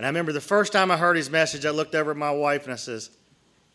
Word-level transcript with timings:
And 0.00 0.06
I 0.06 0.08
remember 0.08 0.32
the 0.32 0.40
first 0.40 0.72
time 0.72 0.90
I 0.90 0.96
heard 0.96 1.14
his 1.14 1.28
message, 1.28 1.66
I 1.66 1.70
looked 1.72 1.94
over 1.94 2.12
at 2.12 2.16
my 2.16 2.30
wife 2.30 2.64
and 2.64 2.72
I 2.72 2.76
says, 2.76 3.10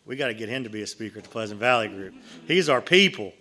"We 0.06 0.16
got 0.16 0.26
to 0.26 0.34
get 0.34 0.48
him 0.48 0.64
to 0.64 0.68
be 0.68 0.82
a 0.82 0.86
speaker 0.88 1.18
at 1.18 1.22
the 1.22 1.30
Pleasant 1.30 1.60
Valley 1.60 1.86
Group. 1.86 2.14
He's 2.48 2.68
our 2.68 2.80
people." 2.80 3.32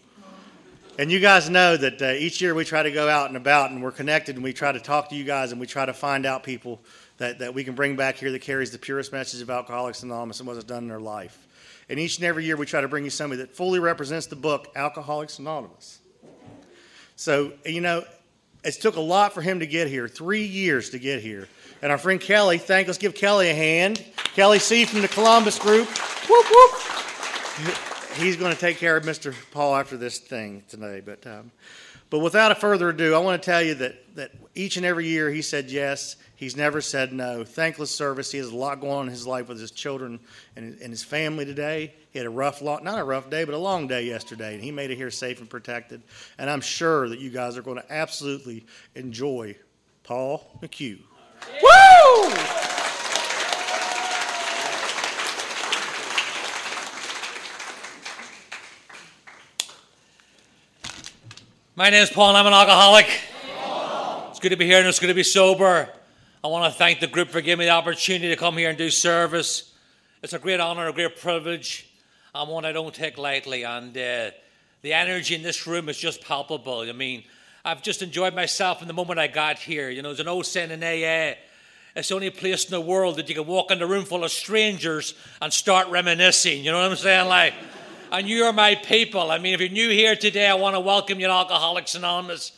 And 1.00 1.12
you 1.12 1.20
guys 1.20 1.50
know 1.50 1.76
that 1.78 2.00
uh, 2.00 2.12
each 2.12 2.42
year 2.42 2.54
we 2.54 2.64
try 2.64 2.84
to 2.84 2.92
go 2.92 3.10
out 3.10 3.30
and 3.30 3.38
about 3.38 3.72
and 3.72 3.82
we're 3.82 3.92
connected 3.92 4.36
and 4.36 4.44
we 4.44 4.54
try 4.54 4.72
to 4.72 4.80
talk 4.80 5.10
to 5.10 5.16
you 5.16 5.24
guys 5.24 5.52
and 5.52 5.60
we 5.60 5.66
try 5.66 5.84
to 5.84 5.94
find 5.94 6.28
out 6.28 6.44
people 6.44 6.80
that, 7.18 7.40
that 7.40 7.56
we 7.56 7.64
can 7.64 7.74
bring 7.74 7.96
back 7.96 8.18
here 8.18 8.32
that 8.32 8.44
carries 8.44 8.70
the 8.70 8.78
purest 8.78 9.12
message 9.12 9.42
of 9.42 9.50
Alcoholics 9.50 10.04
Anonymous 10.04 10.40
and 10.40 10.48
what 10.48 10.56
it's 10.56 10.64
done 10.64 10.84
in 10.84 10.88
their 10.88 11.00
life. 11.00 11.48
And 11.90 12.00
each 12.00 12.18
and 12.18 12.26
every 12.26 12.46
year 12.46 12.56
we 12.56 12.68
try 12.68 12.82
to 12.82 12.88
bring 12.88 13.04
you 13.04 13.10
somebody 13.10 13.42
that 13.42 13.50
fully 13.50 13.80
represents 13.80 14.28
the 14.28 14.36
book 14.36 14.72
Alcoholics 14.76 15.40
Anonymous. 15.40 15.98
So, 17.16 17.54
you 17.66 17.82
know, 17.82 18.06
it 18.64 18.76
took 18.76 18.96
a 18.96 19.02
lot 19.02 19.34
for 19.34 19.42
him 19.42 19.62
to 19.62 19.66
get 19.66 19.88
here, 19.88 20.08
three 20.08 20.46
years 20.46 20.92
to 20.92 21.00
get 21.00 21.22
here. 21.22 21.48
And 21.86 21.92
our 21.92 22.00
friend 22.00 22.20
Kelly, 22.20 22.58
thank 22.58 22.88
let's 22.88 22.98
give 22.98 23.14
Kelly 23.14 23.52
a 23.52 23.54
hand. 23.54 24.04
Kelly 24.34 24.58
C 24.58 24.86
from 24.86 25.04
the 25.04 25.08
Columbus 25.08 25.60
group. 25.60 25.88
Whoop, 26.28 26.46
whoop 26.50 26.76
he's 28.16 28.38
going 28.38 28.54
to 28.54 28.60
take 28.60 28.78
care 28.78 28.98
of 28.98 29.04
Mr. 29.04 29.36
Paul 29.52 29.76
after 29.76 29.98
this 29.98 30.18
thing 30.20 30.64
today. 30.68 31.02
But, 31.06 31.26
um, 31.28 31.52
but 32.10 32.20
without 32.20 32.60
further 32.60 32.90
ado, 32.90 33.14
I 33.14 33.20
want 33.20 33.42
to 33.42 33.46
tell 33.46 33.62
you 33.62 33.76
that, 33.76 34.16
that 34.16 34.32
each 34.56 34.78
and 34.78 34.86
every 34.86 35.08
year 35.08 35.30
he 35.30 35.42
said 35.42 35.70
yes. 35.70 36.16
He's 36.36 36.58
never 36.58 36.82
said 36.82 37.14
no. 37.14 37.44
Thankless 37.44 37.92
service. 37.92 38.32
He 38.32 38.38
has 38.40 38.50
a 38.50 38.56
lot 38.56 38.82
going 38.82 38.94
on 38.94 39.06
in 39.06 39.12
his 39.12 39.28
life 39.28 39.48
with 39.48 39.60
his 39.60 39.72
children 39.72 40.20
and 40.56 40.66
his, 40.66 40.82
and 40.82 40.90
his 40.90 41.04
family 41.04 41.46
today. 41.46 41.94
He 42.12 42.20
had 42.20 42.26
a 42.26 42.32
rough, 42.32 42.62
long, 42.62 42.84
not 42.84 43.00
a 43.00 43.04
rough 43.04 43.30
day, 43.30 43.44
but 43.44 43.54
a 43.54 43.60
long 43.60 43.88
day 43.88 44.06
yesterday, 44.06 44.54
and 44.54 44.64
he 44.64 44.72
made 44.72 44.92
it 44.92 44.96
here 44.96 45.12
safe 45.12 45.40
and 45.40 45.50
protected. 45.50 46.02
And 46.38 46.50
I'm 46.50 46.62
sure 46.62 47.08
that 47.10 47.20
you 47.20 47.30
guys 47.30 47.58
are 47.58 47.62
going 47.62 47.78
to 47.78 47.94
absolutely 47.94 48.66
enjoy 48.96 49.56
Paul 50.04 50.60
McHugh. 50.62 51.00
Woo! 51.48 52.34
My 61.76 61.90
name 61.90 62.02
is 62.02 62.10
Paul 62.10 62.30
and 62.30 62.38
I'm 62.38 62.48
an 62.48 62.54
alcoholic. 62.54 63.08
It's 64.30 64.40
good 64.40 64.50
to 64.50 64.56
be 64.56 64.66
here 64.66 64.80
and 64.80 64.88
it's 64.88 65.00
good 65.00 65.08
to 65.08 65.14
be 65.14 65.24
sober. 65.24 65.90
I 66.44 66.48
want 66.48 66.72
to 66.72 66.78
thank 66.78 67.00
the 67.00 67.08
group 67.08 67.30
for 67.30 67.42
giving 67.42 67.60
me 67.60 67.66
the 67.66 67.72
opportunity 67.72 68.30
to 68.30 68.36
come 68.36 68.58
here 68.58 68.70
and 68.70 68.78
do 68.78 68.90
service. 68.90 69.74
It's 70.24 70.34
a 70.34 70.40
great 70.40 70.60
honor, 70.60 70.88
a 70.88 70.94
great 70.94 71.18
privilege, 71.18 71.88
and 72.34 72.50
one 72.50 72.66
I 72.66 72.72
don't 72.72 72.94
take 72.94 73.18
lightly. 73.18 73.64
And 73.64 73.96
uh, 73.96 74.32
the 74.82 74.94
energy 74.94 75.36
in 75.36 75.44
this 75.44 75.68
room 75.68 75.90
is 75.90 75.98
just 75.98 76.24
palpable. 76.24 76.80
I 76.80 76.92
mean, 76.92 77.24
I've 77.66 77.82
just 77.82 78.04
enjoyed 78.04 78.36
myself 78.36 78.78
from 78.78 78.88
the 78.88 78.94
moment 78.94 79.20
I 79.20 79.26
got 79.26 79.58
here. 79.58 79.90
You 79.90 80.04
know, 80.04 80.10
there's 80.10 80.20
an 80.20 80.28
old 80.28 80.46
saying 80.46 80.70
in 80.70 80.84
AA 80.84 81.36
it's 81.96 82.10
the 82.10 82.16
only 82.16 82.30
place 82.30 82.66
in 82.66 82.72
the 82.72 82.82
world 82.82 83.16
that 83.16 83.28
you 83.28 83.34
can 83.34 83.48
walk 83.48 83.72
in 83.72 83.82
a 83.82 83.88
room 83.88 84.04
full 84.04 84.24
of 84.24 84.32
strangers 84.32 85.16
and 85.42 85.52
start 85.52 85.88
reminiscing. 85.88 86.64
You 86.64 86.72
know 86.72 86.82
what 86.82 86.92
I'm 86.92 86.98
saying? 86.98 87.28
Like, 87.28 87.54
and 88.12 88.28
you 88.28 88.44
are 88.44 88.54
my 88.54 88.76
people. 88.76 89.32
I 89.32 89.40
mean, 89.40 89.54
if 89.54 89.62
you're 89.62 89.70
new 89.70 89.90
here 89.90 90.16
today, 90.16 90.48
I 90.48 90.54
want 90.56 90.76
to 90.76 90.80
welcome 90.80 91.20
you 91.22 91.28
to 91.28 91.34
Alcoholics 91.34 91.96
Anonymous. 91.96 92.52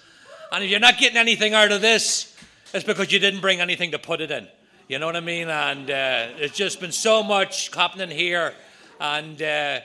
And 0.52 0.63
if 0.63 0.69
you're 0.72 0.80
not 0.80 0.97
getting 0.97 1.17
anything 1.17 1.53
out 1.53 1.72
of 1.72 1.81
this, 1.81 2.35
it's 2.73 2.83
because 2.83 3.11
you 3.11 3.19
didn't 3.19 3.39
bring 3.39 3.61
anything 3.61 3.91
to 3.91 4.00
put 4.00 4.19
it 4.19 4.31
in. 4.31 4.47
You 4.89 5.00
know 5.00 5.05
what 5.05 5.16
I 5.16 5.22
mean? 5.22 5.50
And 5.50 5.89
uh, 5.89 6.28
it's 6.38 6.58
just 6.58 6.81
been 6.81 6.91
so 6.91 7.22
much 7.22 7.73
happening 7.73 8.09
here. 8.09 8.53
And 9.00 9.39
uh, 9.39 9.81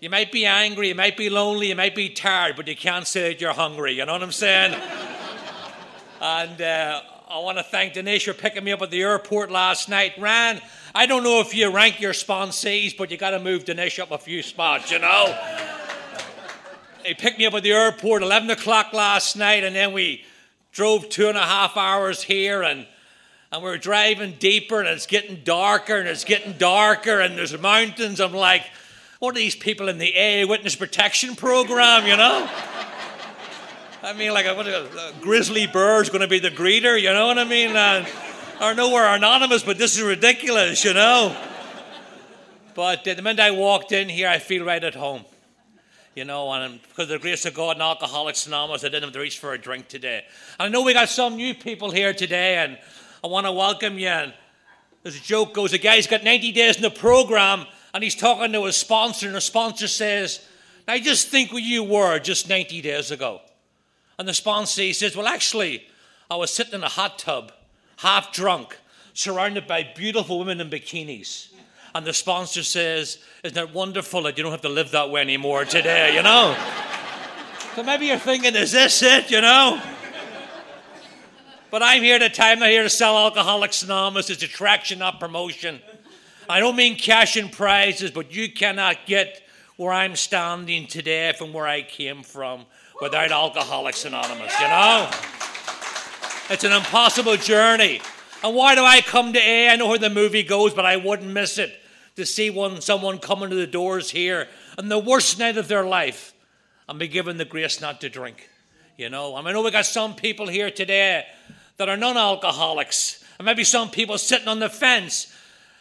you 0.00 0.10
might 0.10 0.30
be 0.30 0.46
angry, 0.46 0.88
you 0.88 0.94
might 0.94 1.16
be 1.16 1.28
lonely, 1.28 1.68
you 1.68 1.74
might 1.74 1.94
be 1.94 2.08
tired, 2.08 2.54
but 2.56 2.68
you 2.68 2.76
can't 2.76 3.06
say 3.06 3.32
that 3.32 3.40
you're 3.40 3.52
hungry. 3.52 3.94
You 3.94 4.06
know 4.06 4.12
what 4.12 4.22
I'm 4.22 4.30
saying? 4.30 4.74
and 6.20 6.62
uh, 6.62 7.00
I 7.28 7.38
want 7.40 7.58
to 7.58 7.64
thank 7.64 7.94
Dinesh 7.94 8.24
for 8.24 8.32
picking 8.32 8.62
me 8.62 8.72
up 8.72 8.80
at 8.80 8.90
the 8.90 9.02
airport 9.02 9.50
last 9.50 9.88
night. 9.88 10.12
Ran, 10.18 10.60
I 10.94 11.06
don't 11.06 11.24
know 11.24 11.40
if 11.40 11.54
you 11.54 11.70
rank 11.70 12.00
your 12.00 12.12
sponsees, 12.12 12.96
but 12.96 13.10
you 13.10 13.16
got 13.16 13.30
to 13.30 13.40
move 13.40 13.64
Dinesh 13.64 13.98
up 13.98 14.12
a 14.12 14.18
few 14.18 14.42
spots, 14.42 14.90
you 14.90 14.98
know? 15.00 15.36
he 17.04 17.14
picked 17.14 17.38
me 17.38 17.46
up 17.46 17.54
at 17.54 17.62
the 17.62 17.72
airport 17.72 18.22
11 18.22 18.50
o'clock 18.50 18.92
last 18.92 19.36
night, 19.36 19.64
and 19.64 19.74
then 19.74 19.92
we 19.92 20.24
drove 20.70 21.08
two 21.08 21.28
and 21.28 21.36
a 21.36 21.42
half 21.42 21.76
hours 21.76 22.22
here, 22.22 22.62
and, 22.62 22.86
and 23.50 23.62
we're 23.62 23.78
driving 23.78 24.36
deeper, 24.38 24.78
and 24.78 24.88
it's 24.88 25.06
getting 25.06 25.42
darker, 25.42 25.96
and 25.96 26.08
it's 26.08 26.24
getting 26.24 26.52
darker, 26.52 27.20
and 27.20 27.36
there's 27.36 27.58
mountains. 27.58 28.20
I'm 28.20 28.32
like, 28.32 28.62
what 29.18 29.34
are 29.34 29.38
these 29.38 29.56
people 29.56 29.88
in 29.88 29.98
the 29.98 30.14
AA 30.14 30.46
Witness 30.46 30.76
Protection 30.76 31.34
Program, 31.34 32.06
you 32.06 32.16
know? 32.16 32.48
I 34.02 34.12
mean, 34.16 34.32
like, 34.32 34.46
what, 34.56 34.68
a, 34.68 34.84
a 34.84 35.12
grizzly 35.20 35.66
bear's 35.66 36.08
going 36.08 36.20
to 36.20 36.28
be 36.28 36.38
the 36.38 36.50
greeter, 36.50 37.00
you 37.00 37.12
know 37.12 37.26
what 37.26 37.38
I 37.38 37.44
mean? 37.44 37.76
I 37.76 38.74
know 38.74 38.92
we're 38.92 39.06
anonymous, 39.06 39.64
but 39.64 39.76
this 39.76 39.96
is 39.96 40.02
ridiculous, 40.02 40.84
you 40.84 40.94
know? 40.94 41.36
But 42.74 43.08
uh, 43.08 43.14
the 43.14 43.22
minute 43.22 43.40
I 43.40 43.50
walked 43.50 43.90
in 43.90 44.08
here, 44.08 44.28
I 44.28 44.38
feel 44.38 44.64
right 44.64 44.82
at 44.82 44.94
home. 44.94 45.24
You 46.14 46.24
know, 46.24 46.52
and 46.52 46.80
because 46.82 47.04
of 47.04 47.08
the 47.08 47.18
grace 47.18 47.44
of 47.44 47.54
God 47.54 47.72
and 47.72 47.82
Alcoholics 47.82 48.46
Anonymous, 48.46 48.84
I 48.84 48.88
didn't 48.88 49.04
have 49.04 49.12
to 49.14 49.20
reach 49.20 49.38
for 49.38 49.52
a 49.52 49.58
drink 49.58 49.88
today. 49.88 50.24
I 50.60 50.68
know 50.68 50.82
we 50.82 50.92
got 50.92 51.08
some 51.08 51.36
new 51.36 51.54
people 51.54 51.90
here 51.90 52.14
today, 52.14 52.56
and 52.56 52.78
I 53.22 53.26
want 53.26 53.46
to 53.46 53.52
welcome 53.52 53.98
you. 53.98 54.08
And 54.08 54.32
as 55.04 55.16
a 55.16 55.20
joke 55.20 55.54
goes, 55.54 55.72
a 55.72 55.78
guy's 55.78 56.06
got 56.06 56.22
90 56.22 56.52
days 56.52 56.76
in 56.76 56.82
the 56.82 56.90
program, 56.90 57.66
and 57.98 58.04
he's 58.04 58.14
talking 58.14 58.52
to 58.52 58.64
his 58.64 58.76
sponsor, 58.76 59.26
and 59.26 59.34
the 59.34 59.40
sponsor 59.40 59.88
says, 59.88 60.46
I 60.86 61.00
just 61.00 61.26
think 61.30 61.50
where 61.50 61.60
you 61.60 61.82
were 61.82 62.20
just 62.20 62.48
90 62.48 62.80
days 62.80 63.10
ago. 63.10 63.40
And 64.20 64.28
the 64.28 64.34
sponsor 64.34 64.92
says, 64.92 65.16
Well, 65.16 65.26
actually, 65.26 65.82
I 66.30 66.36
was 66.36 66.52
sitting 66.52 66.74
in 66.74 66.84
a 66.84 66.88
hot 66.88 67.18
tub, 67.18 67.50
half 67.96 68.32
drunk, 68.32 68.78
surrounded 69.14 69.66
by 69.66 69.82
beautiful 69.96 70.38
women 70.38 70.60
in 70.60 70.70
bikinis. 70.70 71.48
And 71.92 72.06
the 72.06 72.12
sponsor 72.12 72.62
says, 72.62 73.18
Isn't 73.42 73.58
it 73.58 73.74
wonderful 73.74 74.22
that 74.22 74.38
you 74.38 74.44
don't 74.44 74.52
have 74.52 74.60
to 74.60 74.68
live 74.68 74.92
that 74.92 75.10
way 75.10 75.20
anymore 75.20 75.64
today, 75.64 76.14
you 76.14 76.22
know? 76.22 76.56
so 77.74 77.82
maybe 77.82 78.06
you're 78.06 78.18
thinking, 78.18 78.54
Is 78.54 78.70
this 78.70 79.02
it, 79.02 79.28
you 79.28 79.40
know? 79.40 79.82
But 81.72 81.82
I'm 81.82 82.04
here 82.04 82.20
to 82.20 82.28
time, 82.28 82.62
I'm 82.62 82.70
here 82.70 82.84
to 82.84 82.90
sell 82.90 83.18
Alcoholics 83.18 83.82
Anonymous. 83.82 84.30
It's 84.30 84.44
attraction, 84.44 85.00
not 85.00 85.18
promotion. 85.18 85.80
I 86.48 86.60
don't 86.60 86.76
mean 86.76 86.96
cash 86.96 87.36
and 87.36 87.52
prizes, 87.52 88.10
but 88.10 88.34
you 88.34 88.50
cannot 88.50 89.06
get 89.06 89.42
where 89.76 89.92
I'm 89.92 90.16
standing 90.16 90.86
today 90.86 91.32
from 91.36 91.52
where 91.52 91.66
I 91.66 91.82
came 91.82 92.22
from 92.22 92.64
without 93.00 93.30
Alcoholics 93.30 94.04
Anonymous, 94.04 94.58
you 94.58 94.66
know? 94.66 95.10
It's 96.50 96.64
an 96.64 96.72
impossible 96.72 97.36
journey. 97.36 98.00
And 98.42 98.54
why 98.54 98.74
do 98.74 98.82
I 98.82 99.02
come 99.02 99.32
to 99.34 99.38
A? 99.38 99.68
I 99.68 99.76
know 99.76 99.88
where 99.88 99.98
the 99.98 100.08
movie 100.10 100.42
goes, 100.42 100.72
but 100.72 100.86
I 100.86 100.96
wouldn't 100.96 101.30
miss 101.30 101.58
it 101.58 101.78
to 102.16 102.24
see 102.24 102.50
one, 102.50 102.80
someone 102.80 103.18
coming 103.18 103.50
to 103.50 103.56
the 103.56 103.66
doors 103.66 104.10
here 104.10 104.48
on 104.78 104.88
the 104.88 104.98
worst 104.98 105.38
night 105.38 105.58
of 105.58 105.68
their 105.68 105.84
life 105.84 106.34
and 106.88 106.98
be 106.98 107.08
given 107.08 107.36
the 107.36 107.44
grace 107.44 107.80
not 107.80 108.00
to 108.00 108.08
drink. 108.08 108.48
You 108.96 109.10
know, 109.10 109.36
I, 109.36 109.40
mean, 109.40 109.48
I 109.48 109.52
know 109.52 109.62
we 109.62 109.70
got 109.70 109.86
some 109.86 110.14
people 110.14 110.48
here 110.48 110.70
today 110.70 111.26
that 111.76 111.88
are 111.88 111.96
non 111.96 112.16
alcoholics, 112.16 113.22
and 113.38 113.46
maybe 113.46 113.62
some 113.62 113.90
people 113.90 114.18
sitting 114.18 114.48
on 114.48 114.58
the 114.58 114.68
fence. 114.68 115.32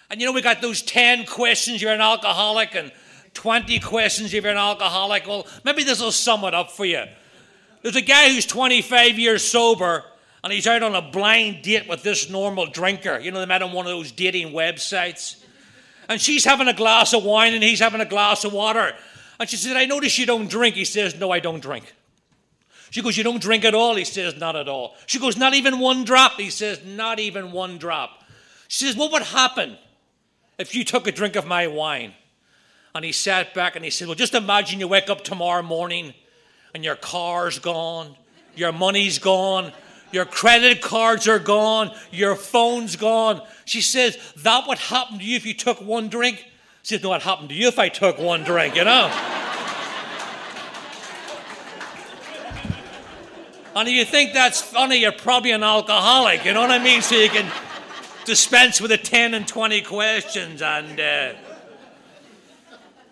And 0.09 0.21
you 0.21 0.27
know, 0.27 0.33
we 0.33 0.41
got 0.41 0.61
those 0.61 0.81
10 0.81 1.25
questions 1.25 1.81
you're 1.81 1.91
an 1.91 2.01
alcoholic, 2.01 2.75
and 2.75 2.91
20 3.33 3.79
questions 3.79 4.33
if 4.33 4.43
you're 4.43 4.51
an 4.51 4.57
alcoholic. 4.57 5.27
Well, 5.27 5.47
maybe 5.63 5.83
this 5.83 6.01
will 6.01 6.11
sum 6.11 6.43
it 6.43 6.53
up 6.53 6.71
for 6.71 6.85
you. 6.85 7.03
There's 7.83 7.95
a 7.95 8.01
guy 8.01 8.29
who's 8.29 8.45
25 8.45 9.19
years 9.19 9.43
sober 9.43 10.03
and 10.43 10.53
he's 10.53 10.67
out 10.67 10.81
on 10.81 10.95
a 10.95 11.01
blind 11.01 11.63
date 11.63 11.87
with 11.87 12.03
this 12.03 12.29
normal 12.29 12.67
drinker. 12.67 13.19
You 13.19 13.31
know, 13.31 13.39
they 13.39 13.45
met 13.45 13.61
on 13.61 13.73
one 13.73 13.85
of 13.85 13.91
those 13.91 14.11
dating 14.11 14.53
websites. 14.53 15.43
And 16.09 16.21
she's 16.21 16.45
having 16.45 16.67
a 16.67 16.73
glass 16.73 17.13
of 17.13 17.23
wine 17.23 17.53
and 17.53 17.63
he's 17.63 17.79
having 17.79 18.01
a 18.01 18.05
glass 18.05 18.43
of 18.43 18.53
water. 18.53 18.93
And 19.39 19.49
she 19.49 19.57
said, 19.57 19.75
I 19.75 19.85
notice 19.85 20.17
you 20.17 20.25
don't 20.25 20.49
drink. 20.49 20.75
He 20.75 20.85
says, 20.85 21.19
No, 21.19 21.31
I 21.31 21.39
don't 21.39 21.59
drink. 21.59 21.93
She 22.91 23.01
goes, 23.01 23.17
You 23.17 23.23
don't 23.23 23.41
drink 23.41 23.65
at 23.65 23.75
all? 23.75 23.95
He 23.95 24.05
says, 24.05 24.37
Not 24.37 24.55
at 24.55 24.69
all. 24.69 24.95
She 25.05 25.19
goes, 25.19 25.37
Not 25.37 25.53
even 25.53 25.79
one 25.79 26.05
drop? 26.05 26.39
He 26.39 26.49
says, 26.49 26.79
Not 26.85 27.19
even 27.19 27.51
one 27.51 27.77
drop. 27.77 28.23
She 28.67 28.85
says, 28.85 28.95
What 28.95 29.11
would 29.11 29.23
happen 29.23 29.77
if 30.57 30.73
you 30.73 30.83
took 30.83 31.07
a 31.07 31.11
drink 31.11 31.35
of 31.35 31.45
my 31.45 31.67
wine? 31.67 32.13
And 32.95 33.05
he 33.05 33.11
sat 33.11 33.53
back 33.53 33.75
and 33.75 33.85
he 33.85 33.91
said, 33.91 34.07
Well, 34.07 34.15
just 34.15 34.33
imagine 34.33 34.79
you 34.79 34.87
wake 34.87 35.09
up 35.09 35.23
tomorrow 35.23 35.61
morning 35.61 36.13
and 36.73 36.83
your 36.83 36.95
car's 36.95 37.59
gone, 37.59 38.15
your 38.55 38.71
money's 38.71 39.19
gone, 39.19 39.71
your 40.11 40.25
credit 40.25 40.81
cards 40.81 41.27
are 41.27 41.37
gone, 41.37 41.91
your 42.11 42.35
phone's 42.35 42.95
gone. 42.95 43.41
She 43.65 43.81
says, 43.81 44.17
That 44.37 44.67
would 44.67 44.79
happen 44.79 45.19
to 45.19 45.23
you 45.23 45.35
if 45.35 45.45
you 45.45 45.53
took 45.53 45.79
one 45.79 46.09
drink? 46.09 46.43
She 46.81 46.95
says, 46.95 47.03
No, 47.03 47.09
what 47.09 47.21
happened 47.21 47.49
to 47.49 47.55
you 47.55 47.67
if 47.67 47.77
I 47.77 47.89
took 47.89 48.17
one 48.17 48.43
drink, 48.43 48.75
you 48.75 48.83
know? 48.83 49.05
and 53.75 53.87
if 53.87 53.93
you 53.93 54.05
think 54.05 54.33
that's 54.33 54.59
funny, 54.59 54.97
you're 54.97 55.11
probably 55.11 55.51
an 55.51 55.61
alcoholic, 55.61 56.45
you 56.45 56.53
know 56.53 56.61
what 56.61 56.71
I 56.71 56.79
mean? 56.79 57.03
So 57.03 57.15
you 57.15 57.29
can 57.29 57.45
dispense 58.27 58.81
with 58.81 58.91
the 58.91 58.97
10 58.97 59.33
and 59.33 59.47
20 59.47 59.81
questions 59.81 60.61
and. 60.61 60.99
Uh, 60.99 61.33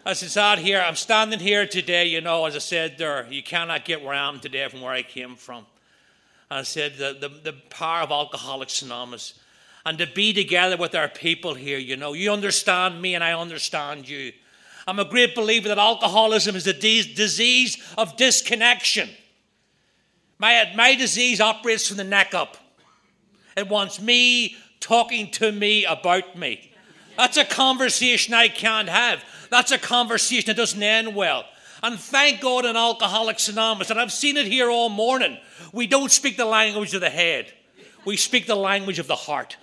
as 0.08 0.22
it's 0.22 0.38
out 0.38 0.60
here, 0.60 0.84
I'm 0.86 0.96
standing 0.96 1.40
here 1.40 1.66
today, 1.66 2.06
you 2.06 2.22
know, 2.22 2.46
as 2.46 2.56
I 2.56 2.60
said 2.60 3.00
there, 3.00 3.26
you 3.28 3.42
cannot 3.42 3.86
get 3.86 4.04
where 4.04 4.14
I 4.14 4.30
am 4.30 4.40
today 4.40 4.68
from 4.68 4.82
where 4.82 4.94
I 4.94 5.02
came 5.02 5.36
from. 5.36 5.66
And 6.52 6.60
I 6.60 6.62
said 6.62 6.98
the, 6.98 7.18
the, 7.20 7.52
the 7.52 7.54
power 7.72 8.02
of 8.02 8.12
Alcoholics 8.12 8.84
Anonymous. 8.84 9.34
and 9.84 9.98
to 9.98 10.06
be 10.06 10.32
together 10.32 10.78
with 10.78 10.94
our 10.94 11.08
people 11.08 11.56
here. 11.56 11.80
You 11.80 11.98
know, 11.98 12.14
you 12.14 12.32
understand 12.32 13.02
me 13.02 13.16
and 13.16 13.24
I 13.24 13.34
understand 13.34 14.08
you. 14.08 14.32
I'm 14.86 15.00
a 15.00 15.06
great 15.06 15.34
believer 15.34 15.70
that 15.70 15.80
alcoholism 15.80 16.56
is 16.56 16.68
a 16.68 16.74
disease 16.74 17.82
of 17.98 18.16
disconnection. 18.16 19.10
My, 20.38 20.72
my 20.76 20.94
disease 20.94 21.42
operates 21.42 21.88
from 21.88 21.98
the 21.98 22.04
neck 22.04 22.36
up. 22.36 22.58
It 23.58 23.70
wants 23.70 24.00
me 24.00 24.56
talking 24.86 25.32
to 25.32 25.52
me 25.52 25.84
about 25.84 26.38
me. 26.38 26.72
That's 27.18 27.38
a 27.38 27.44
conversation 27.44 28.36
I 28.36 28.50
can't 28.50 28.88
have. 28.88 29.24
That's 29.50 29.72
a 29.72 29.80
conversation 29.80 30.46
that 30.46 30.58
doesn't 30.58 30.82
end 30.82 31.16
well. 31.16 31.44
And 31.82 32.00
thank 32.00 32.40
God 32.40 32.66
in 32.66 32.76
Alcoholics 32.76 33.50
Anonymous, 33.50 33.90
and 33.90 34.00
I've 34.00 34.12
seen 34.12 34.38
it 34.38 34.46
here 34.46 34.70
all 34.70 34.90
morning, 34.90 35.40
we 35.74 35.88
don't 35.88 36.12
speak 36.12 36.38
the 36.38 36.46
language 36.46 36.94
of 36.94 37.02
the 37.02 37.10
head, 37.10 37.52
we 38.06 38.16
speak 38.16 38.46
the 38.46 38.56
language 38.56 39.00
of 39.00 39.08
the 39.08 39.16
heart. 39.16 39.58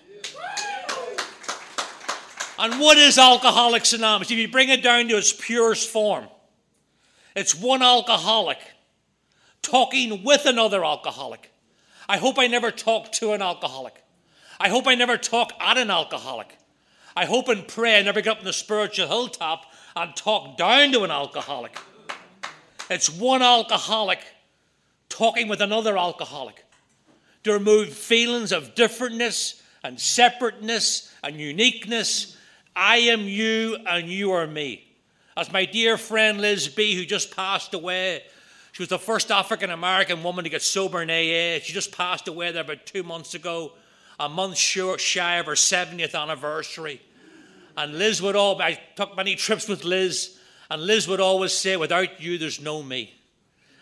And 2.58 2.80
what 2.80 2.98
is 2.98 3.16
Alcoholics 3.16 3.92
Anonymous? 3.92 4.32
If 4.32 4.38
you 4.38 4.48
bring 4.48 4.70
it 4.70 4.82
down 4.82 5.06
to 5.06 5.16
its 5.16 5.32
purest 5.32 5.88
form, 5.88 6.26
it's 7.36 7.54
one 7.54 7.82
alcoholic 7.82 8.58
talking 9.62 10.24
with 10.24 10.46
another 10.46 10.84
alcoholic. 10.84 11.52
I 12.08 12.16
hope 12.16 12.40
I 12.40 12.48
never 12.48 12.72
talk 12.72 13.12
to 13.12 13.32
an 13.32 13.40
alcoholic. 13.40 14.01
I 14.62 14.68
hope 14.68 14.86
I 14.86 14.94
never 14.94 15.16
talk 15.16 15.52
at 15.58 15.76
an 15.76 15.90
alcoholic. 15.90 16.56
I 17.16 17.24
hope 17.24 17.48
and 17.48 17.66
pray 17.66 17.98
I 17.98 18.02
never 18.02 18.20
get 18.20 18.30
up 18.30 18.38
in 18.38 18.44
the 18.44 18.52
spiritual 18.52 19.08
hilltop 19.08 19.64
and 19.96 20.14
talk 20.14 20.56
down 20.56 20.92
to 20.92 21.02
an 21.02 21.10
alcoholic. 21.10 21.76
It's 22.88 23.10
one 23.10 23.42
alcoholic 23.42 24.20
talking 25.08 25.48
with 25.48 25.62
another 25.62 25.98
alcoholic 25.98 26.64
to 27.42 27.52
remove 27.52 27.92
feelings 27.92 28.52
of 28.52 28.76
differentness 28.76 29.60
and 29.82 29.98
separateness 29.98 31.12
and 31.24 31.40
uniqueness 31.40 32.36
I 32.76 32.98
am 32.98 33.22
you 33.22 33.78
and 33.84 34.08
you 34.08 34.30
are 34.30 34.46
me. 34.46 34.86
As 35.36 35.52
my 35.52 35.64
dear 35.64 35.98
friend 35.98 36.40
Liz 36.40 36.68
B., 36.68 36.94
who 36.94 37.04
just 37.04 37.34
passed 37.34 37.74
away, 37.74 38.22
she 38.70 38.80
was 38.80 38.88
the 38.88 38.98
first 39.00 39.32
African 39.32 39.70
American 39.70 40.22
woman 40.22 40.44
to 40.44 40.50
get 40.50 40.62
sober 40.62 41.02
in 41.02 41.10
AA. 41.10 41.58
She 41.60 41.72
just 41.72 41.90
passed 41.90 42.28
away 42.28 42.52
there 42.52 42.62
about 42.62 42.86
two 42.86 43.02
months 43.02 43.34
ago, 43.34 43.72
a 44.22 44.28
month 44.28 44.56
short, 44.56 45.00
shy 45.00 45.38
of 45.38 45.46
her 45.46 45.52
70th 45.52 46.14
anniversary. 46.14 47.02
And 47.76 47.98
Liz 47.98 48.22
would 48.22 48.36
all, 48.36 48.62
I 48.62 48.78
took 48.94 49.16
many 49.16 49.34
trips 49.34 49.66
with 49.66 49.84
Liz, 49.84 50.38
and 50.70 50.86
Liz 50.86 51.08
would 51.08 51.20
always 51.20 51.52
say, 51.52 51.76
without 51.76 52.20
you, 52.20 52.38
there's 52.38 52.60
no 52.60 52.84
me. 52.84 53.12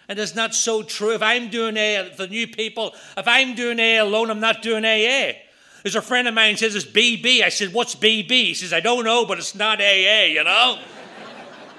And 0.09 0.19
it's 0.19 0.35
not 0.35 0.55
so 0.55 0.83
true. 0.83 1.13
If 1.13 1.23
I'm 1.23 1.51
doing 1.51 1.77
A 1.77 2.11
the 2.17 2.27
new 2.27 2.49
people, 2.49 2.95
if 3.19 3.29
I'm 3.29 3.55
doing 3.55 3.79
A 3.79 3.99
alone, 3.99 4.31
I'm 4.31 4.41
not 4.41 4.63
doing 4.63 4.85
AA. 4.85 5.37
There's 5.83 5.95
a 5.95 6.03
friend 6.03 6.27
of 6.27 6.35
mine 6.35 6.57
says 6.57 6.75
it's 6.75 6.87
BB. 6.87 7.43
I 7.43 7.51
said, 7.51 7.73
What's 7.73 7.95
BB? 7.95 8.31
He 8.31 8.55
says, 8.55 8.73
I 8.73 8.81
don't 8.81 9.05
know, 9.05 9.25
but 9.27 9.39
it's 9.39 9.55
not 9.55 9.81
AA, 9.81 10.25
you 10.25 10.43
know? 10.43 10.79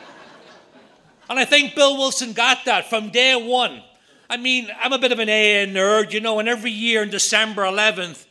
and 1.29 1.39
I 1.39 1.45
think 1.45 1.75
Bill 1.75 1.97
Wilson 1.97 2.33
got 2.33 2.63
that 2.65 2.89
from 2.89 3.09
day 3.09 3.35
one. 3.35 3.81
I 4.29 4.37
mean, 4.37 4.69
I'm 4.79 4.93
a 4.93 4.99
bit 4.99 5.11
of 5.11 5.19
an 5.19 5.27
AA 5.27 5.69
nerd, 5.69 6.13
you 6.13 6.21
know, 6.21 6.39
and 6.39 6.47
every 6.47 6.71
year 6.71 7.03
in 7.03 7.09
December 7.09 7.63
11th, 7.63 8.27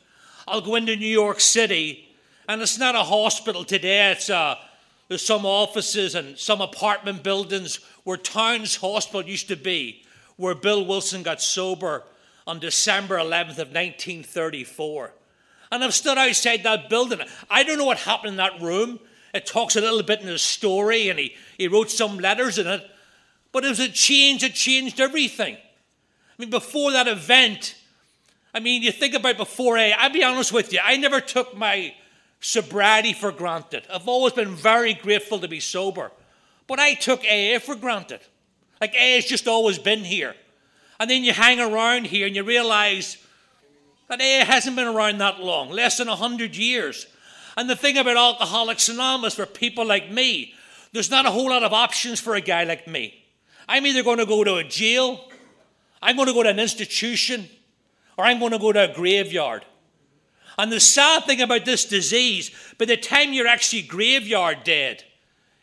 I'll 0.51 0.61
go 0.61 0.75
into 0.75 0.97
New 0.97 1.07
York 1.07 1.39
City, 1.39 2.09
and 2.49 2.61
it's 2.61 2.77
not 2.77 2.97
a 2.97 3.05
hospital 3.05 3.65
today, 3.65 4.11
it's 4.11 4.29
a 4.29 4.37
uh, 4.37 4.55
there's 5.07 5.25
some 5.25 5.45
offices 5.45 6.15
and 6.15 6.39
some 6.39 6.61
apartment 6.61 7.25
buildings 7.25 7.81
where 8.05 8.17
Towns 8.17 8.77
Hospital 8.77 9.29
used 9.29 9.49
to 9.49 9.57
be, 9.57 10.05
where 10.37 10.55
Bill 10.55 10.85
Wilson 10.85 11.25
got 11.25 11.43
sober 11.43 12.05
on 12.47 12.61
December 12.61 13.17
11th 13.17 13.59
of 13.59 13.73
1934. 13.75 15.13
And 15.73 15.83
I've 15.83 15.95
stood 15.95 16.17
outside 16.17 16.63
that 16.63 16.89
building. 16.89 17.21
I 17.51 17.65
don't 17.65 17.79
know 17.79 17.87
what 17.87 17.99
happened 17.99 18.31
in 18.31 18.37
that 18.37 18.61
room. 18.61 19.01
It 19.35 19.47
talks 19.47 19.75
a 19.75 19.81
little 19.81 20.05
bit 20.05 20.21
in 20.21 20.29
his 20.29 20.43
story, 20.43 21.09
and 21.09 21.19
he, 21.19 21.35
he 21.59 21.67
wrote 21.67 21.91
some 21.91 22.19
letters 22.19 22.59
in 22.59 22.69
it. 22.69 22.89
But 23.51 23.65
it 23.65 23.69
was 23.69 23.81
a 23.81 23.89
change, 23.89 24.43
that 24.43 24.55
changed 24.55 25.01
everything. 25.01 25.57
I 25.57 25.61
mean, 26.39 26.51
before 26.51 26.93
that 26.93 27.09
event, 27.09 27.75
I 28.53 28.61
mean, 28.61 28.83
you 28.83 28.93
think 28.93 29.15
about 29.15 29.37
before 29.37 29.79
A, 29.79 29.93
I'll 29.93 30.13
be 30.13 30.25
honest 30.25 30.53
with 30.53 30.73
you, 30.73 30.81
I 30.83 30.97
never 30.97 31.21
took 31.21 31.57
my 31.57 31.95
sobriety 32.41 33.13
for 33.13 33.31
granted. 33.31 33.85
I've 33.93 34.09
always 34.09 34.33
been 34.33 34.55
very 34.55 34.95
grateful 34.95 35.39
to 35.41 35.49
be 35.49 35.61
sober. 35.61 36.11
But 36.67 36.81
I 36.81 36.95
took 36.95 37.21
AA 37.25 37.59
for 37.59 37.75
granted. 37.75 38.21
Like 38.81 38.95
AA 38.95 39.17
has 39.17 39.27
just 39.27 39.47
always 39.47 39.79
been 39.79 40.05
here. 40.05 40.35
And 40.99 41.11
then 41.11 41.25
you 41.25 41.33
hang 41.33 41.61
around 41.61 42.07
here 42.07 42.27
and 42.27 42.35
you 42.35 42.43
realize 42.43 43.17
that 44.09 44.21
AA 44.21 44.45
hasn't 44.45 44.77
been 44.77 44.87
around 44.87 45.19
that 45.19 45.41
long, 45.41 45.71
less 45.71 45.99
than 45.99 46.09
100 46.09 46.57
years. 46.57 47.07
And 47.57 47.69
the 47.69 47.77
thing 47.77 47.97
about 47.97 48.17
Alcoholics 48.17 48.89
Anonymous 48.89 49.35
for 49.35 49.47
people 49.47 49.87
like 49.87 50.11
me, 50.11 50.55
there's 50.93 51.11
not 51.11 51.27
a 51.27 51.31
whole 51.31 51.51
lot 51.51 51.63
of 51.63 51.73
options 51.73 52.21
for 52.21 52.35
a 52.35 52.41
guy 52.41 52.65
like 52.65 52.89
me. 52.89 53.15
I'm 53.69 53.87
either 53.87 54.03
going 54.03 54.19
to 54.19 54.27
go 54.27 54.43
to 54.43 54.57
a 54.57 54.65
jail, 54.65 55.29
I'm 56.03 56.17
going 56.17 56.29
to 56.29 56.35
go 56.35 56.43
to 56.43 56.49
an 56.49 56.59
institution, 56.59 57.49
or 58.21 58.25
I'm 58.25 58.39
going 58.39 58.53
to 58.53 58.59
go 58.59 58.71
to 58.71 58.91
a 58.91 58.95
graveyard. 58.95 59.65
And 60.59 60.71
the 60.71 60.79
sad 60.79 61.25
thing 61.25 61.41
about 61.41 61.65
this 61.65 61.87
disease, 61.87 62.51
by 62.77 62.85
the 62.85 62.99
time 62.99 63.33
you're 63.33 63.47
actually 63.47 63.81
graveyard 63.81 64.63
dead, 64.63 65.05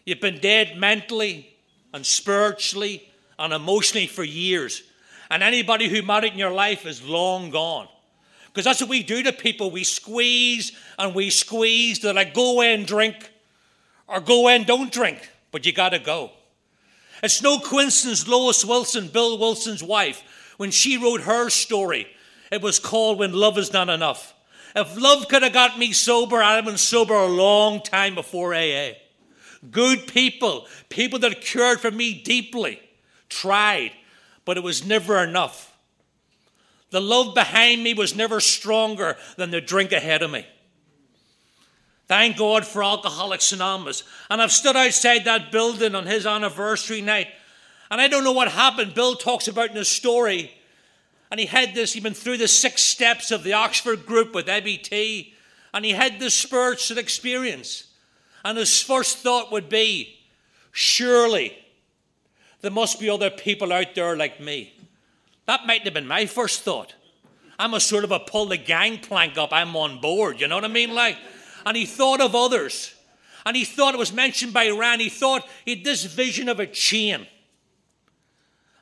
you've 0.06 0.22
been 0.22 0.40
dead 0.40 0.76
mentally 0.76 1.54
and 1.94 2.04
spiritually 2.04 3.08
and 3.38 3.54
emotionally 3.54 4.08
for 4.08 4.24
years. 4.24 4.82
And 5.30 5.44
anybody 5.44 5.88
who 5.88 6.02
mattered 6.02 6.32
in 6.32 6.40
your 6.40 6.52
life 6.52 6.88
is 6.88 7.08
long 7.08 7.52
gone. 7.52 7.88
Because 8.48 8.66
that's 8.66 8.82
what 8.82 8.90
we 8.90 9.04
do 9.04 9.22
to 9.22 9.32
people. 9.32 9.70
We 9.70 9.84
squeeze 9.84 10.72
and 10.98 11.14
we 11.14 11.30
squeeze. 11.30 12.00
They're 12.00 12.12
like, 12.12 12.34
go 12.34 12.62
in, 12.62 12.86
drink, 12.86 13.30
or 14.08 14.20
go 14.20 14.48
in, 14.48 14.64
don't 14.64 14.92
drink. 14.92 15.30
But 15.52 15.68
you 15.68 15.74
got 15.74 15.90
to 15.90 16.00
go. 16.00 16.32
It's 17.22 17.44
no 17.44 17.60
coincidence 17.60 18.28
Lois 18.28 18.66
Wilson, 18.66 19.10
Bill 19.10 19.38
Wilson's 19.38 19.84
wife, 19.84 20.24
when 20.58 20.72
she 20.72 20.98
wrote 20.98 21.22
her 21.22 21.52
story, 21.52 22.08
it 22.52 22.62
was 22.62 22.80
called 22.80 23.20
When 23.20 23.34
Love 23.34 23.58
Is 23.58 23.74
Not 23.74 23.90
Enough. 23.90 24.34
If 24.76 25.00
love 25.00 25.28
could 25.28 25.44
have 25.44 25.54
got 25.54 25.80
me 25.80 25.92
sober, 25.92 26.42
I'd 26.42 26.56
have 26.56 26.66
been 26.66 26.78
sober 26.78 27.14
a 27.16 27.26
long 27.26 27.82
time 27.82 28.16
before 28.16 28.54
AA. 28.54 28.92
Good 29.72 30.08
people, 30.08 30.68
people 30.90 31.20
that 31.20 31.42
cared 31.42 31.80
for 31.80 31.90
me 31.90 32.14
deeply, 32.14 32.80
tried, 33.28 33.92
but 34.46 34.58
it 34.58 34.64
was 34.64 34.86
never 34.86 35.24
enough. 35.24 35.76
The 36.92 37.02
love 37.02 37.34
behind 37.34 37.84
me 37.84 37.94
was 37.94 38.16
never 38.16 38.40
stronger 38.40 39.18
than 39.36 39.52
the 39.52 39.60
drink 39.60 39.92
ahead 39.92 40.22
of 40.22 40.32
me. 40.32 40.46
Thank 42.08 42.38
God 42.38 42.66
for 42.66 42.84
Alcoholics 42.84 43.52
Anonymous. 43.52 44.04
And 44.30 44.42
I've 44.42 44.54
stood 44.54 44.78
outside 44.78 45.26
that 45.26 45.52
building 45.52 45.96
on 45.96 46.06
his 46.06 46.26
anniversary 46.26 47.02
night, 47.02 47.28
and 47.92 48.00
I 48.00 48.08
don't 48.08 48.24
know 48.24 48.32
what 48.32 48.50
happened. 48.50 48.94
Bill 48.94 49.16
talks 49.16 49.48
about 49.48 49.72
in 49.72 49.76
his 49.76 49.90
story, 49.90 50.52
and 51.30 51.40
he 51.40 51.46
had 51.46 51.76
this, 51.76 51.94
he'd 51.94 52.04
been 52.04 52.14
through 52.14 52.38
the 52.38 52.48
six 52.48 52.84
steps 52.84 53.32
of 53.32 53.44
the 53.44 53.54
Oxford 53.54 54.06
group 54.06 54.34
with 54.34 54.48
Ebby 54.48 54.82
T, 54.82 55.34
and 55.74 55.84
he 55.84 55.92
had 55.92 56.20
this 56.20 56.34
spiritual 56.34 56.98
experience. 56.98 57.88
And 58.46 58.58
his 58.58 58.82
first 58.82 59.18
thought 59.20 59.52
would 59.52 59.68
be, 59.68 60.18
surely 60.72 61.58
there 62.62 62.72
must 62.72 63.00
be 63.00 63.10
other 63.10 63.30
people 63.30 63.74
out 63.74 63.94
there 63.94 64.16
like 64.16 64.40
me. 64.40 64.74
That 65.46 65.66
might 65.66 65.84
have 65.84 65.94
been 65.94 66.08
my 66.08 66.26
first 66.26 66.62
thought. 66.62 66.94
I'm 67.60 67.74
a 67.74 67.80
sort 67.80 68.04
of 68.04 68.12
a 68.12 68.20
pull 68.20 68.46
the 68.46 68.58
gangplank 68.58 69.38
up, 69.38 69.52
I'm 69.52 69.76
on 69.76 70.00
board, 70.00 70.40
you 70.40 70.48
know 70.48 70.56
what 70.56 70.66
I 70.66 70.70
mean? 70.70 70.94
Like, 70.94 71.18
and 71.66 71.76
he 71.76 71.86
thought 71.86 72.22
of 72.22 72.36
others. 72.36 72.94
And 73.46 73.56
he 73.56 73.66
thought 73.66 73.94
it 73.94 73.98
was 73.98 74.12
mentioned 74.12 74.54
by 74.54 74.70
Rand. 74.70 75.00
He 75.00 75.10
thought 75.10 75.48
he 75.64 75.76
had 75.76 75.86
this 75.86 76.04
vision 76.04 76.50
of 76.50 76.60
a 76.60 76.68
chain. 76.68 77.26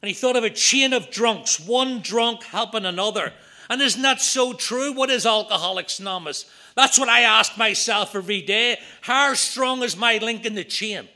And 0.05 0.09
he 0.09 0.13
thought 0.13 0.35
of 0.35 0.43
a 0.43 0.51
chain 0.51 0.93
of 0.93 1.09
drunks, 1.09 1.59
one 1.59 2.00
drunk 2.00 2.43
helping 2.43 2.85
another. 2.85 3.33
And 3.71 3.81
isn't 3.81 4.03
that 4.03 4.21
so 4.21 4.53
true? 4.53 4.93
What 4.93 5.09
is 5.09 5.25
Alcoholics 5.25 5.97
Anonymous? 6.00 6.45
That's 6.75 7.00
what 7.00 7.09
I 7.09 7.21
ask 7.21 7.57
myself 7.57 8.13
every 8.13 8.43
day. 8.43 8.77
How 9.01 9.33
strong 9.33 9.81
is 9.81 9.97
my 9.97 10.19
link 10.19 10.45
in 10.45 10.53
the 10.53 10.63
chain? 10.63 11.09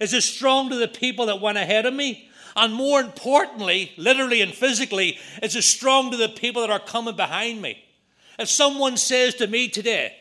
Is 0.00 0.12
it 0.12 0.22
strong 0.22 0.68
to 0.70 0.74
the 0.74 0.88
people 0.88 1.26
that 1.26 1.40
went 1.40 1.58
ahead 1.58 1.86
of 1.86 1.94
me? 1.94 2.28
And 2.56 2.74
more 2.74 2.98
importantly, 2.98 3.92
literally 3.96 4.40
and 4.40 4.52
physically, 4.52 5.16
is 5.40 5.54
it 5.54 5.62
strong 5.62 6.10
to 6.10 6.16
the 6.16 6.28
people 6.28 6.62
that 6.62 6.72
are 6.72 6.80
coming 6.80 7.14
behind 7.14 7.62
me. 7.62 7.84
If 8.36 8.48
someone 8.48 8.96
says 8.96 9.36
to 9.36 9.46
me 9.46 9.68
today, 9.68 10.16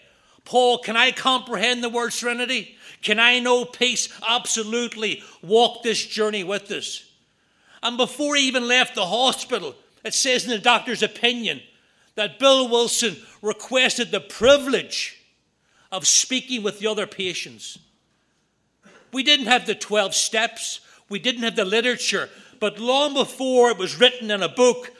Paul, 0.45 0.77
can 0.77 0.95
I 0.95 1.13
comprehend 1.13 1.83
the 1.83 1.89
word 1.89 2.13
serenity? 2.13 2.77
Can 3.01 3.19
I 3.19 3.39
know 3.39 3.65
peace? 3.65 4.07
Absolutely. 4.29 5.23
Walk 5.41 5.81
this 5.81 6.05
journey 6.05 6.43
with 6.43 6.69
us. 6.69 7.06
And 7.87 7.95
before 7.95 8.35
he 8.35 8.49
even 8.49 8.67
left 8.67 8.95
the 8.95 9.05
hospital, 9.05 9.73
it 10.03 10.13
says 10.13 10.43
in 10.43 10.49
the 10.49 10.59
doctor's 10.59 11.01
opinion 11.01 11.61
that 12.15 12.37
Bill 12.37 12.67
Wilson 12.67 13.15
requested 13.41 14.11
the 14.11 14.19
privilege 14.19 15.23
of 15.89 16.05
speaking 16.05 16.63
with 16.63 16.79
the 16.79 16.87
other 16.87 17.07
patients. 17.07 17.79
We 19.13 19.23
didn't 19.23 19.45
have 19.45 19.65
the 19.65 19.73
12 19.73 20.13
steps. 20.13 20.81
We 21.07 21.19
didn't 21.19 21.43
have 21.43 21.55
the 21.55 21.63
literature, 21.63 22.27
but 22.59 22.77
long 22.77 23.13
before 23.13 23.69
it 23.69 23.77
was 23.77 23.97
written 23.97 24.31
in 24.31 24.43
a 24.43 24.49
book, 24.49 24.91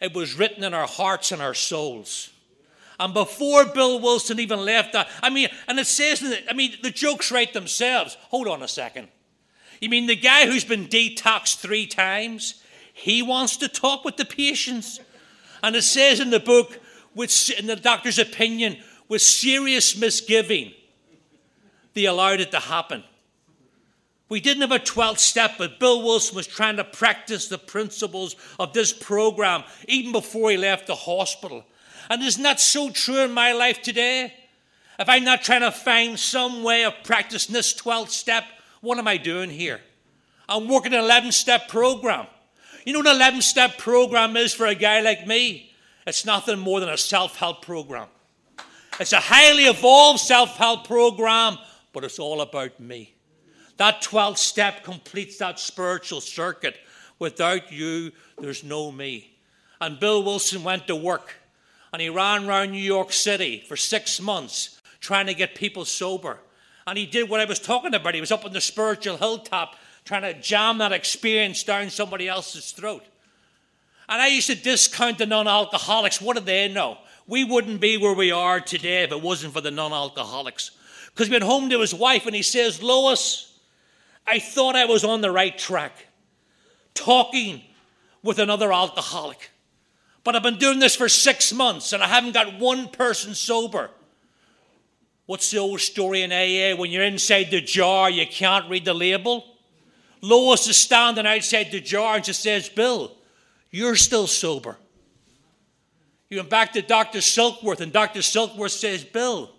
it 0.00 0.12
was 0.12 0.36
written 0.36 0.64
in 0.64 0.74
our 0.74 0.88
hearts 0.88 1.30
and 1.30 1.40
our 1.40 1.54
souls. 1.54 2.30
And 2.98 3.14
before 3.14 3.66
Bill 3.66 4.00
Wilson 4.00 4.40
even 4.40 4.64
left 4.64 4.94
that, 4.94 5.08
I 5.22 5.30
mean, 5.30 5.48
and 5.68 5.78
it 5.78 5.86
says, 5.86 6.24
in 6.24 6.32
it, 6.32 6.44
I 6.50 6.54
mean, 6.54 6.74
the 6.82 6.90
jokes 6.90 7.30
write 7.30 7.52
themselves. 7.52 8.16
Hold 8.30 8.48
on 8.48 8.64
a 8.64 8.68
second. 8.68 9.06
You 9.80 9.88
mean 9.88 10.06
the 10.06 10.16
guy 10.16 10.46
who's 10.46 10.64
been 10.64 10.86
detoxed 10.86 11.56
three 11.56 11.86
times? 11.86 12.62
He 12.92 13.22
wants 13.22 13.56
to 13.58 13.68
talk 13.68 14.04
with 14.04 14.16
the 14.16 14.24
patients. 14.24 15.00
And 15.62 15.76
it 15.76 15.82
says 15.82 16.20
in 16.20 16.30
the 16.30 16.40
book, 16.40 16.78
with, 17.14 17.50
in 17.58 17.66
the 17.66 17.76
doctor's 17.76 18.18
opinion, 18.18 18.78
with 19.08 19.22
serious 19.22 19.96
misgiving, 19.96 20.72
they 21.94 22.04
allowed 22.04 22.40
it 22.40 22.50
to 22.50 22.60
happen. 22.60 23.04
We 24.28 24.40
didn't 24.40 24.62
have 24.62 24.72
a 24.72 24.78
12th 24.82 25.18
step, 25.18 25.52
but 25.56 25.78
Bill 25.78 26.02
Wilson 26.02 26.34
was 26.34 26.46
trying 26.46 26.76
to 26.76 26.84
practice 26.84 27.48
the 27.48 27.58
principles 27.58 28.34
of 28.58 28.72
this 28.72 28.92
program 28.92 29.62
even 29.86 30.10
before 30.10 30.50
he 30.50 30.56
left 30.56 30.88
the 30.88 30.96
hospital. 30.96 31.64
And 32.10 32.22
isn't 32.22 32.42
that 32.42 32.60
so 32.60 32.90
true 32.90 33.20
in 33.20 33.32
my 33.32 33.52
life 33.52 33.82
today? 33.82 34.34
If 34.98 35.08
I'm 35.08 35.24
not 35.24 35.42
trying 35.42 35.60
to 35.60 35.70
find 35.70 36.18
some 36.18 36.62
way 36.62 36.84
of 36.84 36.94
practicing 37.04 37.52
this 37.52 37.72
12th 37.74 38.08
step, 38.08 38.44
what 38.86 38.98
am 38.98 39.08
I 39.08 39.16
doing 39.16 39.50
here? 39.50 39.80
I'm 40.48 40.68
working 40.68 40.94
an 40.94 41.00
11 41.00 41.32
step 41.32 41.68
program. 41.68 42.26
You 42.84 42.92
know 42.92 43.00
what 43.00 43.08
an 43.08 43.16
11 43.16 43.42
step 43.42 43.78
program 43.78 44.36
is 44.36 44.54
for 44.54 44.66
a 44.66 44.74
guy 44.74 45.00
like 45.00 45.26
me? 45.26 45.72
It's 46.06 46.24
nothing 46.24 46.58
more 46.58 46.78
than 46.78 46.88
a 46.88 46.96
self 46.96 47.36
help 47.36 47.62
program. 47.62 48.06
It's 49.00 49.12
a 49.12 49.20
highly 49.20 49.64
evolved 49.64 50.20
self 50.20 50.56
help 50.56 50.86
program, 50.86 51.58
but 51.92 52.04
it's 52.04 52.20
all 52.20 52.40
about 52.40 52.78
me. 52.78 53.12
That 53.76 54.02
12th 54.02 54.38
step 54.38 54.84
completes 54.84 55.38
that 55.38 55.58
spiritual 55.58 56.20
circuit. 56.20 56.76
Without 57.18 57.72
you, 57.72 58.12
there's 58.38 58.62
no 58.62 58.92
me. 58.92 59.36
And 59.80 59.98
Bill 59.98 60.22
Wilson 60.22 60.62
went 60.62 60.86
to 60.86 60.96
work 60.96 61.34
and 61.92 62.00
he 62.00 62.08
ran 62.08 62.46
around 62.46 62.70
New 62.70 62.78
York 62.78 63.12
City 63.12 63.64
for 63.66 63.76
six 63.76 64.20
months 64.20 64.80
trying 65.00 65.26
to 65.26 65.34
get 65.34 65.54
people 65.54 65.84
sober. 65.84 66.38
And 66.86 66.96
he 66.96 67.06
did 67.06 67.28
what 67.28 67.40
I 67.40 67.44
was 67.44 67.58
talking 67.58 67.94
about. 67.94 68.14
He 68.14 68.20
was 68.20 68.30
up 68.30 68.44
on 68.44 68.52
the 68.52 68.60
spiritual 68.60 69.16
hilltop 69.16 69.76
trying 70.04 70.22
to 70.22 70.40
jam 70.40 70.78
that 70.78 70.92
experience 70.92 71.64
down 71.64 71.90
somebody 71.90 72.28
else's 72.28 72.70
throat. 72.70 73.04
And 74.08 74.22
I 74.22 74.28
used 74.28 74.46
to 74.46 74.54
discount 74.54 75.18
the 75.18 75.26
non 75.26 75.48
alcoholics. 75.48 76.20
What 76.20 76.36
do 76.36 76.42
they 76.42 76.68
know? 76.68 76.98
We 77.26 77.42
wouldn't 77.42 77.80
be 77.80 77.96
where 77.96 78.14
we 78.14 78.30
are 78.30 78.60
today 78.60 79.02
if 79.02 79.10
it 79.10 79.20
wasn't 79.20 79.52
for 79.52 79.60
the 79.60 79.72
non 79.72 79.92
alcoholics. 79.92 80.70
Because 81.06 81.26
he 81.26 81.32
went 81.32 81.44
home 81.44 81.70
to 81.70 81.80
his 81.80 81.92
wife 81.92 82.26
and 82.26 82.36
he 82.36 82.42
says, 82.42 82.82
Lois, 82.82 83.58
I 84.26 84.38
thought 84.38 84.76
I 84.76 84.84
was 84.84 85.02
on 85.02 85.22
the 85.22 85.30
right 85.30 85.56
track, 85.56 86.06
talking 86.94 87.62
with 88.22 88.38
another 88.38 88.72
alcoholic. 88.72 89.50
But 90.22 90.36
I've 90.36 90.42
been 90.42 90.58
doing 90.58 90.78
this 90.78 90.94
for 90.94 91.08
six 91.08 91.52
months 91.52 91.92
and 91.92 92.02
I 92.02 92.06
haven't 92.06 92.32
got 92.32 92.58
one 92.58 92.88
person 92.88 93.34
sober. 93.34 93.90
What's 95.26 95.50
the 95.50 95.58
old 95.58 95.80
story 95.80 96.22
in 96.22 96.32
AA? 96.32 96.78
When 96.80 96.90
you're 96.90 97.02
inside 97.02 97.50
the 97.50 97.60
jar, 97.60 98.08
you 98.08 98.26
can't 98.26 98.70
read 98.70 98.84
the 98.84 98.94
label. 98.94 99.44
Lois 100.22 100.66
is 100.68 100.76
standing 100.76 101.26
outside 101.26 101.70
the 101.70 101.80
jar 101.80 102.16
and 102.16 102.24
she 102.24 102.32
says, 102.32 102.68
Bill, 102.68 103.12
you're 103.70 103.96
still 103.96 104.26
sober. 104.26 104.76
You 106.28 106.38
went 106.38 106.50
back 106.50 106.72
to 106.72 106.82
Dr. 106.82 107.18
Silkworth, 107.18 107.80
and 107.80 107.92
Dr. 107.92 108.18
Silkworth 108.20 108.70
says, 108.70 109.04
Bill, 109.04 109.50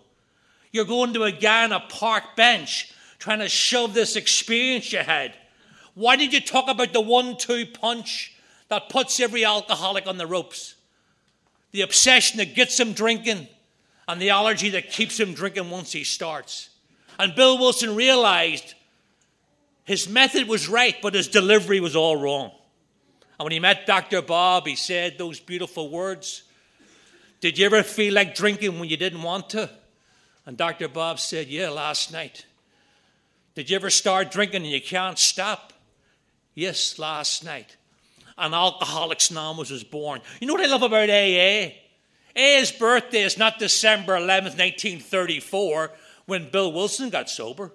you're 0.70 0.84
going 0.84 1.14
to 1.14 1.24
a 1.24 1.32
guy 1.32 1.64
on 1.64 1.72
a 1.72 1.80
park 1.80 2.36
bench 2.36 2.92
trying 3.18 3.38
to 3.38 3.48
shove 3.48 3.94
this 3.94 4.16
experience 4.16 4.92
you 4.92 4.98
had. 4.98 5.34
Why 5.94 6.16
did 6.16 6.32
you 6.32 6.40
talk 6.40 6.68
about 6.68 6.92
the 6.92 7.00
one 7.00 7.36
two 7.36 7.66
punch 7.66 8.34
that 8.68 8.90
puts 8.90 9.18
every 9.18 9.44
alcoholic 9.44 10.06
on 10.06 10.18
the 10.18 10.26
ropes? 10.26 10.74
The 11.72 11.80
obsession 11.82 12.38
that 12.38 12.54
gets 12.54 12.78
him 12.78 12.92
drinking 12.92 13.48
and 14.08 14.20
the 14.20 14.30
allergy 14.30 14.70
that 14.70 14.90
keeps 14.90 15.20
him 15.20 15.34
drinking 15.34 15.68
once 15.68 15.92
he 15.92 16.02
starts. 16.02 16.70
And 17.18 17.34
Bill 17.34 17.58
Wilson 17.58 17.94
realized 17.94 18.74
his 19.84 20.08
method 20.08 20.48
was 20.48 20.68
right, 20.68 20.96
but 21.02 21.14
his 21.14 21.28
delivery 21.28 21.78
was 21.78 21.94
all 21.94 22.16
wrong. 22.16 22.50
And 23.38 23.44
when 23.44 23.52
he 23.52 23.60
met 23.60 23.86
Dr. 23.86 24.22
Bob, 24.22 24.66
he 24.66 24.76
said 24.76 25.18
those 25.18 25.38
beautiful 25.38 25.90
words 25.90 26.44
Did 27.40 27.58
you 27.58 27.66
ever 27.66 27.82
feel 27.82 28.14
like 28.14 28.34
drinking 28.34 28.78
when 28.78 28.88
you 28.88 28.96
didn't 28.96 29.22
want 29.22 29.50
to? 29.50 29.70
And 30.46 30.56
Dr. 30.56 30.88
Bob 30.88 31.20
said, 31.20 31.48
Yeah, 31.48 31.68
last 31.68 32.10
night. 32.10 32.46
Did 33.54 33.68
you 33.68 33.76
ever 33.76 33.90
start 33.90 34.30
drinking 34.30 34.62
and 34.62 34.70
you 34.70 34.80
can't 34.80 35.18
stop? 35.18 35.72
Yes, 36.54 36.98
last 36.98 37.44
night. 37.44 37.76
And 38.38 38.54
Alcoholics 38.54 39.30
Anonymous 39.30 39.70
was 39.70 39.84
born. 39.84 40.20
You 40.40 40.46
know 40.46 40.54
what 40.54 40.64
I 40.64 40.68
love 40.68 40.82
about 40.82 41.10
AA? 41.10 41.74
AA's 42.38 42.70
birthday 42.70 43.22
is 43.22 43.36
not 43.36 43.58
December 43.58 44.12
11th, 44.14 44.56
1934, 44.56 45.90
when 46.26 46.48
Bill 46.50 46.72
Wilson 46.72 47.10
got 47.10 47.28
sober. 47.28 47.72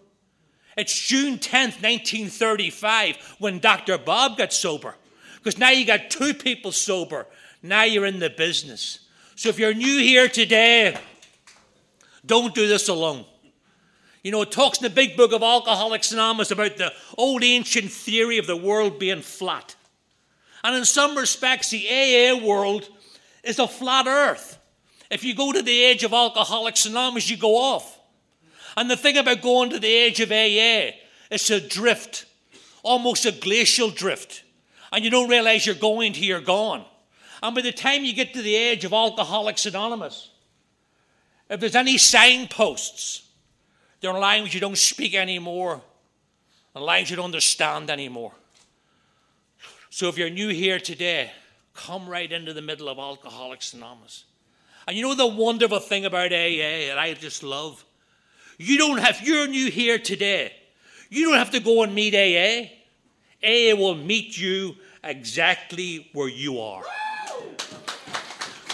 It's 0.78 0.98
June 0.98 1.38
10th, 1.38 1.82
1935, 1.82 3.36
when 3.40 3.60
Dr. 3.60 3.98
Bob 3.98 4.38
got 4.38 4.54
sober. 4.54 4.96
Because 5.38 5.58
now 5.60 5.70
you 5.70 5.86
got 5.86 6.10
two 6.10 6.34
people 6.34 6.72
sober. 6.72 7.28
Now 7.62 7.84
you're 7.84 8.06
in 8.06 8.20
the 8.20 8.30
business. 8.30 9.00
So 9.36 9.50
if 9.50 9.60
you're 9.60 9.74
new 9.74 10.00
here 10.00 10.30
today, 10.30 10.98
don't 12.26 12.56
do 12.56 12.68
this 12.68 12.88
alone. 12.88 13.26
You 14.24 14.32
know, 14.32 14.44
it 14.44 14.52
talks 14.52 14.78
in 14.78 14.84
the 14.84 14.90
big 14.90 15.18
book 15.18 15.34
of 15.34 15.44
Alcoholics 15.44 16.14
Anonymous 16.14 16.52
about 16.52 16.78
the 16.78 16.94
old 17.18 17.44
ancient 17.44 17.92
theory 17.92 18.38
of 18.38 18.48
the 18.48 18.56
world 18.56 18.98
being 18.98 19.22
flat. 19.22 19.76
And 20.64 20.78
in 20.78 20.86
some 20.86 21.18
respects, 21.18 21.72
the 21.72 21.86
AA 21.90 22.38
world 22.38 22.88
is 23.44 23.60
a 23.60 23.68
flat 23.68 24.08
earth. 24.08 24.58
If 25.12 25.24
you 25.24 25.36
go 25.36 25.52
to 25.52 25.62
the 25.62 25.84
age 25.84 26.04
of 26.04 26.14
Alcoholics 26.14 26.86
Anonymous, 26.86 27.30
you 27.30 27.38
go 27.38 27.56
off. 27.56 28.00
And 28.76 28.90
the 28.90 28.98
thing 28.98 29.18
about 29.18 29.42
going 29.42 29.70
to 29.70 29.80
the 29.80 29.94
age 29.94 30.20
of 30.20 30.32
AA, 30.32 30.98
it's 31.30 31.50
a 31.52 31.60
drift, 31.60 32.26
almost 32.82 33.26
a 33.26 33.32
glacial 33.32 33.90
drift. 33.90 34.44
And 34.92 35.04
you 35.04 35.12
don't 35.12 35.30
realize 35.30 35.66
you're 35.66 35.76
going 35.76 36.14
to 36.14 36.26
you're 36.26 36.42
gone. 36.42 36.86
And 37.42 37.54
by 37.54 37.62
the 37.62 37.72
time 37.72 38.06
you 38.06 38.14
get 38.14 38.34
to 38.34 38.42
the 38.42 38.56
age 38.56 38.86
of 38.86 38.94
Alcoholics 38.94 39.66
Anonymous, 39.66 40.32
if 41.50 41.60
there's 41.60 41.76
any 41.76 41.98
signposts, 41.98 43.30
they're 44.00 44.14
language 44.14 44.54
you 44.54 44.60
don't 44.60 44.78
speak 44.78 45.14
anymore, 45.14 45.82
and 46.74 46.84
language 46.84 47.12
you 47.12 47.18
don't 47.18 47.26
understand 47.26 47.90
anymore. 47.90 48.34
So 49.90 50.08
if 50.08 50.18
you're 50.18 50.30
new 50.30 50.50
here 50.50 50.80
today, 50.80 51.32
come 51.74 52.08
right 52.08 52.32
into 52.32 52.54
the 52.54 52.62
middle 52.62 52.90
of 52.90 52.98
Alcoholics 52.98 53.74
Anonymous. 53.74 54.26
And 54.88 54.98
you 54.98 55.04
know 55.04 55.16
the 55.16 55.28
wonderful 55.28 55.80
thing 55.80 56.06
about 56.06 56.32
AA 56.32 56.88
that 56.88 56.98
I 56.98 57.14
just 57.14 57.44
love? 57.44 57.84
You 58.58 58.78
don't 58.78 59.00
have, 59.00 59.22
you're 59.22 59.48
new 59.48 59.72
here 59.72 59.98
today. 59.98 60.54
You 61.10 61.30
don't 61.30 61.38
have 61.38 61.52
to 61.52 61.60
go 61.60 61.84
and 61.84 61.94
meet 61.94 62.14
AA. 62.14 62.70
AA 63.44 63.76
will 63.76 63.96
meet 63.96 64.38
you 64.38 64.76
exactly 65.04 66.10
where 66.14 66.30
you 66.30 66.60
are. 66.60 66.84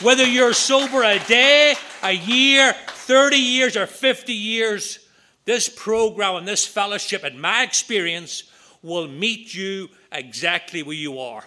Whether 0.01 0.25
you're 0.25 0.53
sober 0.53 1.03
a 1.03 1.20
day, 1.20 1.75
a 2.03 2.13
year, 2.13 2.74
30 2.88 3.36
years, 3.36 3.75
or 3.75 3.86
50 3.86 4.34
years, 4.34 5.00
this 5.46 5.68
program 5.68 6.36
and 6.36 6.48
this 6.48 6.65
fellowship, 6.65 7.24
in 7.25 7.39
my 7.39 7.63
experience, 7.63 8.44
will 8.82 9.08
meet 9.08 9.53
you 9.53 9.89
exactly 10.12 10.84
where 10.84 10.96
you 10.96 11.20
are. 11.20 11.44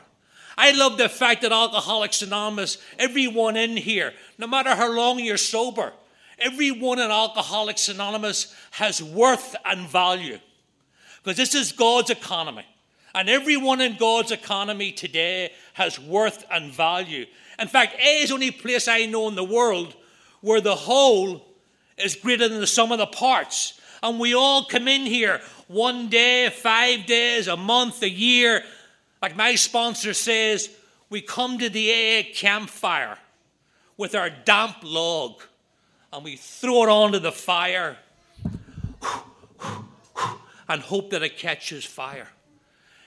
I 0.56 0.72
love 0.72 0.98
the 0.98 1.08
fact 1.08 1.42
that 1.42 1.52
Alcoholics 1.52 2.22
Anonymous, 2.22 2.78
everyone 2.98 3.56
in 3.56 3.76
here, 3.76 4.12
no 4.38 4.46
matter 4.46 4.74
how 4.74 4.92
long 4.92 5.20
you're 5.20 5.36
sober, 5.36 5.92
everyone 6.38 6.98
in 6.98 7.10
Alcoholics 7.10 7.88
Anonymous 7.88 8.54
has 8.72 9.02
worth 9.02 9.56
and 9.64 9.88
value. 9.88 10.38
Because 11.22 11.36
this 11.36 11.54
is 11.54 11.72
God's 11.72 12.10
economy. 12.10 12.66
And 13.14 13.28
everyone 13.28 13.80
in 13.80 13.96
God's 13.96 14.32
economy 14.32 14.90
today 14.90 15.52
has 15.74 15.98
worth 15.98 16.44
and 16.50 16.72
value. 16.72 17.26
In 17.58 17.68
fact, 17.68 17.94
A 18.00 18.22
is 18.22 18.28
the 18.28 18.34
only 18.34 18.50
place 18.50 18.88
I 18.88 19.06
know 19.06 19.28
in 19.28 19.34
the 19.34 19.44
world 19.44 19.94
where 20.40 20.60
the 20.60 20.74
whole 20.74 21.46
is 21.98 22.16
greater 22.16 22.48
than 22.48 22.60
the 22.60 22.66
sum 22.66 22.90
of 22.90 22.98
the 22.98 23.06
parts 23.06 23.80
and 24.02 24.18
we 24.18 24.34
all 24.34 24.64
come 24.64 24.88
in 24.88 25.06
here 25.06 25.40
one 25.68 26.08
day, 26.08 26.50
five 26.50 27.06
days, 27.06 27.46
a 27.46 27.56
month, 27.56 28.02
a 28.02 28.10
year. 28.10 28.64
Like 29.22 29.36
my 29.36 29.54
sponsor 29.54 30.12
says, 30.12 30.68
we 31.08 31.20
come 31.20 31.58
to 31.58 31.70
the 31.70 31.92
AA 31.92 32.34
campfire 32.34 33.18
with 33.96 34.16
our 34.16 34.28
damp 34.28 34.78
log 34.82 35.40
and 36.12 36.24
we 36.24 36.34
throw 36.34 36.82
it 36.82 36.88
onto 36.88 37.20
the 37.20 37.30
fire 37.30 37.96
and 40.68 40.82
hope 40.82 41.10
that 41.10 41.22
it 41.22 41.38
catches 41.38 41.84
fire. 41.84 42.28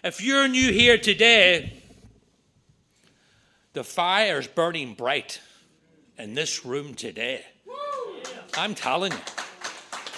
If 0.04 0.24
you're 0.24 0.48
new 0.48 0.72
here 0.72 0.98
today, 0.98 1.82
the 3.74 3.84
fire 3.84 4.40
is 4.40 4.48
burning 4.48 4.94
bright 4.94 5.42
in 6.18 6.34
this 6.34 6.66
room 6.66 6.94
today. 6.94 7.44
I'm 8.58 8.74
telling 8.74 9.12
you. 9.12 9.18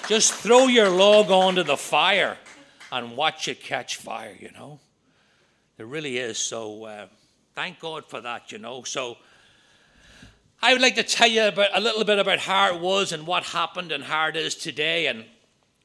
Just 0.07 0.33
throw 0.33 0.67
your 0.67 0.89
log 0.89 1.31
onto 1.31 1.63
the 1.63 1.75
fire 1.75 2.37
and 2.91 3.17
watch 3.17 3.47
it 3.47 3.61
catch 3.61 3.95
fire, 3.95 4.35
you 4.39 4.51
know. 4.51 4.79
It 5.77 5.85
really 5.85 6.17
is. 6.17 6.39
So 6.39 6.85
uh, 6.85 7.07
thank 7.53 7.79
God 7.79 8.03
for 8.05 8.19
that, 8.19 8.51
you 8.51 8.57
know. 8.57 8.81
So 8.81 9.17
I 10.59 10.73
would 10.73 10.81
like 10.81 10.95
to 10.95 11.03
tell 11.03 11.27
you 11.27 11.49
about, 11.49 11.69
a 11.71 11.79
little 11.79 12.03
bit 12.03 12.17
about 12.17 12.39
how 12.39 12.73
it 12.73 12.81
was 12.81 13.11
and 13.11 13.27
what 13.27 13.43
happened 13.43 13.91
and 13.91 14.03
how 14.03 14.29
it 14.29 14.35
is 14.35 14.55
today. 14.55 15.05
And 15.05 15.23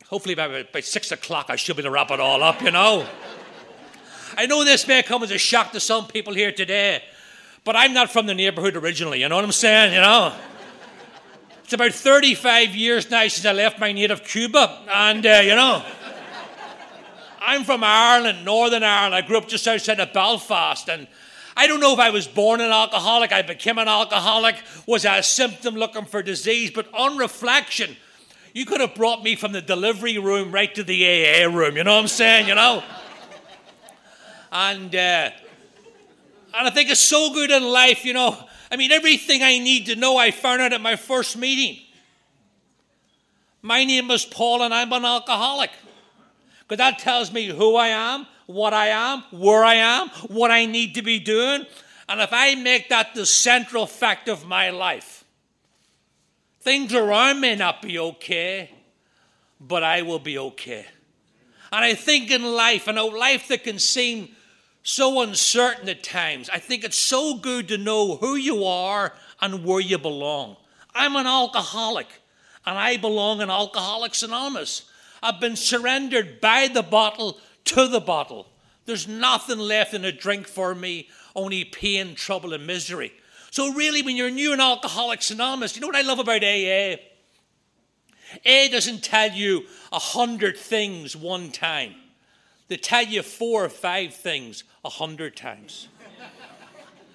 hopefully 0.06 0.34
by, 0.34 0.62
by 0.72 0.80
six 0.80 1.12
o'clock 1.12 1.46
I 1.50 1.56
should 1.56 1.76
be 1.76 1.82
to 1.82 1.90
wrap 1.90 2.10
it 2.10 2.20
all 2.20 2.42
up, 2.42 2.62
you 2.62 2.70
know. 2.70 3.06
I 4.38 4.46
know 4.46 4.64
this 4.64 4.88
may 4.88 5.02
come 5.02 5.22
as 5.24 5.30
a 5.30 5.36
shock 5.36 5.72
to 5.72 5.80
some 5.80 6.06
people 6.06 6.32
here 6.32 6.52
today, 6.52 7.02
but 7.62 7.76
I'm 7.76 7.92
not 7.92 8.10
from 8.10 8.24
the 8.24 8.34
neighborhood 8.34 8.76
originally, 8.76 9.20
you 9.20 9.28
know 9.28 9.36
what 9.36 9.44
I'm 9.44 9.52
saying, 9.52 9.92
you 9.92 10.00
know? 10.00 10.34
It's 11.64 11.74
about 11.74 11.92
35 11.92 12.74
years 12.74 13.10
now 13.10 13.20
since 13.28 13.44
I 13.44 13.52
left 13.52 13.78
my 13.78 13.92
native 13.92 14.24
Cuba, 14.24 14.84
and 14.90 15.24
uh, 15.26 15.40
you 15.42 15.54
know, 15.54 15.84
I'm 17.44 17.64
from 17.64 17.82
Ireland, 17.82 18.44
Northern 18.44 18.84
Ireland. 18.84 19.16
I 19.16 19.26
grew 19.26 19.36
up 19.36 19.48
just 19.48 19.66
outside 19.66 19.98
of 19.98 20.12
Belfast, 20.12 20.88
and 20.88 21.08
I 21.56 21.66
don't 21.66 21.80
know 21.80 21.92
if 21.92 21.98
I 21.98 22.10
was 22.10 22.28
born 22.28 22.60
an 22.60 22.70
alcoholic, 22.70 23.32
I 23.32 23.42
became 23.42 23.78
an 23.78 23.88
alcoholic, 23.88 24.54
was 24.86 25.04
I 25.04 25.18
a 25.18 25.22
symptom 25.24 25.74
looking 25.74 26.04
for 26.04 26.22
disease, 26.22 26.70
but 26.70 26.86
on 26.94 27.18
reflection, 27.18 27.96
you 28.54 28.64
could 28.64 28.80
have 28.80 28.94
brought 28.94 29.24
me 29.24 29.34
from 29.34 29.50
the 29.50 29.60
delivery 29.60 30.18
room 30.18 30.52
right 30.52 30.72
to 30.76 30.84
the 30.84 31.04
AA 31.04 31.48
room, 31.48 31.76
you 31.76 31.82
know 31.82 31.94
what 31.94 32.02
I'm 32.02 32.08
saying, 32.08 32.46
you 32.46 32.54
know? 32.54 32.84
And, 34.52 34.94
uh, 34.94 35.30
and 36.54 36.68
I 36.68 36.70
think 36.70 36.90
it's 36.90 37.00
so 37.00 37.32
good 37.32 37.50
in 37.50 37.64
life, 37.64 38.04
you 38.04 38.12
know. 38.12 38.38
I 38.70 38.76
mean, 38.76 38.92
everything 38.92 39.42
I 39.42 39.58
need 39.58 39.86
to 39.86 39.96
know, 39.96 40.16
I 40.16 40.30
found 40.30 40.62
out 40.62 40.72
at 40.72 40.80
my 40.80 40.94
first 40.94 41.36
meeting. 41.36 41.82
My 43.62 43.84
name 43.84 44.10
is 44.12 44.24
Paul, 44.24 44.62
and 44.62 44.72
I'm 44.72 44.92
an 44.92 45.04
alcoholic. 45.04 45.70
Because 46.72 46.90
that 46.90 47.00
tells 47.00 47.30
me 47.30 47.48
who 47.48 47.76
I 47.76 47.88
am, 47.88 48.26
what 48.46 48.72
I 48.72 48.86
am, 48.86 49.24
where 49.30 49.62
I 49.62 49.74
am, 49.74 50.08
what 50.28 50.50
I 50.50 50.64
need 50.64 50.94
to 50.94 51.02
be 51.02 51.18
doing. 51.18 51.66
And 52.08 52.18
if 52.18 52.30
I 52.32 52.54
make 52.54 52.88
that 52.88 53.14
the 53.14 53.26
central 53.26 53.84
fact 53.84 54.26
of 54.26 54.46
my 54.46 54.70
life, 54.70 55.22
things 56.60 56.94
around 56.94 57.42
may 57.42 57.56
not 57.56 57.82
be 57.82 57.98
okay, 57.98 58.70
but 59.60 59.82
I 59.82 60.00
will 60.00 60.18
be 60.18 60.38
okay. 60.38 60.86
And 61.70 61.84
I 61.84 61.92
think 61.92 62.30
in 62.30 62.42
life, 62.42 62.88
and 62.88 62.98
a 62.98 63.04
life 63.04 63.48
that 63.48 63.64
can 63.64 63.78
seem 63.78 64.30
so 64.82 65.20
uncertain 65.20 65.90
at 65.90 66.02
times. 66.02 66.48
I 66.48 66.58
think 66.58 66.84
it's 66.84 66.98
so 66.98 67.34
good 67.34 67.68
to 67.68 67.76
know 67.76 68.16
who 68.16 68.34
you 68.34 68.64
are 68.64 69.12
and 69.42 69.62
where 69.62 69.80
you 69.80 69.98
belong. 69.98 70.56
I'm 70.94 71.16
an 71.16 71.26
alcoholic, 71.26 72.08
and 72.64 72.78
I 72.78 72.96
belong 72.96 73.42
in 73.42 73.50
Alcoholics 73.50 74.22
Anonymous. 74.22 74.88
I've 75.22 75.40
been 75.40 75.56
surrendered 75.56 76.40
by 76.40 76.68
the 76.68 76.82
bottle 76.82 77.38
to 77.66 77.86
the 77.86 78.00
bottle. 78.00 78.48
There's 78.86 79.06
nothing 79.06 79.58
left 79.58 79.94
in 79.94 80.04
a 80.04 80.12
drink 80.12 80.48
for 80.48 80.74
me, 80.74 81.08
only 81.36 81.64
pain, 81.64 82.14
trouble, 82.14 82.52
and 82.52 82.66
misery. 82.66 83.12
So, 83.50 83.72
really, 83.72 84.02
when 84.02 84.16
you're 84.16 84.30
new 84.30 84.52
in 84.52 84.60
Alcoholics 84.60 85.30
Anonymous, 85.30 85.76
you 85.76 85.80
know 85.80 85.86
what 85.86 85.96
I 85.96 86.02
love 86.02 86.18
about 86.18 86.42
AA? 86.42 86.96
AA 88.46 88.68
doesn't 88.70 89.04
tell 89.04 89.30
you 89.30 89.64
a 89.92 89.98
hundred 89.98 90.56
things 90.56 91.14
one 91.14 91.50
time. 91.50 91.94
They 92.68 92.76
tell 92.78 93.04
you 93.04 93.22
four 93.22 93.64
or 93.64 93.68
five 93.68 94.14
things 94.14 94.64
a 94.84 94.88
hundred 94.88 95.36
times. 95.36 95.88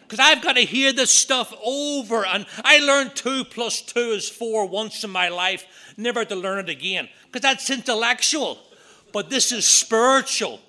Because 0.07 0.19
I've 0.19 0.41
got 0.41 0.53
to 0.53 0.61
hear 0.61 0.93
this 0.93 1.11
stuff 1.11 1.53
over, 1.61 2.25
and 2.25 2.45
I 2.63 2.79
learned 2.79 3.13
two 3.13 3.43
plus 3.43 3.81
two 3.81 3.99
is 4.11 4.29
four 4.29 4.65
once 4.65 5.03
in 5.03 5.09
my 5.09 5.27
life, 5.27 5.65
never 5.97 6.23
to 6.23 6.35
learn 6.35 6.59
it 6.59 6.69
again. 6.69 7.09
Because 7.25 7.41
that's 7.41 7.69
intellectual, 7.69 8.57
but 9.11 9.29
this 9.29 9.51
is 9.51 9.67
spiritual. 9.67 10.61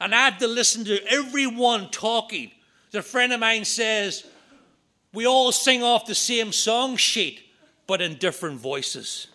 And 0.00 0.14
I 0.14 0.26
have 0.26 0.38
to 0.38 0.46
listen 0.46 0.84
to 0.84 1.04
everyone 1.10 1.90
talking. 1.90 2.52
A 2.92 3.02
friend 3.02 3.32
of 3.32 3.40
mine 3.40 3.64
says, 3.64 4.24
We 5.12 5.26
all 5.26 5.50
sing 5.50 5.82
off 5.82 6.06
the 6.06 6.14
same 6.14 6.52
song 6.52 6.96
sheet, 6.96 7.40
but 7.88 8.00
in 8.00 8.14
different 8.14 8.60
voices. 8.60 9.26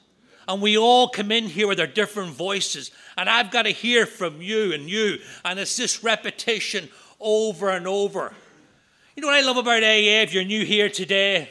And 0.47 0.61
we 0.61 0.77
all 0.77 1.09
come 1.09 1.33
in 1.33 1.43
here 1.43 1.67
with 1.67 1.81
our 1.81 1.87
different 1.87 2.31
voices. 2.31 2.91
And 3.17 3.29
I've 3.29 3.51
got 3.51 3.63
to 3.63 3.71
hear 3.71 4.05
from 4.05 4.41
you 4.41 4.71
and 4.71 4.89
you. 4.89 5.17
And 5.43 5.59
it's 5.59 5.75
this 5.75 6.01
repetition 6.01 6.87
over 7.19 7.69
and 7.69 7.85
over. 7.85 8.33
You 9.19 9.25
know 9.25 9.33
what 9.33 9.43
I 9.43 9.45
love 9.45 9.57
about 9.57 9.83
AA 9.83 10.23
if 10.23 10.33
you're 10.33 10.45
new 10.45 10.63
here 10.63 10.87
today? 10.87 11.49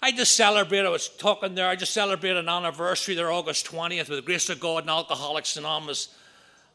I 0.00 0.10
just 0.10 0.34
celebrate, 0.34 0.86
I 0.86 0.88
was 0.88 1.10
talking 1.10 1.54
there, 1.54 1.68
I 1.68 1.76
just 1.76 1.92
celebrated 1.92 2.38
an 2.38 2.48
anniversary 2.48 3.14
there, 3.14 3.30
August 3.30 3.66
20th, 3.66 4.08
with 4.08 4.18
the 4.20 4.22
grace 4.22 4.48
of 4.48 4.58
God 4.58 4.84
and 4.84 4.88
Alcoholics 4.88 5.58
Anonymous. 5.58 6.08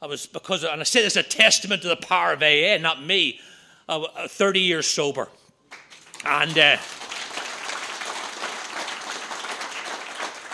I 0.03 0.05
was, 0.05 0.27
because, 0.27 0.63
and 0.63 0.81
I 0.81 0.83
say 0.83 1.03
it's 1.03 1.15
a 1.15 1.23
testament 1.23 1.81
to 1.81 1.87
the 1.87 1.95
power 1.95 2.33
of 2.33 2.43
AA, 2.43 2.77
not 2.79 3.03
me, 3.03 3.39
uh, 3.89 4.27
30 4.27 4.59
years 4.59 4.85
sober. 4.85 5.29
And, 6.23 6.55
uh, 6.55 6.77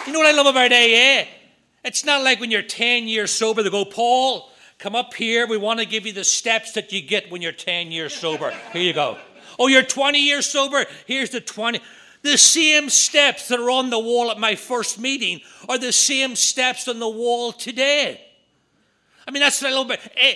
you 0.07 0.13
know 0.13 0.19
what 0.19 0.27
I 0.29 0.31
love 0.31 0.47
about 0.47 0.71
AA? 0.71 1.27
It's 1.83 2.05
not 2.05 2.23
like 2.23 2.39
when 2.39 2.49
you're 2.49 2.61
10 2.61 3.09
years 3.09 3.31
sober, 3.31 3.61
they 3.61 3.69
go, 3.69 3.83
Paul, 3.83 4.50
Come 4.81 4.95
up 4.95 5.13
here. 5.13 5.45
We 5.45 5.57
want 5.57 5.79
to 5.79 5.85
give 5.85 6.07
you 6.07 6.11
the 6.11 6.23
steps 6.23 6.71
that 6.71 6.91
you 6.91 7.03
get 7.03 7.29
when 7.29 7.43
you're 7.43 7.51
10 7.51 7.91
years 7.91 8.15
sober. 8.15 8.51
Here 8.73 8.81
you 8.81 8.93
go. 8.93 9.19
Oh, 9.59 9.67
you're 9.67 9.83
20 9.83 10.17
years 10.17 10.47
sober? 10.47 10.85
Here's 11.05 11.29
the 11.29 11.39
20. 11.39 11.79
The 12.23 12.35
same 12.35 12.89
steps 12.89 13.47
that 13.49 13.59
are 13.59 13.69
on 13.69 13.91
the 13.91 13.99
wall 13.99 14.31
at 14.31 14.39
my 14.39 14.55
first 14.55 14.97
meeting 14.99 15.41
are 15.69 15.77
the 15.77 15.91
same 15.91 16.35
steps 16.35 16.87
on 16.87 16.97
the 16.97 17.07
wall 17.07 17.51
today. 17.51 18.21
I 19.27 19.29
mean, 19.29 19.41
that's 19.41 19.61
a 19.61 19.65
little 19.65 19.85
bit. 19.85 19.99
Eh, 20.17 20.33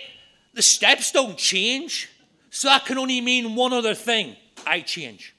the 0.53 0.61
steps 0.61 1.11
don't 1.11 1.39
change. 1.39 2.07
So 2.51 2.67
that 2.67 2.85
can 2.85 2.99
only 2.99 3.21
mean 3.21 3.55
one 3.55 3.73
other 3.73 3.95
thing 3.95 4.35
I 4.67 4.81
change. 4.81 5.35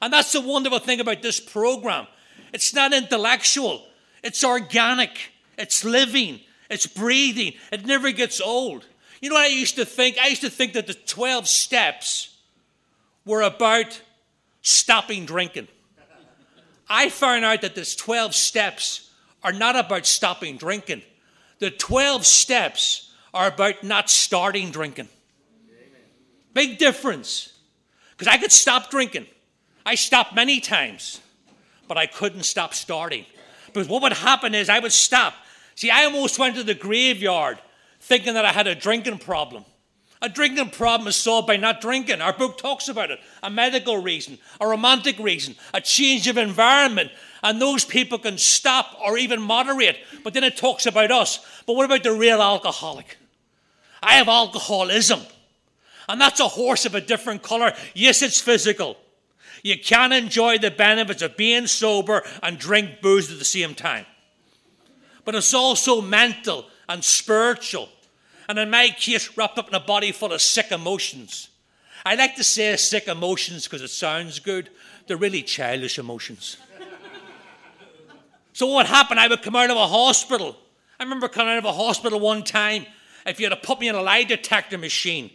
And 0.00 0.10
that's 0.10 0.32
the 0.32 0.40
wonderful 0.40 0.78
thing 0.78 0.98
about 0.98 1.20
this 1.20 1.40
program. 1.40 2.06
It's 2.54 2.72
not 2.72 2.94
intellectual, 2.94 3.84
it's 4.22 4.42
organic, 4.42 5.10
it's 5.58 5.84
living, 5.84 6.40
it's 6.70 6.86
breathing. 6.86 7.54
It 7.72 7.86
never 7.86 8.10
gets 8.10 8.40
old. 8.40 8.84
You 9.20 9.30
know 9.30 9.36
what 9.36 9.44
I 9.44 9.48
used 9.48 9.76
to 9.76 9.84
think? 9.84 10.18
I 10.18 10.28
used 10.28 10.42
to 10.42 10.50
think 10.50 10.74
that 10.74 10.86
the 10.86 10.94
12 10.94 11.48
steps 11.48 12.36
were 13.24 13.42
about 13.42 14.00
stopping 14.62 15.24
drinking. 15.24 15.68
I 16.88 17.08
found 17.08 17.44
out 17.44 17.62
that 17.62 17.74
these 17.74 17.96
12 17.96 18.34
steps 18.34 19.10
are 19.42 19.52
not 19.52 19.76
about 19.76 20.06
stopping 20.06 20.56
drinking. 20.56 21.02
The 21.58 21.70
12 21.70 22.26
steps 22.26 23.12
are 23.32 23.48
about 23.48 23.82
not 23.82 24.10
starting 24.10 24.70
drinking. 24.70 25.08
Big 26.52 26.78
difference. 26.78 27.52
Because 28.12 28.32
I 28.32 28.38
could 28.38 28.52
stop 28.52 28.90
drinking. 28.90 29.26
I 29.84 29.96
stopped 29.96 30.34
many 30.34 30.60
times, 30.60 31.20
but 31.88 31.98
I 31.98 32.06
couldn't 32.06 32.44
stop 32.44 32.74
starting. 32.74 33.26
Because 33.66 33.88
what 33.88 34.02
would 34.02 34.12
happen 34.12 34.54
is 34.54 34.68
I 34.68 34.78
would 34.78 34.92
stop 34.92 35.34
See, 35.74 35.90
I 35.90 36.04
almost 36.04 36.38
went 36.38 36.56
to 36.56 36.62
the 36.62 36.74
graveyard 36.74 37.58
thinking 38.00 38.34
that 38.34 38.44
I 38.44 38.52
had 38.52 38.66
a 38.66 38.74
drinking 38.74 39.18
problem. 39.18 39.64
A 40.22 40.28
drinking 40.28 40.70
problem 40.70 41.08
is 41.08 41.16
solved 41.16 41.46
by 41.46 41.56
not 41.56 41.80
drinking. 41.80 42.22
Our 42.22 42.32
book 42.32 42.56
talks 42.56 42.88
about 42.88 43.10
it. 43.10 43.18
A 43.42 43.50
medical 43.50 43.98
reason, 43.98 44.38
a 44.60 44.66
romantic 44.66 45.18
reason, 45.18 45.54
a 45.74 45.80
change 45.80 46.28
of 46.28 46.38
environment. 46.38 47.10
And 47.42 47.60
those 47.60 47.84
people 47.84 48.18
can 48.18 48.38
stop 48.38 48.96
or 49.04 49.18
even 49.18 49.42
moderate. 49.42 49.98
But 50.22 50.32
then 50.32 50.44
it 50.44 50.56
talks 50.56 50.86
about 50.86 51.10
us. 51.10 51.44
But 51.66 51.76
what 51.76 51.84
about 51.84 52.02
the 52.02 52.12
real 52.12 52.40
alcoholic? 52.40 53.18
I 54.02 54.14
have 54.14 54.28
alcoholism. 54.28 55.20
And 56.08 56.20
that's 56.20 56.40
a 56.40 56.48
horse 56.48 56.86
of 56.86 56.94
a 56.94 57.00
different 57.00 57.42
color. 57.42 57.72
Yes, 57.94 58.22
it's 58.22 58.40
physical. 58.40 58.96
You 59.62 59.78
can't 59.78 60.12
enjoy 60.12 60.58
the 60.58 60.70
benefits 60.70 61.22
of 61.22 61.36
being 61.36 61.66
sober 61.66 62.22
and 62.42 62.58
drink 62.58 63.00
booze 63.02 63.32
at 63.32 63.38
the 63.38 63.44
same 63.44 63.74
time 63.74 64.06
but 65.24 65.34
it's 65.34 65.54
also 65.54 66.00
mental 66.00 66.66
and 66.88 67.02
spiritual. 67.04 67.88
And 68.48 68.58
in 68.58 68.70
my 68.70 68.88
case, 68.88 69.36
wrapped 69.36 69.58
up 69.58 69.68
in 69.68 69.74
a 69.74 69.80
body 69.80 70.12
full 70.12 70.32
of 70.32 70.42
sick 70.42 70.70
emotions. 70.70 71.48
I 72.04 72.14
like 72.16 72.36
to 72.36 72.44
say 72.44 72.76
sick 72.76 73.08
emotions 73.08 73.64
because 73.64 73.80
it 73.80 73.88
sounds 73.88 74.38
good. 74.38 74.68
They're 75.06 75.16
really 75.16 75.42
childish 75.42 75.98
emotions. 75.98 76.58
so 78.52 78.66
what 78.66 78.86
happened? 78.86 79.20
I 79.20 79.28
would 79.28 79.42
come 79.42 79.56
out 79.56 79.70
of 79.70 79.76
a 79.76 79.86
hospital. 79.86 80.56
I 81.00 81.04
remember 81.04 81.28
coming 81.28 81.54
out 81.54 81.58
of 81.58 81.64
a 81.64 81.72
hospital 81.72 82.20
one 82.20 82.44
time. 82.44 82.86
If 83.26 83.40
you 83.40 83.48
had 83.48 83.62
put 83.62 83.80
me 83.80 83.88
in 83.88 83.94
a 83.94 84.02
lie 84.02 84.24
detector 84.24 84.76
machine, 84.76 85.30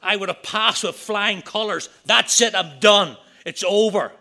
I 0.00 0.16
would 0.16 0.28
have 0.28 0.42
passed 0.42 0.84
with 0.84 0.94
flying 0.94 1.42
colours. 1.42 1.88
That's 2.06 2.40
it, 2.40 2.54
I'm 2.54 2.78
done. 2.78 3.16
It's 3.44 3.64
over. 3.66 4.12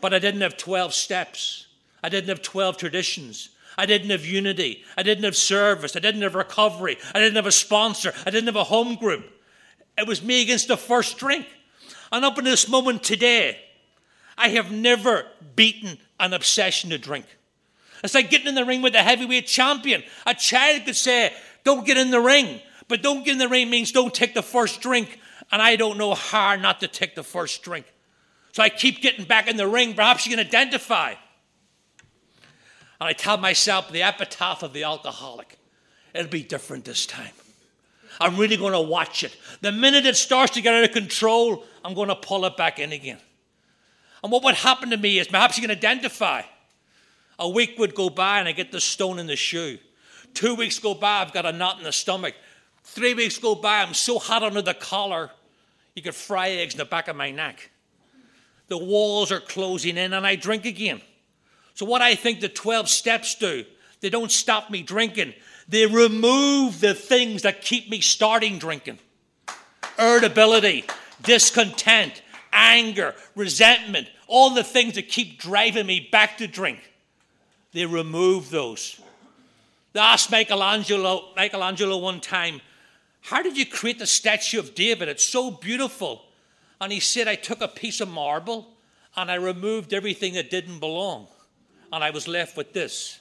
But 0.00 0.14
I 0.14 0.18
didn't 0.18 0.40
have 0.40 0.56
12 0.56 0.94
steps. 0.94 1.63
I 2.04 2.10
didn't 2.10 2.28
have 2.28 2.42
12 2.42 2.76
traditions. 2.76 3.48
I 3.78 3.86
didn't 3.86 4.10
have 4.10 4.26
unity. 4.26 4.84
I 4.94 5.02
didn't 5.02 5.24
have 5.24 5.34
service. 5.34 5.96
I 5.96 6.00
didn't 6.00 6.20
have 6.20 6.34
recovery. 6.34 6.98
I 7.14 7.18
didn't 7.18 7.36
have 7.36 7.46
a 7.46 7.50
sponsor. 7.50 8.12
I 8.26 8.30
didn't 8.30 8.44
have 8.44 8.56
a 8.56 8.64
home 8.64 8.96
group. 8.96 9.24
It 9.96 10.06
was 10.06 10.22
me 10.22 10.42
against 10.42 10.68
the 10.68 10.76
first 10.76 11.16
drink. 11.16 11.46
And 12.12 12.22
up 12.22 12.36
in 12.36 12.44
this 12.44 12.68
moment 12.68 13.04
today, 13.04 13.58
I 14.36 14.50
have 14.50 14.70
never 14.70 15.24
beaten 15.56 15.96
an 16.20 16.34
obsession 16.34 16.90
to 16.90 16.98
drink. 16.98 17.24
It's 18.02 18.12
like 18.12 18.28
getting 18.28 18.48
in 18.48 18.54
the 18.54 18.66
ring 18.66 18.82
with 18.82 18.94
a 18.94 19.02
heavyweight 19.02 19.46
champion. 19.46 20.02
A 20.26 20.34
child 20.34 20.84
could 20.84 20.96
say, 20.96 21.32
Don't 21.64 21.86
get 21.86 21.96
in 21.96 22.10
the 22.10 22.20
ring. 22.20 22.60
But 22.86 23.02
don't 23.02 23.24
get 23.24 23.32
in 23.32 23.38
the 23.38 23.48
ring 23.48 23.70
means 23.70 23.92
don't 23.92 24.12
take 24.12 24.34
the 24.34 24.42
first 24.42 24.82
drink. 24.82 25.18
And 25.50 25.62
I 25.62 25.76
don't 25.76 25.96
know 25.96 26.12
how 26.12 26.54
not 26.56 26.80
to 26.80 26.86
take 26.86 27.14
the 27.14 27.22
first 27.22 27.62
drink. 27.62 27.86
So 28.52 28.62
I 28.62 28.68
keep 28.68 29.00
getting 29.00 29.24
back 29.24 29.48
in 29.48 29.56
the 29.56 29.66
ring. 29.66 29.94
Perhaps 29.94 30.26
you 30.26 30.36
can 30.36 30.46
identify. 30.46 31.14
And 33.00 33.08
I 33.08 33.12
tell 33.12 33.36
myself 33.36 33.90
the 33.90 34.02
epitaph 34.02 34.62
of 34.62 34.72
the 34.72 34.84
alcoholic. 34.84 35.58
It'll 36.14 36.30
be 36.30 36.42
different 36.42 36.84
this 36.84 37.06
time. 37.06 37.32
I'm 38.20 38.36
really 38.36 38.56
going 38.56 38.72
to 38.72 38.80
watch 38.80 39.24
it. 39.24 39.36
The 39.60 39.72
minute 39.72 40.06
it 40.06 40.16
starts 40.16 40.52
to 40.52 40.60
get 40.60 40.74
out 40.74 40.84
of 40.84 40.92
control, 40.92 41.64
I'm 41.84 41.94
going 41.94 42.08
to 42.08 42.14
pull 42.14 42.44
it 42.44 42.56
back 42.56 42.78
in 42.78 42.92
again. 42.92 43.18
And 44.22 44.30
what 44.30 44.44
would 44.44 44.54
happen 44.54 44.90
to 44.90 44.96
me 44.96 45.18
is 45.18 45.26
perhaps 45.26 45.58
you 45.58 45.62
can 45.62 45.70
identify. 45.70 46.42
A 47.38 47.48
week 47.48 47.78
would 47.78 47.94
go 47.94 48.08
by 48.08 48.38
and 48.38 48.48
I 48.48 48.52
get 48.52 48.70
the 48.70 48.80
stone 48.80 49.18
in 49.18 49.26
the 49.26 49.36
shoe. 49.36 49.78
Two 50.32 50.54
weeks 50.54 50.78
go 50.78 50.94
by, 50.94 51.20
I've 51.20 51.32
got 51.32 51.46
a 51.46 51.52
knot 51.52 51.78
in 51.78 51.84
the 51.84 51.92
stomach. 51.92 52.34
Three 52.84 53.14
weeks 53.14 53.38
go 53.38 53.54
by, 53.54 53.82
I'm 53.82 53.94
so 53.94 54.18
hot 54.18 54.42
under 54.42 54.62
the 54.62 54.74
collar, 54.74 55.30
you 55.94 56.02
could 56.02 56.14
fry 56.14 56.50
eggs 56.50 56.74
in 56.74 56.78
the 56.78 56.84
back 56.84 57.08
of 57.08 57.16
my 57.16 57.30
neck. 57.30 57.70
The 58.68 58.78
walls 58.78 59.30
are 59.30 59.40
closing 59.40 59.96
in 59.96 60.12
and 60.12 60.26
I 60.26 60.36
drink 60.36 60.64
again. 60.64 61.00
So, 61.74 61.84
what 61.86 62.02
I 62.02 62.14
think 62.14 62.40
the 62.40 62.48
12 62.48 62.88
steps 62.88 63.34
do, 63.34 63.64
they 64.00 64.10
don't 64.10 64.30
stop 64.30 64.70
me 64.70 64.82
drinking, 64.82 65.34
they 65.68 65.86
remove 65.86 66.80
the 66.80 66.94
things 66.94 67.42
that 67.42 67.62
keep 67.62 67.90
me 67.90 68.00
starting 68.00 68.58
drinking 68.58 68.98
irritability, 69.98 70.84
discontent, 71.22 72.22
anger, 72.52 73.14
resentment, 73.36 74.08
all 74.26 74.50
the 74.50 74.64
things 74.64 74.94
that 74.94 75.08
keep 75.08 75.38
driving 75.38 75.86
me 75.86 76.08
back 76.10 76.38
to 76.38 76.46
drink. 76.46 76.80
They 77.72 77.86
remove 77.86 78.50
those. 78.50 79.00
They 79.92 80.00
asked 80.00 80.30
Michelangelo, 80.30 81.28
Michelangelo 81.36 81.98
one 81.98 82.20
time, 82.20 82.60
How 83.20 83.42
did 83.42 83.56
you 83.56 83.66
create 83.66 83.98
the 83.98 84.06
statue 84.06 84.58
of 84.58 84.74
David? 84.74 85.08
It's 85.08 85.24
so 85.24 85.50
beautiful. 85.50 86.24
And 86.80 86.92
he 86.92 87.00
said, 87.00 87.28
I 87.28 87.36
took 87.36 87.60
a 87.60 87.68
piece 87.68 88.00
of 88.00 88.08
marble 88.08 88.68
and 89.16 89.30
I 89.30 89.36
removed 89.36 89.94
everything 89.94 90.34
that 90.34 90.50
didn't 90.50 90.80
belong. 90.80 91.28
And 91.94 92.02
I 92.02 92.10
was 92.10 92.26
left 92.26 92.56
with 92.56 92.72
this. 92.72 93.20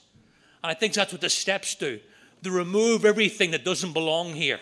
And 0.64 0.72
I 0.72 0.74
think 0.74 0.96
that's 0.96 1.12
what 1.12 1.22
the 1.22 1.30
steps 1.30 1.76
do. 1.76 2.00
They 2.42 2.50
remove 2.50 3.06
everything 3.06 3.52
that 3.52 3.64
doesn't 3.64 3.94
belong 3.94 4.34
here. 4.34 4.60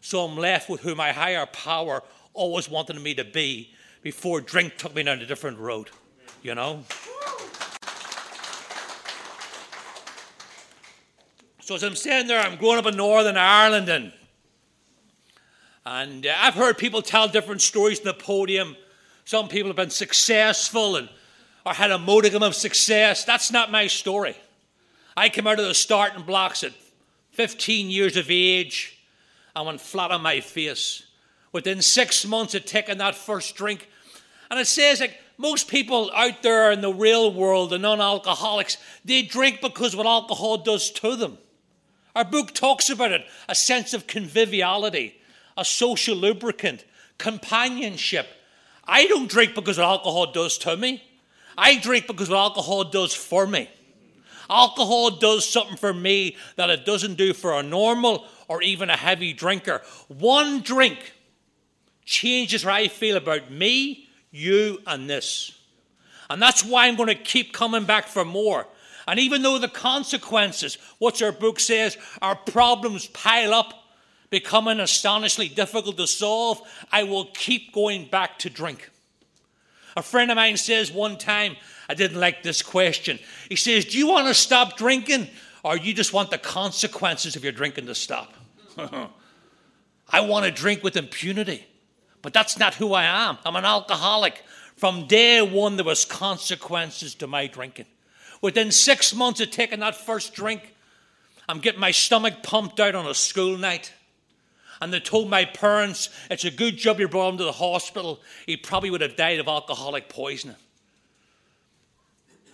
So 0.00 0.24
I'm 0.24 0.36
left 0.36 0.70
with 0.70 0.82
who 0.82 0.94
my 0.94 1.10
higher 1.10 1.44
power 1.46 2.04
always 2.32 2.68
wanted 2.68 3.00
me 3.02 3.12
to 3.16 3.24
be 3.24 3.74
before 4.02 4.40
drink 4.40 4.76
took 4.78 4.94
me 4.94 5.02
down 5.02 5.18
a 5.18 5.26
different 5.26 5.58
road. 5.58 5.90
You 6.44 6.54
know? 6.54 6.84
So 11.60 11.74
as 11.74 11.82
I'm 11.82 11.96
sitting 11.96 12.28
there, 12.28 12.40
I'm 12.40 12.56
growing 12.56 12.78
up 12.78 12.86
in 12.86 12.96
Northern 12.96 13.36
Ireland, 13.36 13.88
and, 13.88 14.12
and 15.84 16.24
uh, 16.24 16.34
I've 16.38 16.54
heard 16.54 16.78
people 16.78 17.02
tell 17.02 17.26
different 17.26 17.62
stories 17.62 17.98
on 17.98 18.04
the 18.04 18.14
podium. 18.14 18.76
Some 19.24 19.48
people 19.48 19.70
have 19.70 19.76
been 19.76 19.90
successful 19.90 20.94
and 20.94 21.08
or 21.70 21.74
had 21.74 21.92
a 21.92 21.98
modicum 21.98 22.42
of 22.42 22.56
success. 22.56 23.24
That's 23.24 23.52
not 23.52 23.70
my 23.70 23.86
story. 23.86 24.36
I 25.16 25.28
came 25.28 25.46
out 25.46 25.60
of 25.60 25.66
the 25.66 25.74
starting 25.74 26.24
blocks 26.24 26.64
at 26.64 26.72
15 27.30 27.88
years 27.88 28.16
of 28.16 28.26
age. 28.28 28.98
I 29.54 29.62
went 29.62 29.80
flat 29.80 30.10
on 30.10 30.20
my 30.20 30.40
face. 30.40 31.04
Within 31.52 31.80
six 31.80 32.26
months 32.26 32.56
of 32.56 32.64
taking 32.64 32.98
that 32.98 33.14
first 33.14 33.54
drink, 33.54 33.88
and 34.50 34.58
it 34.58 34.66
says 34.66 34.98
like 34.98 35.16
most 35.38 35.68
people 35.68 36.10
out 36.12 36.42
there 36.42 36.72
in 36.72 36.80
the 36.80 36.92
real 36.92 37.32
world, 37.32 37.70
the 37.70 37.78
non-alcoholics, 37.78 38.76
they 39.04 39.22
drink 39.22 39.60
because 39.60 39.94
what 39.94 40.06
alcohol 40.06 40.58
does 40.58 40.90
to 40.90 41.14
them. 41.14 41.38
Our 42.16 42.24
book 42.24 42.52
talks 42.52 42.90
about 42.90 43.12
it 43.12 43.24
a 43.48 43.54
sense 43.54 43.94
of 43.94 44.08
conviviality, 44.08 45.20
a 45.56 45.64
social 45.64 46.16
lubricant, 46.16 46.84
companionship. 47.18 48.26
I 48.84 49.06
don't 49.06 49.30
drink 49.30 49.54
because 49.54 49.78
what 49.78 49.86
alcohol 49.86 50.32
does 50.32 50.58
to 50.58 50.76
me. 50.76 51.04
I 51.60 51.76
drink 51.76 52.06
because 52.06 52.30
what 52.30 52.38
alcohol 52.38 52.84
does 52.84 53.14
for 53.14 53.46
me. 53.46 53.68
Alcohol 54.48 55.10
does 55.10 55.46
something 55.46 55.76
for 55.76 55.92
me 55.92 56.36
that 56.56 56.70
it 56.70 56.86
doesn't 56.86 57.16
do 57.16 57.34
for 57.34 57.52
a 57.52 57.62
normal 57.62 58.24
or 58.48 58.62
even 58.62 58.88
a 58.88 58.96
heavy 58.96 59.34
drinker. 59.34 59.82
One 60.08 60.62
drink 60.62 61.12
changes 62.06 62.62
how 62.62 62.72
I 62.72 62.88
feel 62.88 63.18
about 63.18 63.50
me, 63.50 64.08
you, 64.30 64.80
and 64.86 65.08
this. 65.08 65.52
And 66.30 66.40
that's 66.40 66.64
why 66.64 66.86
I'm 66.86 66.96
going 66.96 67.08
to 67.08 67.14
keep 67.14 67.52
coming 67.52 67.84
back 67.84 68.08
for 68.08 68.24
more. 68.24 68.66
And 69.06 69.20
even 69.20 69.42
though 69.42 69.58
the 69.58 69.68
consequences, 69.68 70.78
what 70.98 71.20
our 71.20 71.30
book 71.30 71.60
says, 71.60 71.98
our 72.22 72.36
problems 72.36 73.06
pile 73.08 73.52
up, 73.52 73.74
becoming 74.30 74.80
astonishingly 74.80 75.48
difficult 75.48 75.98
to 75.98 76.06
solve, 76.06 76.62
I 76.90 77.02
will 77.02 77.26
keep 77.34 77.74
going 77.74 78.06
back 78.06 78.38
to 78.40 78.50
drink. 78.50 78.90
A 80.00 80.02
friend 80.02 80.30
of 80.30 80.36
mine 80.36 80.56
says 80.56 80.90
one 80.90 81.18
time, 81.18 81.56
I 81.86 81.92
didn't 81.92 82.18
like 82.18 82.42
this 82.42 82.62
question. 82.62 83.18
He 83.50 83.56
says, 83.56 83.84
Do 83.84 83.98
you 83.98 84.08
want 84.08 84.28
to 84.28 84.32
stop 84.32 84.78
drinking 84.78 85.28
or 85.62 85.76
you 85.76 85.92
just 85.92 86.14
want 86.14 86.30
the 86.30 86.38
consequences 86.38 87.36
of 87.36 87.44
your 87.44 87.52
drinking 87.52 87.84
to 87.84 87.94
stop? 87.94 88.32
I 90.08 90.20
want 90.20 90.46
to 90.46 90.50
drink 90.50 90.82
with 90.82 90.96
impunity, 90.96 91.66
but 92.22 92.32
that's 92.32 92.58
not 92.58 92.76
who 92.76 92.94
I 92.94 93.04
am. 93.04 93.36
I'm 93.44 93.56
an 93.56 93.66
alcoholic. 93.66 94.42
From 94.74 95.06
day 95.06 95.42
one, 95.42 95.76
there 95.76 95.84
was 95.84 96.06
consequences 96.06 97.14
to 97.16 97.26
my 97.26 97.46
drinking. 97.46 97.84
Within 98.40 98.72
six 98.72 99.14
months 99.14 99.42
of 99.42 99.50
taking 99.50 99.80
that 99.80 99.94
first 99.94 100.32
drink, 100.32 100.74
I'm 101.46 101.58
getting 101.58 101.78
my 101.78 101.90
stomach 101.90 102.42
pumped 102.42 102.80
out 102.80 102.94
on 102.94 103.06
a 103.06 103.12
school 103.12 103.58
night. 103.58 103.92
And 104.80 104.92
they 104.92 105.00
told 105.00 105.28
my 105.28 105.44
parents, 105.44 106.08
it's 106.30 106.44
a 106.44 106.50
good 106.50 106.76
job 106.76 107.00
you 107.00 107.08
brought 107.08 107.30
him 107.30 107.38
to 107.38 107.44
the 107.44 107.52
hospital. 107.52 108.20
He 108.46 108.56
probably 108.56 108.90
would 108.90 109.02
have 109.02 109.16
died 109.16 109.38
of 109.38 109.48
alcoholic 109.48 110.08
poisoning. 110.08 110.56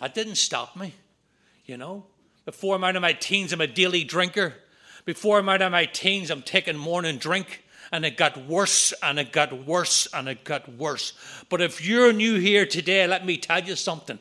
That 0.00 0.14
didn't 0.14 0.36
stop 0.36 0.76
me, 0.76 0.94
you 1.64 1.76
know. 1.76 2.04
Before 2.44 2.76
I'm 2.76 2.84
out 2.84 2.96
of 2.96 3.02
my 3.02 3.12
teens, 3.12 3.52
I'm 3.52 3.60
a 3.60 3.66
daily 3.66 4.04
drinker. 4.04 4.54
Before 5.04 5.38
I'm 5.38 5.48
out 5.48 5.62
of 5.62 5.72
my 5.72 5.84
teens, 5.84 6.30
I'm 6.30 6.42
taking 6.42 6.76
morning 6.76 7.18
drink. 7.18 7.64
And 7.92 8.04
it 8.04 8.16
got 8.16 8.46
worse 8.46 8.92
and 9.00 9.18
it 9.18 9.30
got 9.30 9.64
worse 9.64 10.08
and 10.12 10.28
it 10.28 10.42
got 10.42 10.68
worse. 10.76 11.12
But 11.48 11.60
if 11.60 11.84
you're 11.84 12.12
new 12.12 12.40
here 12.40 12.66
today, 12.66 13.06
let 13.06 13.24
me 13.24 13.36
tell 13.36 13.62
you 13.62 13.76
something. 13.76 14.18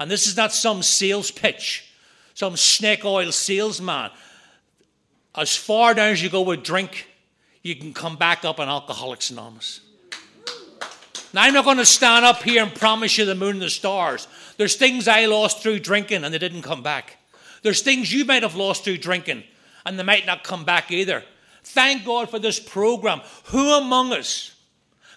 And 0.00 0.10
this 0.10 0.26
is 0.26 0.36
not 0.36 0.52
some 0.52 0.82
sales 0.82 1.30
pitch, 1.30 1.92
some 2.34 2.56
snake 2.56 3.04
oil 3.04 3.30
salesman. 3.30 4.10
As 5.36 5.54
far 5.54 5.94
down 5.94 6.10
as 6.10 6.22
you 6.22 6.28
go 6.28 6.42
with 6.42 6.64
drink, 6.64 7.07
you 7.68 7.76
can 7.76 7.92
come 7.92 8.16
back 8.16 8.44
up 8.44 8.58
on 8.58 8.68
Alcoholics 8.68 9.30
Anonymous. 9.30 9.80
Now, 11.34 11.42
I'm 11.42 11.52
not 11.52 11.66
going 11.66 11.76
to 11.76 11.86
stand 11.86 12.24
up 12.24 12.42
here 12.42 12.62
and 12.62 12.74
promise 12.74 13.18
you 13.18 13.26
the 13.26 13.34
moon 13.34 13.52
and 13.56 13.62
the 13.62 13.70
stars. 13.70 14.26
There's 14.56 14.76
things 14.76 15.06
I 15.06 15.26
lost 15.26 15.62
through 15.62 15.80
drinking 15.80 16.24
and 16.24 16.32
they 16.32 16.38
didn't 16.38 16.62
come 16.62 16.82
back. 16.82 17.18
There's 17.62 17.82
things 17.82 18.12
you 18.12 18.24
might 18.24 18.42
have 18.42 18.54
lost 18.54 18.84
through 18.84 18.98
drinking 18.98 19.44
and 19.84 19.98
they 19.98 20.02
might 20.02 20.26
not 20.26 20.42
come 20.42 20.64
back 20.64 20.90
either. 20.90 21.22
Thank 21.62 22.06
God 22.06 22.30
for 22.30 22.38
this 22.38 22.58
program. 22.58 23.20
Who 23.46 23.72
among 23.74 24.12
us 24.14 24.54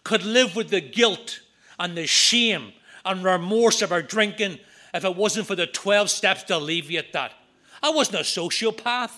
could 0.03 0.23
live 0.23 0.55
with 0.55 0.69
the 0.69 0.81
guilt 0.81 1.39
and 1.79 1.97
the 1.97 2.07
shame 2.07 2.73
and 3.05 3.23
remorse 3.23 3.81
of 3.81 3.93
our 3.93 4.01
drinking 4.01 4.59
if 4.93 5.05
it 5.05 5.15
wasn't 5.15 5.47
for 5.47 5.55
the 5.55 5.67
12 5.67 6.09
steps 6.09 6.43
to 6.43 6.57
alleviate 6.57 7.13
that. 7.13 7.31
I 7.81 7.91
wasn't 7.91 8.17
a 8.17 8.23
sociopath. 8.23 9.11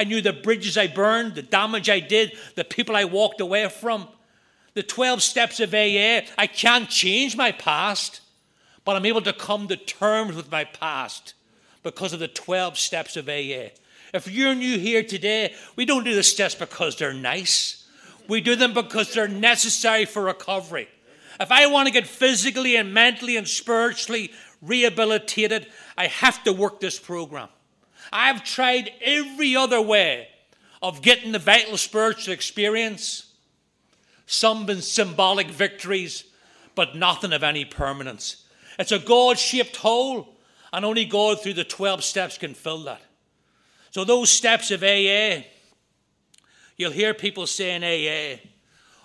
I 0.00 0.04
knew 0.04 0.22
the 0.22 0.32
bridges 0.32 0.78
I 0.78 0.86
burned, 0.86 1.34
the 1.34 1.42
damage 1.42 1.90
I 1.90 2.00
did, 2.00 2.32
the 2.54 2.64
people 2.64 2.96
I 2.96 3.04
walked 3.04 3.40
away 3.40 3.68
from. 3.68 4.08
The 4.72 4.82
12 4.82 5.22
steps 5.22 5.60
of 5.60 5.74
AA, 5.74 6.22
I 6.38 6.46
can't 6.46 6.88
change 6.88 7.36
my 7.36 7.52
past, 7.52 8.22
but 8.86 8.96
I'm 8.96 9.04
able 9.04 9.20
to 9.22 9.34
come 9.34 9.68
to 9.68 9.76
terms 9.76 10.36
with 10.36 10.50
my 10.50 10.64
past 10.64 11.34
because 11.82 12.14
of 12.14 12.20
the 12.20 12.28
12 12.28 12.78
steps 12.78 13.16
of 13.16 13.28
AA. 13.28 13.72
If 14.14 14.26
you're 14.26 14.54
new 14.54 14.78
here 14.78 15.02
today, 15.02 15.54
we 15.76 15.84
don't 15.84 16.04
do 16.04 16.14
the 16.14 16.22
steps 16.22 16.54
because 16.54 16.96
they're 16.96 17.12
nice. 17.12 17.86
We 18.26 18.40
do 18.40 18.56
them 18.56 18.72
because 18.72 19.12
they're 19.12 19.28
necessary 19.28 20.06
for 20.06 20.22
recovery. 20.22 20.88
If 21.38 21.52
I 21.52 21.66
want 21.66 21.88
to 21.88 21.92
get 21.92 22.06
physically 22.06 22.76
and 22.76 22.94
mentally 22.94 23.36
and 23.36 23.46
spiritually 23.46 24.30
rehabilitated. 24.62 25.66
I 25.96 26.06
have 26.06 26.42
to 26.44 26.52
work 26.52 26.80
this 26.80 26.98
program. 26.98 27.48
I've 28.12 28.44
tried 28.44 28.92
every 29.02 29.56
other 29.56 29.80
way 29.80 30.28
of 30.82 31.02
getting 31.02 31.32
the 31.32 31.38
vital 31.38 31.76
spiritual 31.76 32.34
experience. 32.34 33.32
Some 34.26 34.66
been 34.66 34.82
symbolic 34.82 35.48
victories, 35.48 36.24
but 36.74 36.96
nothing 36.96 37.32
of 37.32 37.42
any 37.42 37.64
permanence. 37.64 38.44
It's 38.78 38.92
a 38.92 38.98
God 38.98 39.38
shaped 39.38 39.76
hole, 39.76 40.36
and 40.72 40.84
only 40.84 41.04
God 41.04 41.42
through 41.42 41.54
the 41.54 41.64
12 41.64 42.02
steps 42.02 42.38
can 42.38 42.54
fill 42.54 42.84
that. 42.84 43.02
So, 43.90 44.04
those 44.04 44.30
steps 44.30 44.70
of 44.70 44.82
AA, 44.82 45.42
you'll 46.76 46.92
hear 46.92 47.12
people 47.12 47.46
saying 47.46 47.82
AA, 47.82 48.40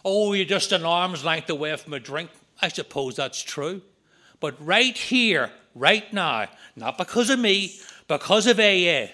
oh, 0.05 0.33
you're 0.33 0.45
just 0.45 0.71
an 0.71 0.85
arm's 0.85 1.25
length 1.25 1.49
away 1.49 1.75
from 1.75 1.93
a 1.93 1.99
drink. 1.99 2.29
I 2.61 2.67
suppose 2.67 3.15
that's 3.15 3.41
true. 3.41 3.81
But 4.39 4.63
right 4.63 4.95
here, 4.95 5.51
right 5.73 6.11
now, 6.13 6.47
not 6.75 6.97
because 6.97 7.29
of 7.29 7.39
me, 7.39 7.79
because 8.07 8.47
of 8.47 8.59
AA, 8.59 9.07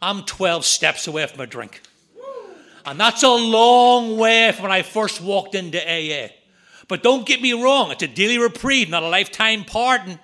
I'm 0.00 0.24
12 0.24 0.64
steps 0.64 1.06
away 1.06 1.26
from 1.26 1.40
a 1.40 1.46
drink. 1.46 1.82
And 2.84 2.98
that's 2.98 3.22
a 3.22 3.28
long 3.28 4.16
way 4.16 4.50
from 4.52 4.64
when 4.64 4.72
I 4.72 4.82
first 4.82 5.20
walked 5.20 5.54
into 5.54 5.78
AA. 5.78 6.28
But 6.88 7.02
don't 7.02 7.26
get 7.26 7.42
me 7.42 7.52
wrong, 7.52 7.90
it's 7.90 8.02
a 8.02 8.08
daily 8.08 8.38
reprieve, 8.38 8.88
not 8.88 9.02
a 9.02 9.08
lifetime 9.08 9.64
pardon. 9.64 10.18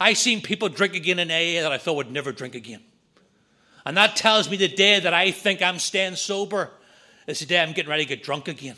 I've 0.00 0.16
seen 0.16 0.40
people 0.40 0.70
drink 0.70 0.94
again 0.94 1.18
in 1.18 1.30
AA 1.30 1.62
that 1.62 1.72
I 1.72 1.76
thought 1.78 1.96
would 1.96 2.10
never 2.10 2.32
drink 2.32 2.54
again. 2.54 2.80
And 3.84 3.96
that 3.96 4.16
tells 4.16 4.50
me 4.50 4.56
the 4.56 4.68
day 4.68 5.00
that 5.00 5.12
I 5.12 5.30
think 5.30 5.60
I'm 5.60 5.78
staying 5.78 6.16
sober 6.16 6.70
is 7.26 7.40
the 7.40 7.46
day 7.46 7.60
I'm 7.60 7.72
getting 7.72 7.90
ready 7.90 8.04
to 8.04 8.08
get 8.08 8.22
drunk 8.22 8.48
again. 8.48 8.76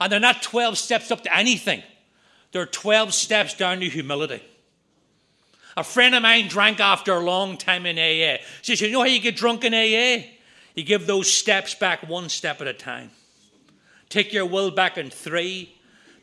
And 0.00 0.10
they're 0.10 0.18
not 0.18 0.42
12 0.42 0.78
steps 0.78 1.10
up 1.10 1.22
to 1.24 1.36
anything, 1.36 1.82
they're 2.52 2.66
12 2.66 3.12
steps 3.12 3.54
down 3.54 3.80
to 3.80 3.88
humility. 3.88 4.42
A 5.76 5.84
friend 5.84 6.14
of 6.14 6.22
mine 6.22 6.48
drank 6.48 6.80
after 6.80 7.12
a 7.12 7.20
long 7.20 7.56
time 7.56 7.86
in 7.86 7.98
AA. 7.98 8.38
He 8.38 8.44
says, 8.62 8.80
You 8.80 8.90
know 8.90 9.00
how 9.00 9.06
you 9.06 9.20
get 9.20 9.36
drunk 9.36 9.64
in 9.64 9.74
AA? 9.74 10.24
You 10.74 10.84
give 10.84 11.06
those 11.06 11.32
steps 11.32 11.74
back 11.74 12.08
one 12.08 12.28
step 12.28 12.60
at 12.60 12.66
a 12.66 12.72
time. 12.72 13.10
Take 14.08 14.32
your 14.32 14.46
will 14.46 14.70
back 14.70 14.98
in 14.98 15.10
three. 15.10 15.74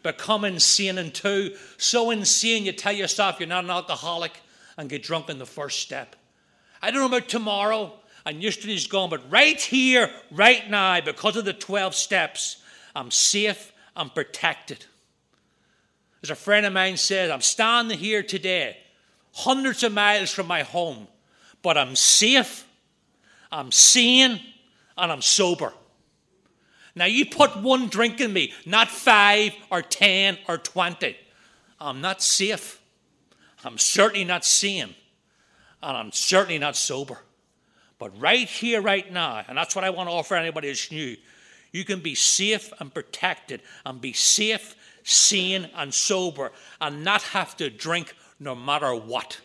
Become 0.04 0.46
insane 0.46 0.98
in 0.98 1.12
two. 1.12 1.56
So 1.78 2.12
insane 2.12 2.66
you 2.66 2.72
tell 2.72 2.94
yourself 2.94 3.40
you're 3.40 3.50
not 3.50 3.64
an 3.64 3.70
alcoholic 3.70 4.40
and 4.78 4.90
get 4.90 5.04
drunk 5.04 5.30
in 5.30 5.40
the 5.40 5.46
first 5.46 5.82
step. 5.82 6.16
I 6.82 6.92
don't 6.92 7.00
know 7.00 7.18
about 7.18 7.30
tomorrow 7.30 7.94
and 8.26 8.44
yesterday's 8.44 8.88
gone, 8.88 9.10
but 9.10 9.32
right 9.32 9.60
here, 9.60 10.12
right 10.32 10.70
now, 10.70 11.00
because 11.02 11.38
of 11.38 11.46
the 11.46 11.54
12 11.54 11.96
steps, 11.96 12.58
I'm 12.96 13.10
safe, 13.10 13.72
I'm 13.96 14.10
protected. 14.10 14.86
As 16.22 16.30
a 16.30 16.36
friend 16.36 16.66
of 16.66 16.74
mine 16.74 16.98
said, 16.98 17.32
I'm 17.32 17.42
standing 17.42 17.98
here 17.98 18.22
today, 18.22 18.78
hundreds 19.38 19.84
of 19.84 19.94
miles 19.94 20.32
from 20.32 20.48
my 20.48 20.64
home, 20.64 21.08
but 21.62 21.78
I'm 21.78 21.96
safe, 21.96 22.68
I'm 23.52 23.72
sane, 23.72 24.42
and 24.98 25.12
I'm 25.12 25.22
sober. 25.22 25.74
Now, 26.96 27.06
you 27.06 27.28
put 27.28 27.56
one 27.56 27.88
drink 27.88 28.20
in 28.20 28.34
me, 28.34 28.52
not 28.66 28.90
five 28.90 29.54
or 29.70 29.84
ten 29.84 30.40
or 30.50 30.58
twenty. 30.58 31.16
I'm 31.80 32.02
not 32.02 32.24
safe. 32.24 32.82
I'm 33.64 33.78
certainly 33.78 34.26
not 34.26 34.44
sane. 34.44 34.96
And 35.84 35.96
I'm 35.98 36.12
certainly 36.12 36.58
not 36.58 36.76
sober. 36.76 37.20
But 38.00 38.20
right 38.20 38.48
here, 38.48 38.82
right 38.82 39.12
now, 39.12 39.44
and 39.48 39.56
that's 39.56 39.76
what 39.76 39.86
I 39.86 39.92
want 39.92 40.10
to 40.10 40.14
offer 40.14 40.34
anybody 40.34 40.70
that's 40.70 40.92
new, 40.92 41.16
you 41.72 41.86
can 41.86 42.00
be 42.00 42.16
safe 42.16 42.74
and 42.80 42.92
protected 42.92 43.62
and 43.86 44.02
be 44.02 44.14
safe, 44.14 44.76
sane, 45.04 45.70
and 45.76 45.94
sober 45.94 46.52
and 46.82 47.04
not 47.04 47.22
have 47.22 47.56
to 47.58 47.70
drink 47.70 48.16
no 48.40 48.56
matter 48.56 48.94
what. 48.94 49.40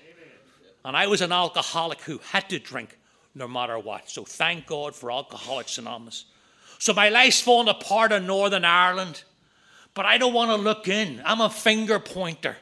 And 0.85 0.96
I 0.96 1.07
was 1.07 1.20
an 1.20 1.33
alcoholic 1.33 2.00
who 2.02 2.18
had 2.18 2.48
to 2.50 2.59
drink 2.59 2.98
no 3.35 3.48
matter 3.48 3.78
what. 3.78 4.11
So 4.11 4.24
thank 4.24 4.66
God 4.66 4.94
for 4.94 5.11
Alcoholics 5.11 5.78
Anonymous. 5.78 6.26
So 6.78 6.92
my 6.92 7.09
life's 7.09 7.40
falling 7.40 7.68
apart 7.68 8.12
in 8.12 8.26
Northern 8.26 8.64
Ireland, 8.64 9.22
but 9.94 10.05
I 10.05 10.18
don't 10.18 10.35
want 10.35 10.50
to 10.50 10.57
look 10.57 10.88
in. 10.88 11.22
I'm 11.24 11.40
a 11.40 11.48
finger 11.48 11.98
pointer. 11.98 12.57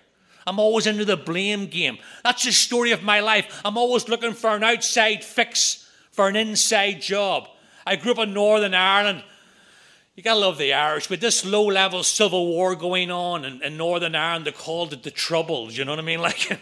I'm 0.46 0.58
always 0.58 0.86
into 0.86 1.04
the 1.04 1.16
blame 1.16 1.66
game. 1.66 1.98
That's 2.22 2.44
the 2.44 2.52
story 2.52 2.92
of 2.92 3.02
my 3.02 3.20
life. 3.20 3.60
I'm 3.64 3.78
always 3.78 4.08
looking 4.08 4.32
for 4.32 4.50
an 4.50 4.64
outside 4.64 5.24
fix 5.24 5.88
for 6.12 6.28
an 6.28 6.36
inside 6.36 7.00
job. 7.00 7.48
I 7.86 7.96
grew 7.96 8.12
up 8.12 8.18
in 8.18 8.34
Northern 8.34 8.74
Ireland. 8.74 9.24
You 10.20 10.24
gotta 10.24 10.40
love 10.40 10.58
the 10.58 10.74
Irish. 10.74 11.08
With 11.08 11.22
this 11.22 11.46
low 11.46 11.64
level 11.64 12.02
civil 12.02 12.48
war 12.48 12.76
going 12.76 13.10
on 13.10 13.46
in, 13.46 13.62
in, 13.62 13.78
Northern 13.78 14.14
Ireland, 14.14 14.44
they 14.44 14.52
called 14.52 14.92
it 14.92 15.02
the 15.02 15.10
Troubles. 15.10 15.78
You 15.78 15.86
know 15.86 15.92
what 15.92 15.98
I 15.98 16.02
mean? 16.02 16.20
Like 16.30 16.60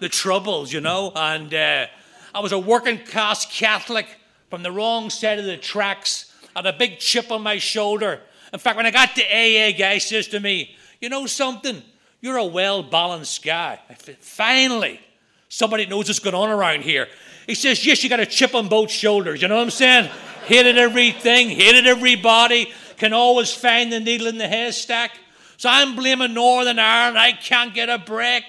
the 0.00 0.10
Troubles, 0.10 0.70
you 0.70 0.82
know? 0.82 1.10
And 1.16 1.54
uh, 1.54 1.86
I 2.34 2.40
was 2.40 2.52
a 2.52 2.58
working 2.58 2.98
class 2.98 3.46
Catholic 3.46 4.06
from 4.50 4.62
the 4.62 4.70
wrong 4.70 5.08
side 5.08 5.38
of 5.38 5.46
the 5.46 5.56
tracks. 5.56 6.30
I 6.54 6.58
had 6.58 6.66
a 6.66 6.76
big 6.76 6.98
chip 6.98 7.30
on 7.30 7.40
my 7.40 7.56
shoulder. 7.56 8.20
In 8.52 8.58
fact, 8.58 8.76
when 8.76 8.84
I 8.84 8.90
got 8.90 9.16
to 9.16 9.22
AA, 9.22 9.72
guy 9.72 9.96
says 9.96 10.28
to 10.28 10.38
me, 10.38 10.76
You 11.00 11.08
know 11.08 11.24
something? 11.24 11.82
You're 12.20 12.36
a 12.36 12.44
well 12.44 12.82
balanced 12.82 13.42
guy. 13.42 13.80
Finally, 14.20 15.00
somebody 15.48 15.86
knows 15.86 16.08
what's 16.08 16.18
going 16.18 16.34
on 16.34 16.50
around 16.50 16.82
here. 16.82 17.08
He 17.46 17.54
says, 17.54 17.86
Yes, 17.86 18.04
you 18.04 18.10
got 18.10 18.20
a 18.20 18.26
chip 18.26 18.54
on 18.54 18.68
both 18.68 18.90
shoulders. 18.90 19.40
You 19.40 19.48
know 19.48 19.56
what 19.56 19.62
I'm 19.62 19.70
saying? 19.70 20.04
Hit 20.44 20.66
Hated 20.66 20.76
everything, 20.76 21.48
Hit 21.48 21.62
hated 21.62 21.86
everybody, 21.86 22.72
can 23.00 23.14
always 23.14 23.50
find 23.50 23.90
the 23.90 23.98
needle 23.98 24.26
in 24.26 24.36
the 24.36 24.46
haystack. 24.46 25.12
So 25.56 25.70
I'm 25.70 25.96
blaming 25.96 26.34
Northern 26.34 26.78
Ireland. 26.78 27.18
I 27.18 27.32
can't 27.32 27.74
get 27.74 27.88
a 27.88 27.96
break. 27.96 28.44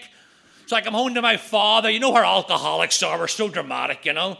So 0.65 0.75
I 0.75 0.81
come 0.81 0.93
home 0.93 1.13
to 1.13 1.21
my 1.21 1.37
father. 1.37 1.89
You 1.89 2.01
know 2.01 2.13
how 2.13 2.21
alcoholics 2.21 3.01
are. 3.01 3.17
We're 3.17 3.29
so 3.29 3.47
dramatic, 3.47 4.05
you 4.05 4.11
know. 4.11 4.37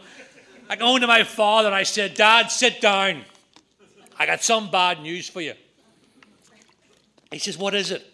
I 0.68 0.76
go 0.76 0.84
home 0.84 1.00
to 1.00 1.06
my 1.06 1.24
father 1.24 1.68
and 1.68 1.74
I 1.74 1.84
said, 1.84 2.12
Dad, 2.12 2.50
sit 2.50 2.82
down. 2.82 3.22
I 4.18 4.26
got 4.26 4.42
some 4.42 4.70
bad 4.70 5.00
news 5.00 5.30
for 5.30 5.40
you. 5.40 5.54
He 7.30 7.38
says, 7.38 7.56
What 7.56 7.74
is 7.74 7.90
it? 7.90 8.06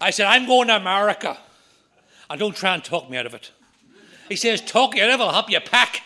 I 0.00 0.10
said, 0.10 0.26
I'm 0.26 0.46
going 0.46 0.68
to 0.68 0.76
America. 0.76 1.36
And 2.30 2.40
don't 2.40 2.56
try 2.56 2.72
and 2.74 2.82
talk 2.82 3.10
me 3.10 3.18
out 3.18 3.26
of 3.26 3.34
it. 3.34 3.50
He 4.30 4.36
says, 4.36 4.62
Talk 4.62 4.96
you 4.96 5.02
out 5.02 5.10
of 5.10 5.20
it, 5.20 5.22
I'll 5.22 5.32
help 5.32 5.50
you 5.50 5.60
pack. 5.60 6.02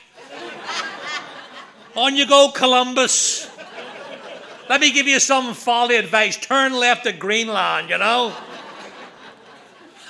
On 1.97 2.17
you 2.17 2.27
go, 2.27 2.51
Columbus. 2.53 3.49
Let 4.69 4.81
me 4.81 4.93
give 4.93 5.07
you 5.07 5.21
some 5.21 5.55
folly 5.55 5.97
advice. 5.97 6.37
Turn 6.37 6.73
left 6.73 7.07
at 7.07 7.19
Greenland, 7.19 7.91
you 7.91 7.99
know? 7.99 8.35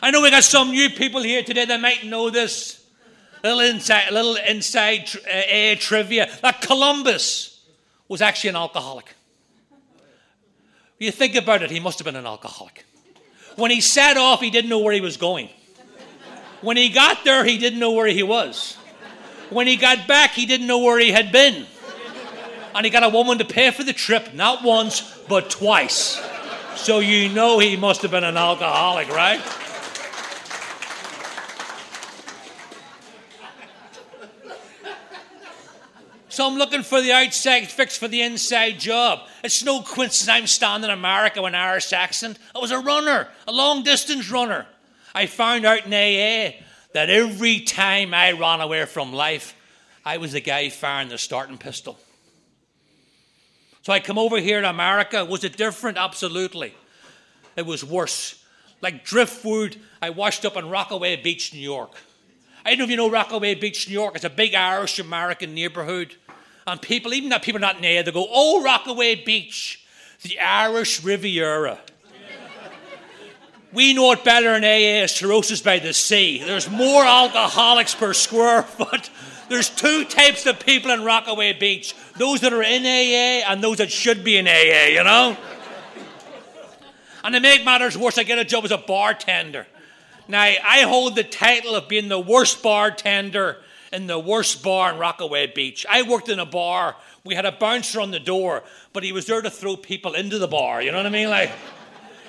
I 0.02 0.10
know 0.10 0.22
we 0.22 0.30
got 0.30 0.44
some 0.44 0.70
new 0.70 0.88
people 0.88 1.22
here 1.22 1.42
today 1.42 1.66
that 1.66 1.80
might 1.80 2.04
know 2.04 2.30
this. 2.30 2.82
Little 3.44 3.60
inside, 3.60 4.10
little 4.12 4.36
inside 4.36 5.10
uh, 5.26 5.76
trivia. 5.78 6.30
That 6.42 6.62
Columbus 6.62 7.60
was 8.08 8.22
actually 8.22 8.50
an 8.50 8.56
alcoholic. 8.56 9.14
You 10.98 11.10
think 11.10 11.34
about 11.34 11.62
it, 11.62 11.70
he 11.70 11.78
must 11.78 11.98
have 11.98 12.06
been 12.06 12.16
an 12.16 12.26
alcoholic. 12.26 12.86
When 13.56 13.70
he 13.70 13.80
set 13.80 14.16
off, 14.16 14.40
he 14.40 14.50
didn't 14.50 14.70
know 14.70 14.78
where 14.78 14.94
he 14.94 15.02
was 15.02 15.18
going. 15.18 15.50
When 16.62 16.78
he 16.78 16.88
got 16.88 17.24
there, 17.24 17.44
he 17.44 17.58
didn't 17.58 17.78
know 17.78 17.92
where 17.92 18.06
he 18.06 18.22
was. 18.22 18.76
When 19.50 19.66
he 19.66 19.76
got 19.76 20.08
back, 20.08 20.32
he 20.32 20.46
didn't 20.46 20.66
know 20.66 20.78
where 20.78 20.98
he 20.98 21.10
had 21.12 21.30
been. 21.30 21.66
And 22.76 22.84
he 22.84 22.90
got 22.90 23.02
a 23.02 23.08
woman 23.08 23.38
to 23.38 23.44
pay 23.46 23.70
for 23.70 23.84
the 23.84 23.94
trip, 23.94 24.34
not 24.34 24.62
once, 24.62 25.18
but 25.28 25.48
twice. 25.48 26.22
So 26.74 26.98
you 26.98 27.30
know 27.30 27.58
he 27.58 27.74
must 27.74 28.02
have 28.02 28.10
been 28.10 28.22
an 28.22 28.36
alcoholic, 28.36 29.08
right? 29.08 29.40
So 36.28 36.46
I'm 36.46 36.58
looking 36.58 36.82
for 36.82 37.00
the 37.00 37.12
outside 37.12 37.66
fix 37.66 37.96
for 37.96 38.08
the 38.08 38.20
inside 38.20 38.78
job. 38.78 39.20
It's 39.42 39.64
no 39.64 39.80
coincidence 39.80 40.28
I'm 40.28 40.46
standing 40.46 40.90
in 40.90 40.98
America 40.98 41.40
with 41.40 41.54
an 41.54 41.54
Irish 41.54 41.94
accent. 41.94 42.38
I 42.54 42.58
was 42.58 42.72
a 42.72 42.78
runner, 42.78 43.28
a 43.48 43.52
long 43.52 43.84
distance 43.84 44.30
runner. 44.30 44.66
I 45.14 45.24
found 45.24 45.64
out 45.64 45.86
in 45.86 45.94
AA 45.94 46.60
that 46.92 47.08
every 47.08 47.60
time 47.60 48.12
I 48.12 48.32
ran 48.32 48.60
away 48.60 48.84
from 48.84 49.14
life, 49.14 49.56
I 50.04 50.18
was 50.18 50.32
the 50.32 50.42
guy 50.42 50.68
firing 50.68 51.08
the 51.08 51.16
starting 51.16 51.56
pistol. 51.56 51.98
So 53.86 53.92
I 53.92 54.00
come 54.00 54.18
over 54.18 54.40
here 54.40 54.60
to 54.60 54.68
America. 54.68 55.24
Was 55.24 55.44
it 55.44 55.56
different? 55.56 55.96
Absolutely. 55.96 56.74
It 57.54 57.64
was 57.66 57.84
worse. 57.84 58.44
Like 58.80 59.04
driftwood, 59.04 59.76
I 60.02 60.10
washed 60.10 60.44
up 60.44 60.56
in 60.56 60.68
Rockaway 60.68 61.22
Beach, 61.22 61.54
New 61.54 61.60
York. 61.60 61.92
I 62.64 62.70
don't 62.70 62.78
know 62.78 62.84
if 62.86 62.90
you 62.90 62.96
know 62.96 63.08
Rockaway 63.08 63.54
Beach, 63.54 63.86
New 63.86 63.94
York. 63.94 64.16
It's 64.16 64.24
a 64.24 64.28
big 64.28 64.56
Irish 64.56 64.98
American 64.98 65.54
neighborhood. 65.54 66.16
And 66.66 66.82
people, 66.82 67.14
even 67.14 67.28
that 67.28 67.42
people 67.42 67.60
not 67.60 67.76
in 67.76 67.82
there, 67.82 68.02
they 68.02 68.10
go, 68.10 68.26
oh, 68.28 68.60
Rockaway 68.60 69.24
Beach, 69.24 69.86
the 70.22 70.40
Irish 70.40 71.04
Riviera. 71.04 71.78
we 73.72 73.94
know 73.94 74.10
it 74.10 74.24
better 74.24 74.52
in 74.54 74.64
AA 74.64 75.04
as 75.04 75.14
cirrhosis 75.14 75.60
by 75.60 75.78
the 75.78 75.92
sea. 75.92 76.42
There's 76.44 76.68
more 76.68 77.04
alcoholics 77.04 77.94
per 77.94 78.14
square 78.14 78.62
foot. 78.64 79.10
There's 79.48 79.70
two 79.70 80.04
types 80.04 80.46
of 80.46 80.58
people 80.58 80.90
in 80.90 81.04
Rockaway 81.04 81.52
Beach 81.52 81.94
those 82.16 82.40
that 82.40 82.52
are 82.52 82.62
in 82.62 82.84
AA 82.84 83.48
and 83.48 83.62
those 83.62 83.78
that 83.78 83.90
should 83.90 84.24
be 84.24 84.38
in 84.38 84.48
AA, 84.48 84.88
you 84.88 85.04
know? 85.04 85.36
And 87.22 87.34
to 87.34 87.40
make 87.40 87.64
matters 87.64 87.98
worse, 87.98 88.18
I 88.18 88.22
get 88.22 88.38
a 88.38 88.44
job 88.44 88.64
as 88.64 88.70
a 88.70 88.78
bartender. 88.78 89.66
Now, 90.28 90.42
I 90.42 90.82
hold 90.82 91.14
the 91.14 91.24
title 91.24 91.74
of 91.74 91.88
being 91.88 92.08
the 92.08 92.18
worst 92.18 92.62
bartender 92.62 93.58
in 93.92 94.06
the 94.06 94.18
worst 94.18 94.62
bar 94.62 94.92
in 94.92 94.98
Rockaway 94.98 95.48
Beach. 95.48 95.86
I 95.88 96.02
worked 96.02 96.28
in 96.28 96.38
a 96.38 96.46
bar. 96.46 96.96
We 97.24 97.34
had 97.34 97.44
a 97.44 97.52
bouncer 97.52 98.00
on 98.00 98.10
the 98.10 98.20
door, 98.20 98.62
but 98.92 99.02
he 99.02 99.12
was 99.12 99.26
there 99.26 99.40
to 99.40 99.50
throw 99.50 99.76
people 99.76 100.14
into 100.14 100.38
the 100.38 100.48
bar. 100.48 100.82
You 100.82 100.90
know 100.90 100.98
what 100.98 101.06
I 101.06 101.10
mean? 101.10 101.28
Like, 101.28 101.50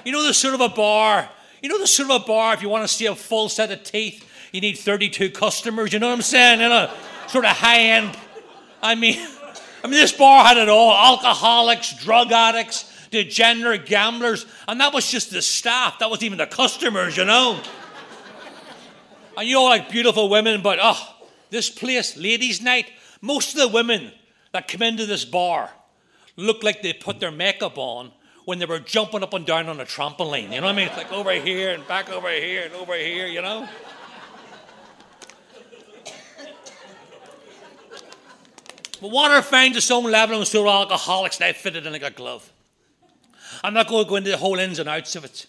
you 0.06 0.12
know, 0.12 0.26
the 0.26 0.34
sort 0.34 0.54
of 0.54 0.62
a 0.62 0.70
bar. 0.70 1.30
You 1.62 1.70
know, 1.70 1.80
the 1.80 1.88
sort 1.88 2.10
of 2.10 2.24
a 2.24 2.26
bar. 2.26 2.54
If 2.54 2.62
you 2.62 2.70
want 2.70 2.88
to 2.88 2.94
see 2.94 3.08
a 3.08 3.16
full 3.16 3.50
set 3.50 3.72
of 3.72 3.84
teeth, 3.84 4.27
you 4.58 4.62
need 4.62 4.78
32 4.80 5.30
customers. 5.30 5.94
You 5.94 6.00
know 6.00 6.08
what 6.08 6.16
I'm 6.16 6.24
saying? 6.24 6.62
You 6.62 6.70
know, 6.70 6.92
sort 7.28 7.46
of 7.46 7.52
high 7.52 7.80
end. 7.80 8.18
I 8.82 8.96
mean, 8.96 9.20
I 9.84 9.88
mean, 9.88 10.00
this 10.00 10.12
bar 10.12 10.44
had 10.44 10.58
it 10.58 10.68
all: 10.68 10.92
alcoholics, 10.92 11.94
drug 12.04 12.32
addicts, 12.32 12.92
degenerate 13.12 13.86
gamblers, 13.86 14.48
and 14.68 14.82
that 14.82 14.94
was 14.96 15.10
just 15.10 15.30
the 15.30 15.44
staff. 15.44 16.00
That 16.00 16.10
wasn't 16.10 16.24
even 16.24 16.38
the 16.40 16.48
customers. 16.48 17.16
You 17.16 17.26
know. 17.26 17.62
And 19.38 19.48
you 19.48 19.60
all 19.60 19.66
like 19.66 19.92
beautiful 19.92 20.28
women, 20.30 20.64
but 20.64 20.80
oh, 20.82 21.16
this 21.52 21.70
place, 21.70 22.18
ladies' 22.18 22.60
night, 22.60 22.90
most 23.22 23.54
of 23.54 23.60
the 23.60 23.68
women 23.68 24.12
that 24.52 24.68
come 24.68 24.82
into 24.82 25.06
this 25.06 25.24
bar 25.24 25.70
look 26.36 26.64
like 26.64 26.82
they 26.82 26.94
put 26.94 27.20
their 27.20 27.30
makeup 27.30 27.78
on 27.78 28.12
when 28.46 28.58
they 28.58 28.66
were 28.66 28.80
jumping 28.80 29.22
up 29.22 29.36
and 29.36 29.46
down 29.46 29.70
on 29.70 29.80
a 29.80 29.86
trampoline. 29.86 30.52
You 30.52 30.62
know 30.62 30.68
what 30.68 30.74
I 30.74 30.74
mean? 30.74 30.88
It's 30.88 30.98
like 30.98 31.14
over 31.14 31.34
here 31.34 31.76
and 31.76 31.88
back 31.88 32.10
over 32.10 32.32
here 32.32 32.64
and 32.64 32.74
over 32.74 32.96
here, 32.96 33.28
you 33.28 33.44
know? 33.44 33.70
But 39.02 39.12
water 39.12 39.42
finds 39.42 39.78
its 39.78 39.92
own 39.92 40.06
level 40.12 40.40
and 40.40 40.56
are 40.56 40.68
alcoholics, 40.68 41.40
I 41.42 41.54
fitted 41.54 41.86
in 41.86 41.94
like 41.94 42.04
a 42.04 42.12
glove. 42.12 42.52
I'm 43.64 43.74
not 43.74 43.88
going 43.88 44.04
to 44.04 44.10
go 44.10 44.16
into 44.16 44.32
the 44.32 44.38
whole 44.38 44.60
ins 44.60 44.80
and 44.80 44.90
outs 44.90 45.16
of 45.16 45.26
it. 45.26 45.46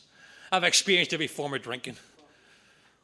I've 0.52 0.64
experienced 0.64 1.12
every 1.12 1.26
form 1.26 1.54
of 1.54 1.62
drinking 1.62 1.96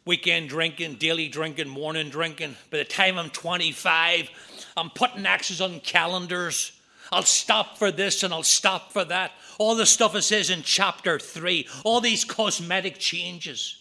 weekend 0.04 0.48
drinking, 0.48 0.94
daily 0.94 1.28
drinking, 1.28 1.68
morning 1.68 2.10
drinking. 2.10 2.56
By 2.70 2.78
the 2.78 2.84
time 2.84 3.18
I'm 3.18 3.30
25, 3.30 4.30
I'm 4.76 4.90
putting 4.90 5.26
X's 5.26 5.60
on 5.60 5.80
calendars. 5.80 6.72
I'll 7.12 7.22
stop 7.22 7.78
for 7.78 7.90
this 7.90 8.22
and 8.22 8.32
I'll 8.32 8.42
stop 8.42 8.92
for 8.92 9.04
that. 9.04 9.32
All 9.58 9.74
the 9.74 9.86
stuff 9.86 10.14
it 10.14 10.22
says 10.22 10.50
in 10.50 10.62
chapter 10.62 11.18
3, 11.18 11.68
all 11.84 12.00
these 12.00 12.24
cosmetic 12.24 12.98
changes. 12.98 13.80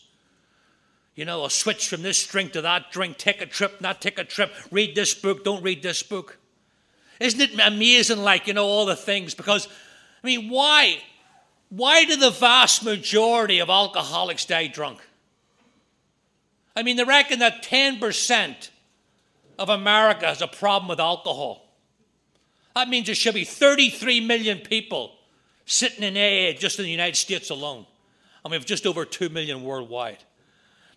You 1.15 1.26
know, 1.26 1.43
I'll 1.43 1.49
switch 1.49 1.88
from 1.88 2.02
this 2.02 2.26
drink 2.26 2.54
to 2.54 2.62
that 2.62 2.91
drink, 2.91 3.17
take 3.17 3.41
a 3.41 3.45
trip, 3.45 3.82
not 3.82 4.02
take 4.02 4.17
a 4.17 4.23
trip, 4.23 4.52
read 4.71 4.95
this 4.95 5.13
book, 5.13 5.43
don't 5.43 5.63
read 5.63 5.84
this 5.84 6.04
book. 6.04 6.38
Isn't 7.19 7.41
it 7.41 7.60
amazing, 7.60 8.19
like, 8.19 8.47
you 8.47 8.54
know, 8.54 8.65
all 8.65 8.86
the 8.86 8.95
things? 8.95 9.34
Because, 9.34 9.67
I 10.23 10.28
mean, 10.28 10.49
why? 10.49 10.97
Why 11.69 12.06
do 12.06 12.15
the 12.15 12.30
vast 12.30 12.84
majority 12.84 13.60
of 13.60 13.69
alcoholics 13.69 14.45
die 14.45 14.67
drunk? 14.67 14.99
I 16.76 16.84
mean, 16.84 16.97
they 16.97 17.04
reckon 17.04 17.39
that 17.39 17.63
10% 17.63 18.69
of 19.60 19.69
America 19.69 20.26
has 20.26 20.41
a 20.41 20.47
problem 20.47 20.89
with 20.89 20.99
alcohol. 20.99 21.65
That 22.76 22.89
means 22.89 23.06
there 23.06 23.15
should 23.15 23.36
be 23.36 23.43
33 23.43 24.21
million 24.21 24.60
people 24.60 25.13
sitting 25.65 26.04
in 26.04 26.17
AA 26.17 26.58
just 26.58 26.80
in 26.80 26.86
the 26.86 26.91
United 26.91 27.15
States 27.15 27.49
alone. 27.49 27.86
And 28.43 28.52
we 28.52 28.58
have 28.58 28.65
just 28.65 28.86
over 28.86 29.06
2 29.06 29.30
million 29.30 29.63
worldwide. 29.63 30.23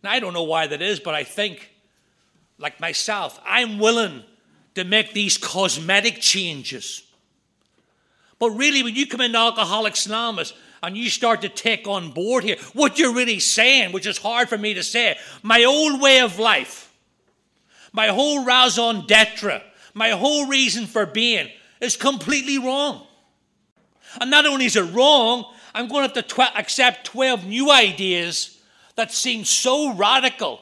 Now, 0.02 0.10
I 0.10 0.20
don't 0.20 0.32
know 0.32 0.42
why 0.42 0.66
that 0.66 0.82
is, 0.82 1.00
but 1.00 1.14
I 1.14 1.24
think, 1.24 1.70
like 2.58 2.80
myself, 2.80 3.38
I'm 3.44 3.78
willing 3.78 4.24
to 4.76 4.84
make 4.84 5.12
these 5.12 5.36
cosmetic 5.38 6.20
changes. 6.20 7.02
But 8.38 8.50
really, 8.50 8.82
when 8.82 8.94
you 8.94 9.06
come 9.06 9.22
into 9.22 9.38
Alcoholics 9.38 10.06
Anonymous 10.06 10.52
and 10.82 10.96
you 10.96 11.08
start 11.08 11.40
to 11.40 11.48
take 11.48 11.88
on 11.88 12.10
board 12.10 12.44
here, 12.44 12.56
what 12.74 12.98
you're 12.98 13.14
really 13.14 13.40
saying, 13.40 13.92
which 13.92 14.06
is 14.06 14.18
hard 14.18 14.48
for 14.48 14.58
me 14.58 14.74
to 14.74 14.82
say, 14.82 15.16
my 15.42 15.64
old 15.64 16.00
way 16.00 16.20
of 16.20 16.38
life, 16.38 16.92
my 17.92 18.08
whole 18.08 18.44
raison 18.44 19.06
d'etre, 19.06 19.62
my 19.94 20.10
whole 20.10 20.46
reason 20.46 20.86
for 20.86 21.06
being 21.06 21.48
is 21.80 21.96
completely 21.96 22.58
wrong. 22.58 23.06
And 24.20 24.30
not 24.30 24.44
only 24.44 24.66
is 24.66 24.76
it 24.76 24.92
wrong, 24.92 25.46
I'm 25.74 25.88
going 25.88 26.06
to 26.06 26.14
have 26.14 26.26
to 26.26 26.34
tw- 26.34 26.58
accept 26.58 27.06
12 27.06 27.46
new 27.46 27.70
ideas 27.70 28.58
that 28.96 29.12
seem 29.12 29.44
so 29.44 29.94
radical, 29.94 30.60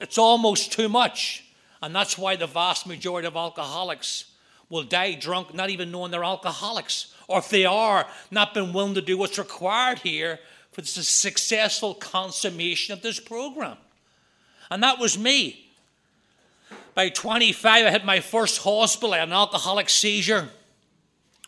it's 0.00 0.16
almost 0.16 0.72
too 0.72 0.88
much. 0.88 1.43
And 1.84 1.94
that's 1.94 2.16
why 2.16 2.34
the 2.34 2.46
vast 2.46 2.86
majority 2.86 3.28
of 3.28 3.36
alcoholics 3.36 4.24
will 4.70 4.84
die 4.84 5.12
drunk, 5.16 5.52
not 5.52 5.68
even 5.68 5.90
knowing 5.90 6.10
they're 6.10 6.24
alcoholics. 6.24 7.14
Or 7.28 7.40
if 7.40 7.50
they 7.50 7.66
are, 7.66 8.06
not 8.30 8.54
being 8.54 8.72
willing 8.72 8.94
to 8.94 9.02
do 9.02 9.18
what's 9.18 9.38
required 9.38 9.98
here 9.98 10.38
for 10.72 10.80
the 10.80 10.86
successful 10.86 11.92
consummation 11.92 12.94
of 12.94 13.02
this 13.02 13.20
program. 13.20 13.76
And 14.70 14.82
that 14.82 14.98
was 14.98 15.18
me. 15.18 15.72
By 16.94 17.10
25, 17.10 17.84
I 17.84 17.90
had 17.90 18.06
my 18.06 18.20
first 18.20 18.62
hospital, 18.62 19.14
an 19.14 19.30
alcoholic 19.30 19.90
seizure. 19.90 20.48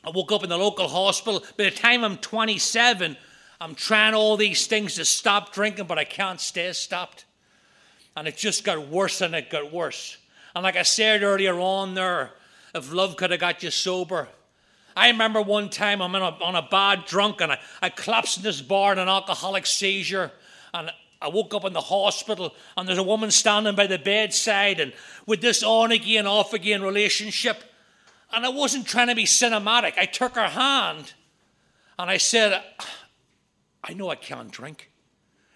I 0.05 0.11
woke 0.11 0.33
up 0.33 0.43
in 0.43 0.51
the 0.51 0.59
local 0.59 0.87
hospital. 0.87 1.43
By 1.57 1.65
the 1.65 1.71
time 1.71 2.05
I'm 2.05 2.19
27, 2.19 3.17
I'm 3.59 3.75
trying 3.75 4.13
all 4.13 4.37
these 4.37 4.67
things 4.67 4.97
to 4.97 5.07
stop 5.07 5.55
drinking, 5.55 5.87
but 5.87 5.99
I 5.99 6.05
can't 6.05 6.43
stay 6.43 6.71
stopped. 6.75 7.25
And 8.15 8.29
it 8.29 8.37
just 8.37 8.65
got 8.65 8.87
worse 8.89 9.23
and 9.23 9.35
it 9.35 9.49
got 9.49 9.73
worse. 9.73 10.19
And 10.57 10.63
like 10.63 10.77
I 10.77 10.85
said 10.85 11.23
earlier 11.23 11.61
on 11.61 11.93
there, 11.93 12.31
if 12.75 12.91
love 12.91 13.19
could 13.19 13.31
have 13.31 13.41
got 13.41 13.63
you 13.63 13.71
sober. 13.71 14.27
I 14.97 15.09
remember 15.09 15.43
one 15.43 15.69
time 15.69 16.01
I'm 16.01 16.15
a, 16.15 16.19
on 16.19 16.55
a 16.55 16.63
bad 16.63 17.05
drunk 17.05 17.43
and 17.43 17.53
I, 17.53 17.59
I 17.83 17.91
collapsed 17.91 18.39
in 18.39 18.43
this 18.43 18.63
bar 18.63 18.95
in 18.95 18.99
an 18.99 19.07
alcoholic 19.07 19.67
seizure. 19.67 20.33
And 20.73 20.91
I 21.21 21.29
woke 21.29 21.53
up 21.53 21.67
in 21.67 21.75
the 21.75 21.83
hospital 21.83 22.55
and 22.75 22.89
there's 22.89 22.97
a 22.97 23.03
woman 23.03 23.31
standing 23.31 23.75
by 23.75 23.87
the 23.87 23.99
bedside 23.99 24.81
and 24.81 24.95
with 25.27 25.43
this 25.43 25.63
on 25.63 25.93
again, 25.93 26.27
off 26.27 26.55
again 26.55 26.81
relationship. 26.81 27.63
And 28.33 28.47
I 28.47 28.49
wasn't 28.49 28.87
trying 28.87 29.09
to 29.09 29.15
be 29.15 29.25
cinematic. 29.25 29.99
I 29.99 30.07
took 30.07 30.37
her 30.37 30.49
hand 30.49 31.13
and 31.99 32.11
I 32.11 32.17
said, 32.17 32.63
I 33.85 33.93
know 33.93 34.09
I 34.09 34.17
can't 34.17 34.51
drink. 34.51 34.91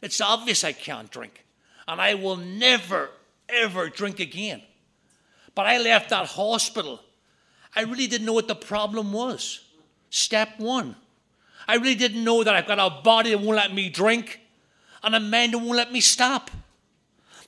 It's 0.02 0.20
obvious 0.20 0.62
I 0.62 0.72
can't 0.72 1.10
drink. 1.10 1.46
And 1.88 2.02
I 2.02 2.16
will 2.16 2.36
never, 2.36 3.08
ever 3.48 3.88
drink 3.88 4.20
again. 4.20 4.60
But 5.54 5.66
I 5.66 5.78
left 5.78 6.10
that 6.10 6.26
hospital. 6.26 7.00
I 7.74 7.82
really 7.82 8.06
didn't 8.06 8.26
know 8.26 8.32
what 8.32 8.48
the 8.48 8.54
problem 8.54 9.12
was. 9.12 9.60
Step 10.10 10.58
one. 10.58 10.96
I 11.68 11.76
really 11.76 11.94
didn't 11.94 12.24
know 12.24 12.42
that 12.42 12.54
I've 12.54 12.66
got 12.66 12.78
a 12.78 13.02
body 13.02 13.30
that 13.30 13.38
won't 13.38 13.56
let 13.56 13.72
me 13.72 13.88
drink 13.88 14.40
and 15.02 15.14
a 15.14 15.20
man 15.20 15.52
that 15.52 15.58
won't 15.58 15.76
let 15.76 15.92
me 15.92 16.00
stop. 16.00 16.50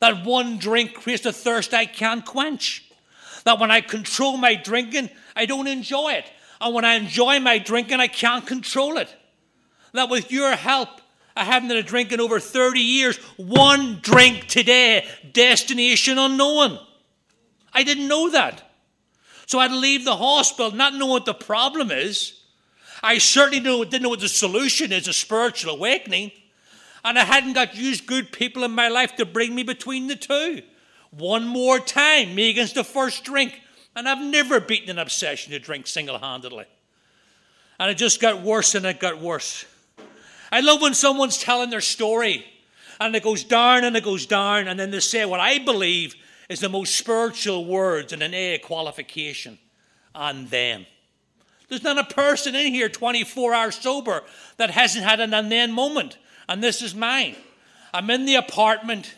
That 0.00 0.24
one 0.24 0.58
drink 0.58 0.94
creates 0.94 1.26
a 1.26 1.32
thirst 1.32 1.74
I 1.74 1.86
can't 1.86 2.24
quench. 2.24 2.88
That 3.44 3.58
when 3.58 3.70
I 3.70 3.80
control 3.80 4.36
my 4.36 4.54
drinking, 4.54 5.10
I 5.34 5.46
don't 5.46 5.66
enjoy 5.66 6.12
it. 6.12 6.30
And 6.60 6.74
when 6.74 6.84
I 6.84 6.94
enjoy 6.94 7.40
my 7.40 7.58
drinking, 7.58 8.00
I 8.00 8.06
can't 8.06 8.46
control 8.46 8.98
it. 8.98 9.14
That 9.92 10.08
with 10.08 10.30
your 10.30 10.54
help, 10.54 10.88
I 11.36 11.44
haven't 11.44 11.70
had 11.70 11.78
a 11.78 11.82
drink 11.82 12.12
in 12.12 12.20
over 12.20 12.38
30 12.40 12.80
years. 12.80 13.16
One 13.36 13.98
drink 14.00 14.46
today, 14.46 15.06
destination 15.32 16.18
unknown. 16.18 16.78
I 17.72 17.82
didn't 17.82 18.08
know 18.08 18.30
that. 18.30 18.70
So 19.46 19.58
I 19.58 19.62
had 19.62 19.72
to 19.72 19.76
leave 19.76 20.04
the 20.04 20.16
hospital 20.16 20.70
not 20.72 20.94
knowing 20.94 21.11
what 21.11 21.24
the 21.24 21.35
problem 21.35 21.90
is. 21.90 22.40
I 23.02 23.18
certainly 23.18 23.61
didn't 23.61 24.02
know 24.02 24.08
what 24.08 24.20
the 24.20 24.28
solution 24.28 24.92
is 24.92 25.08
a 25.08 25.12
spiritual 25.12 25.74
awakening. 25.74 26.32
And 27.04 27.18
I 27.18 27.24
hadn't 27.24 27.54
got 27.54 27.74
used 27.74 28.06
good 28.06 28.30
people 28.30 28.62
in 28.62 28.70
my 28.70 28.88
life 28.88 29.16
to 29.16 29.26
bring 29.26 29.54
me 29.54 29.62
between 29.62 30.06
the 30.06 30.16
two. 30.16 30.62
One 31.11 31.46
more 31.46 31.80
time, 31.80 32.35
me 32.35 32.50
against 32.50 32.76
the 32.76 32.85
first 32.85 33.24
drink. 33.24 33.61
And 33.96 34.08
I've 34.08 34.22
never 34.22 34.61
beaten 34.61 34.90
an 34.90 34.98
obsession 34.98 35.52
to 35.52 35.58
drink 35.58 35.87
single 35.87 36.18
handedly. 36.18 36.64
And 37.80 37.90
it 37.90 37.96
just 37.96 38.20
got 38.20 38.42
worse 38.42 38.74
and 38.74 38.87
it 38.87 39.00
got 39.00 39.20
worse. 39.20 39.66
I 40.52 40.61
love 40.61 40.80
when 40.80 40.94
someone's 40.94 41.38
telling 41.38 41.70
their 41.70 41.80
story 41.80 42.46
and 43.00 43.16
it 43.16 43.24
goes 43.24 43.42
down 43.42 43.85
and 43.85 43.96
it 43.96 44.04
goes 44.04 44.26
down, 44.26 44.68
and 44.68 44.78
then 44.78 44.90
they 44.90 45.00
say 45.00 45.24
what 45.24 45.40
I 45.40 45.58
believe 45.58 46.14
is 46.52 46.60
the 46.60 46.68
most 46.68 46.94
spiritual 46.94 47.64
words 47.64 48.12
in 48.12 48.22
an 48.22 48.34
A 48.34 48.58
qualification 48.58 49.58
and 50.14 50.48
then. 50.48 50.86
There's 51.68 51.82
not 51.82 51.98
a 51.98 52.14
person 52.14 52.54
in 52.54 52.72
here 52.72 52.88
24 52.88 53.54
hours 53.54 53.76
sober 53.76 54.22
that 54.58 54.70
hasn't 54.70 55.04
had 55.04 55.20
an 55.20 55.32
and 55.32 55.50
then 55.50 55.72
moment 55.72 56.18
and 56.48 56.62
this 56.62 56.82
is 56.82 56.94
mine. 56.94 57.36
I'm 57.94 58.10
in 58.10 58.26
the 58.26 58.34
apartment. 58.34 59.14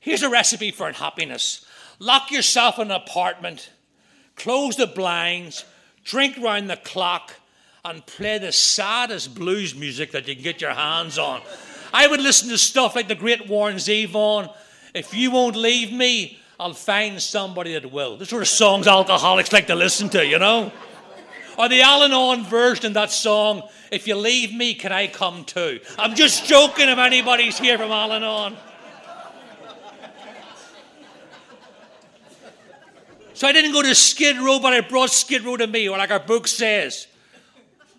Here's 0.00 0.22
a 0.22 0.30
recipe 0.30 0.70
for 0.70 0.90
happiness 0.92 1.66
lock 1.98 2.30
yourself 2.30 2.78
in 2.78 2.92
an 2.92 3.00
apartment, 3.02 3.70
close 4.36 4.76
the 4.76 4.86
blinds, 4.86 5.64
drink 6.04 6.38
round 6.38 6.70
the 6.70 6.76
clock, 6.76 7.34
and 7.84 8.06
play 8.06 8.38
the 8.38 8.52
saddest 8.52 9.34
blues 9.34 9.74
music 9.74 10.12
that 10.12 10.28
you 10.28 10.34
can 10.34 10.44
get 10.44 10.60
your 10.60 10.74
hands 10.74 11.18
on. 11.18 11.42
I 11.92 12.06
would 12.06 12.20
listen 12.20 12.48
to 12.50 12.58
stuff 12.58 12.94
like 12.94 13.08
the 13.08 13.14
great 13.14 13.48
Warren 13.48 13.76
Zevon. 13.76 14.54
If 14.94 15.14
you 15.14 15.30
won't 15.30 15.56
leave 15.56 15.92
me, 15.92 16.38
I'll 16.58 16.74
find 16.74 17.22
somebody 17.22 17.74
that 17.74 17.92
will. 17.92 18.16
This 18.16 18.30
sort 18.30 18.42
of 18.42 18.48
songs 18.48 18.86
alcoholics 18.86 19.52
like 19.52 19.66
to 19.68 19.74
listen 19.74 20.08
to, 20.10 20.26
you 20.26 20.38
know? 20.38 20.72
Or 21.56 21.68
the 21.68 21.82
Al 21.82 22.04
Anon 22.04 22.44
version 22.44 22.86
of 22.86 22.94
that 22.94 23.10
song, 23.10 23.62
If 23.90 24.06
You 24.06 24.16
Leave 24.16 24.54
Me, 24.54 24.74
Can 24.74 24.92
I 24.92 25.08
Come 25.08 25.44
Too? 25.44 25.80
I'm 25.98 26.14
just 26.14 26.46
joking 26.46 26.88
if 26.88 26.98
anybody's 26.98 27.58
here 27.58 27.78
from 27.78 27.90
Al 27.90 28.12
Anon. 28.12 28.56
So 33.34 33.46
I 33.46 33.52
didn't 33.52 33.70
go 33.70 33.82
to 33.82 33.94
Skid 33.94 34.36
Row, 34.38 34.58
but 34.58 34.72
I 34.72 34.80
brought 34.80 35.10
Skid 35.10 35.44
Row 35.44 35.56
to 35.56 35.66
me, 35.68 35.88
or 35.88 35.96
like 35.96 36.10
our 36.10 36.18
book 36.18 36.48
says 36.48 37.06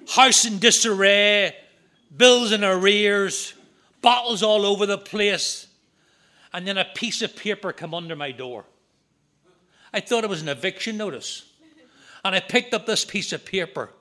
house 0.10 0.44
in 0.44 0.60
disarray, 0.60 1.56
bills 2.16 2.52
in 2.52 2.64
arrears, 2.64 3.54
bottles 4.02 4.44
all 4.44 4.66
over 4.66 4.86
the 4.86 4.98
place, 4.98 5.68
and 6.54 6.68
then 6.68 6.78
a 6.78 6.86
piece 6.86 7.22
of 7.22 7.36
paper 7.36 7.72
come 7.72 7.94
under 7.94 8.16
my 8.16 8.32
door. 8.32 8.66
I 9.94 10.00
thought 10.00 10.24
it 10.24 10.30
was 10.30 10.42
an 10.42 10.50
eviction 10.50 10.98
notice. 10.98 11.46
And 12.24 12.36
I 12.36 12.40
picked 12.42 12.74
up 12.74 12.86
this 12.86 13.06
piece 13.06 13.32
of 13.32 13.46
paper, 13.46 13.92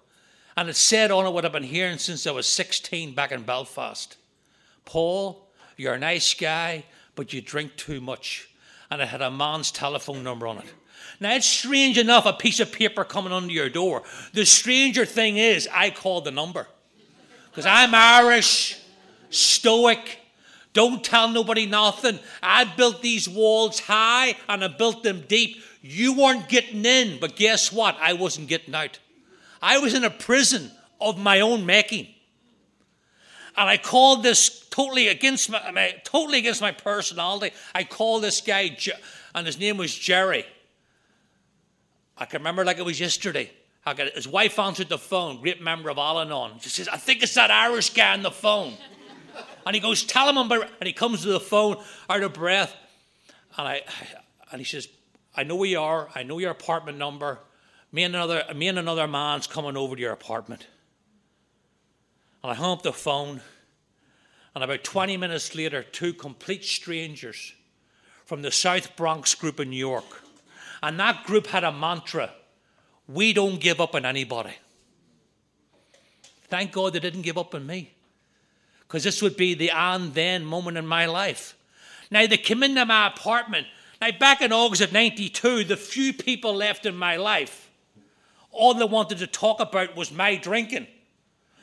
and 0.56 0.68
it 0.68 0.76
said 0.76 1.10
on 1.10 1.24
it 1.24 1.32
what 1.32 1.44
I've 1.44 1.52
been 1.52 1.62
hearing 1.62 1.98
since 1.98 2.26
I 2.26 2.32
was 2.32 2.46
16 2.48 3.14
back 3.14 3.30
in 3.32 3.42
Belfast 3.42 4.16
Paul, 4.88 5.46
you're 5.76 5.92
a 5.92 5.98
nice 5.98 6.32
guy, 6.32 6.82
but 7.14 7.34
you 7.34 7.42
drink 7.42 7.76
too 7.76 8.00
much. 8.00 8.48
And 8.90 9.02
it 9.02 9.08
had 9.08 9.20
a 9.20 9.30
man's 9.30 9.70
telephone 9.70 10.24
number 10.24 10.46
on 10.46 10.56
it. 10.56 10.64
Now, 11.20 11.34
it's 11.34 11.46
strange 11.46 11.98
enough 11.98 12.24
a 12.24 12.32
piece 12.32 12.58
of 12.58 12.72
paper 12.72 13.04
coming 13.04 13.30
under 13.30 13.52
your 13.52 13.68
door. 13.68 14.02
The 14.32 14.46
stranger 14.46 15.04
thing 15.04 15.36
is, 15.36 15.68
I 15.70 15.90
called 15.90 16.24
the 16.24 16.30
number. 16.30 16.66
Because 17.50 17.66
I'm 17.66 17.94
Irish, 17.94 18.80
stoic, 19.28 20.17
don't 20.78 21.02
tell 21.02 21.28
nobody 21.28 21.66
nothing. 21.66 22.20
I 22.40 22.62
built 22.62 23.02
these 23.02 23.28
walls 23.28 23.80
high 23.80 24.36
and 24.48 24.62
I 24.62 24.68
built 24.68 25.02
them 25.02 25.24
deep. 25.26 25.56
You 25.82 26.12
weren't 26.12 26.48
getting 26.48 26.84
in, 26.84 27.18
but 27.18 27.34
guess 27.34 27.72
what? 27.72 27.96
I 28.00 28.12
wasn't 28.12 28.46
getting 28.46 28.76
out. 28.76 29.00
I 29.60 29.78
was 29.78 29.92
in 29.92 30.04
a 30.04 30.10
prison 30.10 30.70
of 31.00 31.18
my 31.18 31.40
own 31.40 31.66
making. 31.66 32.06
And 33.56 33.68
I 33.68 33.76
called 33.76 34.22
this 34.22 34.68
totally 34.70 35.08
against 35.08 35.50
my, 35.50 35.68
my 35.72 35.96
totally 36.04 36.38
against 36.38 36.60
my 36.60 36.70
personality. 36.70 37.52
I 37.74 37.82
called 37.82 38.22
this 38.22 38.40
guy, 38.40 38.78
and 39.34 39.46
his 39.48 39.58
name 39.58 39.78
was 39.78 39.92
Jerry. 39.92 40.46
I 42.16 42.24
can 42.26 42.38
remember 42.38 42.64
like 42.64 42.78
it 42.78 42.84
was 42.84 43.00
yesterday. 43.00 43.50
His 44.14 44.28
wife 44.28 44.60
answered 44.60 44.90
the 44.90 44.98
phone, 44.98 45.40
great 45.40 45.60
member 45.60 45.90
of 45.90 45.98
Al 45.98 46.20
Anon. 46.20 46.60
She 46.60 46.68
says, 46.68 46.86
I 46.86 46.98
think 46.98 47.24
it's 47.24 47.34
that 47.34 47.50
Irish 47.50 47.90
guy 47.90 48.12
on 48.12 48.22
the 48.22 48.30
phone. 48.30 48.74
And 49.68 49.74
he 49.74 49.82
goes, 49.82 50.02
Tell 50.02 50.26
him 50.26 50.38
I'm 50.38 50.50
and 50.50 50.86
he 50.86 50.94
comes 50.94 51.20
to 51.22 51.28
the 51.28 51.38
phone 51.38 51.76
out 52.08 52.22
of 52.22 52.32
breath. 52.32 52.74
And 53.58 53.68
I 53.68 53.82
and 54.50 54.62
he 54.62 54.64
says, 54.64 54.88
I 55.36 55.42
know 55.42 55.56
where 55.56 55.68
you 55.68 55.78
are, 55.78 56.08
I 56.14 56.22
know 56.22 56.38
your 56.38 56.52
apartment 56.52 56.96
number. 56.96 57.38
Me 57.92 58.02
and 58.04 58.14
another 58.14 58.44
me 58.56 58.68
and 58.68 58.78
another 58.78 59.06
man's 59.06 59.46
coming 59.46 59.76
over 59.76 59.94
to 59.94 60.00
your 60.00 60.14
apartment. 60.14 60.66
And 62.42 62.50
I 62.50 62.54
hung 62.54 62.72
up 62.72 62.82
the 62.82 62.94
phone. 62.94 63.42
And 64.54 64.64
about 64.64 64.84
20 64.84 65.18
minutes 65.18 65.54
later, 65.54 65.82
two 65.82 66.14
complete 66.14 66.64
strangers 66.64 67.52
from 68.24 68.40
the 68.40 68.50
South 68.50 68.96
Bronx 68.96 69.34
group 69.34 69.60
in 69.60 69.68
New 69.68 69.76
York. 69.76 70.22
And 70.82 70.98
that 70.98 71.24
group 71.24 71.48
had 71.48 71.62
a 71.62 71.70
mantra 71.70 72.30
we 73.06 73.34
don't 73.34 73.60
give 73.60 73.82
up 73.82 73.94
on 73.94 74.06
anybody. 74.06 74.54
Thank 76.48 76.72
God 76.72 76.94
they 76.94 77.00
didn't 77.00 77.22
give 77.22 77.36
up 77.36 77.54
on 77.54 77.66
me. 77.66 77.97
Because 78.88 79.04
this 79.04 79.20
would 79.20 79.36
be 79.36 79.54
the 79.54 79.70
and 79.70 80.14
then 80.14 80.44
moment 80.44 80.78
in 80.78 80.86
my 80.86 81.04
life. 81.06 81.54
Now, 82.10 82.26
they 82.26 82.38
came 82.38 82.62
into 82.62 82.84
my 82.86 83.08
apartment. 83.08 83.66
Now, 84.00 84.08
back 84.18 84.40
in 84.40 84.50
August 84.50 84.80
of 84.80 84.92
92, 84.92 85.64
the 85.64 85.76
few 85.76 86.14
people 86.14 86.54
left 86.54 86.86
in 86.86 86.96
my 86.96 87.16
life, 87.16 87.68
all 88.50 88.72
they 88.72 88.84
wanted 88.84 89.18
to 89.18 89.26
talk 89.26 89.60
about 89.60 89.94
was 89.94 90.10
my 90.10 90.36
drinking. 90.36 90.86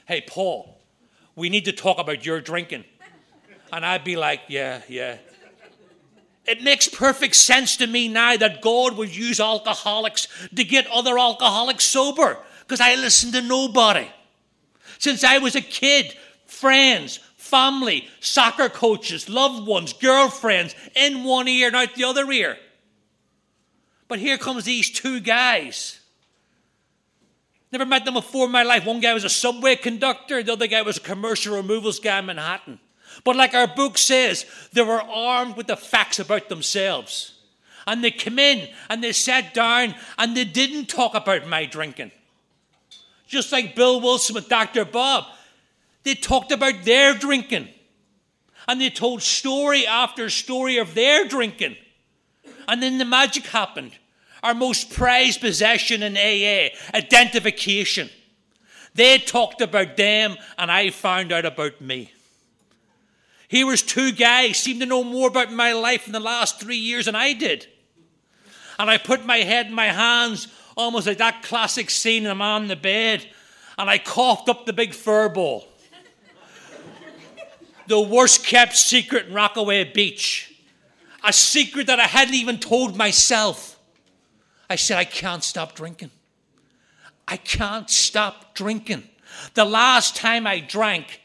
Hey, 0.06 0.24
Paul, 0.26 0.78
we 1.36 1.50
need 1.50 1.66
to 1.66 1.72
talk 1.72 1.98
about 1.98 2.26
your 2.26 2.42
drinking. 2.42 2.86
And 3.74 3.84
I'd 3.84 4.04
be 4.04 4.16
like, 4.16 4.42
yeah, 4.48 4.82
yeah. 4.88 5.18
It 6.46 6.62
makes 6.62 6.88
perfect 6.88 7.36
sense 7.36 7.76
to 7.78 7.88
me 7.88 8.08
now 8.08 8.38
that 8.38 8.62
God 8.62 8.96
would 8.98 9.16
use 9.16 9.40
alcoholics 9.40 10.28
to 10.56 10.64
get 10.64 10.86
other 10.88 11.18
alcoholics 11.18 11.86
sober 11.86 12.38
because 12.60 12.80
I 12.80 12.96
listened 12.96 13.34
to 13.34 13.42
nobody. 13.42 14.08
Since 15.00 15.24
I 15.24 15.40
was 15.40 15.56
a 15.56 15.62
kid, 15.62 16.16
friends, 16.56 17.20
family, 17.38 18.08
soccer 18.20 18.70
coaches, 18.70 19.30
loved 19.30 19.68
ones, 19.68 19.94
girlfriends, 19.94 20.74
in 20.96 21.24
one 21.24 21.48
ear 21.48 21.68
and 21.68 21.76
out 21.76 21.94
the 21.96 22.04
other 22.04 22.30
ear. 22.32 22.58
But 24.08 24.20
here 24.20 24.38
comes 24.38 24.66
these 24.66 24.90
two 24.90 25.20
guys. 25.20 26.00
Never 27.72 27.86
met 27.86 28.06
them 28.06 28.14
before 28.14 28.46
in 28.46 28.52
my 28.52 28.64
life. 28.64 28.86
One 28.86 29.00
guy 29.00 29.14
was 29.14 29.24
a 29.24 29.30
subway 29.30 29.76
conductor, 29.76 30.42
the 30.42 30.54
other 30.54 30.68
guy 30.68 30.82
was 30.82 30.98
a 30.98 31.02
commercial 31.02 31.56
removals 31.56 32.00
guy 32.00 32.20
in 32.20 32.28
Manhattan. 32.28 32.80
But 33.24 33.36
like 33.36 33.54
our 33.54 33.68
book 33.68 33.98
says, 33.98 34.46
they 34.74 34.82
were 34.82 35.02
armed 35.02 35.58
with 35.58 35.68
the 35.68 35.78
facts 35.78 36.20
about 36.20 36.50
themselves. 36.50 37.34
And 37.88 38.04
they 38.04 38.12
came 38.12 38.40
in 38.40 38.68
and 38.90 39.04
they 39.04 39.12
sat 39.12 39.54
down 39.54 39.96
and 40.18 40.36
they 40.36 40.46
didn't 40.46 40.88
talk 40.88 41.14
about 41.14 41.48
my 41.48 41.66
drinking. 41.66 42.12
Just 43.28 43.52
like 43.52 43.76
Bill 43.76 44.02
Wilson 44.02 44.36
with 44.36 44.50
Dr. 44.50 44.86
Bob, 44.86 45.26
they 46.06 46.14
talked 46.16 46.52
about 46.52 46.86
their 46.86 47.16
drinking. 47.16 47.68
And 48.68 48.80
they 48.80 48.90
told 48.90 49.22
story 49.22 49.86
after 49.86 50.30
story 50.30 50.78
of 50.78 50.94
their 50.94 51.28
drinking. 51.28 51.76
And 52.68 52.82
then 52.82 52.98
the 52.98 53.06
magic 53.06 53.48
happened. 53.48 53.92
Our 54.42 54.54
most 54.54 54.92
prized 54.92 55.42
possession 55.42 56.04
in 56.04 56.16
AA, 56.16 56.70
identification. 56.96 58.10
They 58.94 59.18
talked 59.18 59.62
about 59.62 59.98
them, 59.98 60.38
and 60.58 60.72
I 60.72 60.92
found 60.92 61.32
out 61.32 61.46
about 61.46 61.82
me. 61.82 62.12
Here 63.48 63.66
was 63.66 63.82
two 63.82 64.12
guys 64.12 64.58
seemed 64.58 64.82
to 64.82 64.86
know 64.86 65.04
more 65.04 65.28
about 65.28 65.52
my 65.52 65.74
life 65.74 66.06
in 66.08 66.14
the 66.14 66.20
last 66.20 66.60
three 66.60 66.78
years 66.78 67.06
than 67.06 67.16
I 67.16 67.34
did. 67.34 67.68
And 68.78 68.90
I 68.90 68.98
put 68.98 69.26
my 69.26 69.38
head 69.38 69.68
in 69.68 69.74
my 69.74 69.88
hands, 69.88 70.48
almost 70.78 71.08
like 71.08 71.18
that 71.18 71.44
classic 71.44 71.90
scene 71.90 72.28
I'm 72.28 72.42
on 72.42 72.68
the 72.68 72.76
bed, 72.76 73.26
and 73.78 73.90
I 73.90 73.98
coughed 73.98 74.50
up 74.50 74.66
the 74.66 74.74
big 74.74 74.94
fur 74.94 75.30
ball. 75.30 75.68
The 77.88 78.00
worst 78.00 78.46
kept 78.46 78.76
secret 78.76 79.28
in 79.28 79.34
Rockaway 79.34 79.84
Beach. 79.86 80.54
A 81.24 81.34
secret 81.34 81.88
that 81.88 82.00
I 82.00 82.04
hadn't 82.04 82.36
even 82.36 82.60
told 82.60 82.96
myself. 82.96 83.80
I 84.70 84.76
said, 84.76 84.98
I 84.98 85.06
can't 85.06 85.44
stop 85.44 85.76
drinking. 85.76 86.12
I 87.28 87.38
can't 87.38 87.90
stop 87.90 88.54
drinking. 88.56 89.04
The 89.54 89.66
last 89.66 90.16
time 90.16 90.46
I 90.46 90.60
drank, 90.60 91.22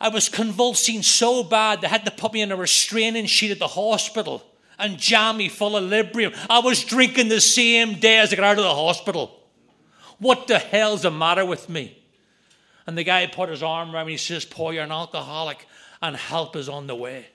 I 0.00 0.08
was 0.08 0.28
convulsing 0.28 1.02
so 1.02 1.42
bad 1.42 1.80
they 1.80 1.88
had 1.88 2.04
to 2.04 2.10
put 2.10 2.32
me 2.32 2.42
in 2.42 2.52
a 2.52 2.56
restraining 2.56 3.26
sheet 3.26 3.50
at 3.50 3.58
the 3.58 3.68
hospital 3.68 4.42
and 4.78 4.98
jam 4.98 5.38
me 5.38 5.48
full 5.48 5.76
of 5.76 5.84
Librium. 5.84 6.34
I 6.50 6.58
was 6.58 6.84
drinking 6.84 7.28
the 7.28 7.40
same 7.40 7.94
day 7.94 8.18
as 8.18 8.32
I 8.32 8.36
got 8.36 8.44
out 8.44 8.58
of 8.58 8.64
the 8.64 8.74
hospital. 8.74 9.40
What 10.18 10.46
the 10.46 10.58
hell's 10.58 11.02
the 11.02 11.10
matter 11.10 11.44
with 11.44 11.68
me? 11.68 11.98
And 12.86 12.96
the 12.96 13.04
guy 13.04 13.26
put 13.26 13.48
his 13.48 13.62
arm 13.62 13.94
around 13.94 14.06
me. 14.06 14.12
He 14.12 14.18
says, 14.18 14.44
Paul, 14.44 14.72
you're 14.72 14.84
an 14.84 14.92
alcoholic 14.92 15.66
and 16.00 16.16
help 16.16 16.54
is 16.56 16.68
on 16.68 16.86
the 16.86 16.94
way. 16.94 17.26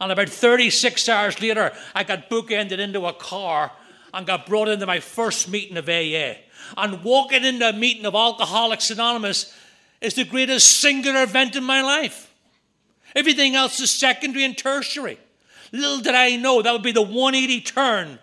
And 0.00 0.12
about 0.12 0.28
36 0.28 1.08
hours 1.08 1.40
later, 1.40 1.72
I 1.94 2.04
got 2.04 2.30
bookended 2.30 2.78
into 2.78 3.06
a 3.06 3.12
car 3.12 3.72
and 4.14 4.26
got 4.26 4.46
brought 4.46 4.68
into 4.68 4.86
my 4.86 5.00
first 5.00 5.48
meeting 5.48 5.76
of 5.76 5.88
AA. 5.88 6.38
And 6.76 7.02
walking 7.02 7.44
into 7.44 7.68
a 7.68 7.72
meeting 7.72 8.06
of 8.06 8.14
Alcoholics 8.14 8.90
Anonymous, 8.90 9.52
is 10.00 10.14
the 10.14 10.24
greatest 10.24 10.80
singular 10.80 11.22
event 11.22 11.56
in 11.56 11.64
my 11.64 11.82
life. 11.82 12.32
Everything 13.14 13.56
else 13.56 13.80
is 13.80 13.90
secondary 13.90 14.44
and 14.44 14.56
tertiary. 14.56 15.18
Little 15.72 16.00
did 16.00 16.14
I 16.14 16.36
know 16.36 16.62
that 16.62 16.72
would 16.72 16.82
be 16.82 16.92
the 16.92 17.02
180 17.02 17.60
turn 17.62 18.18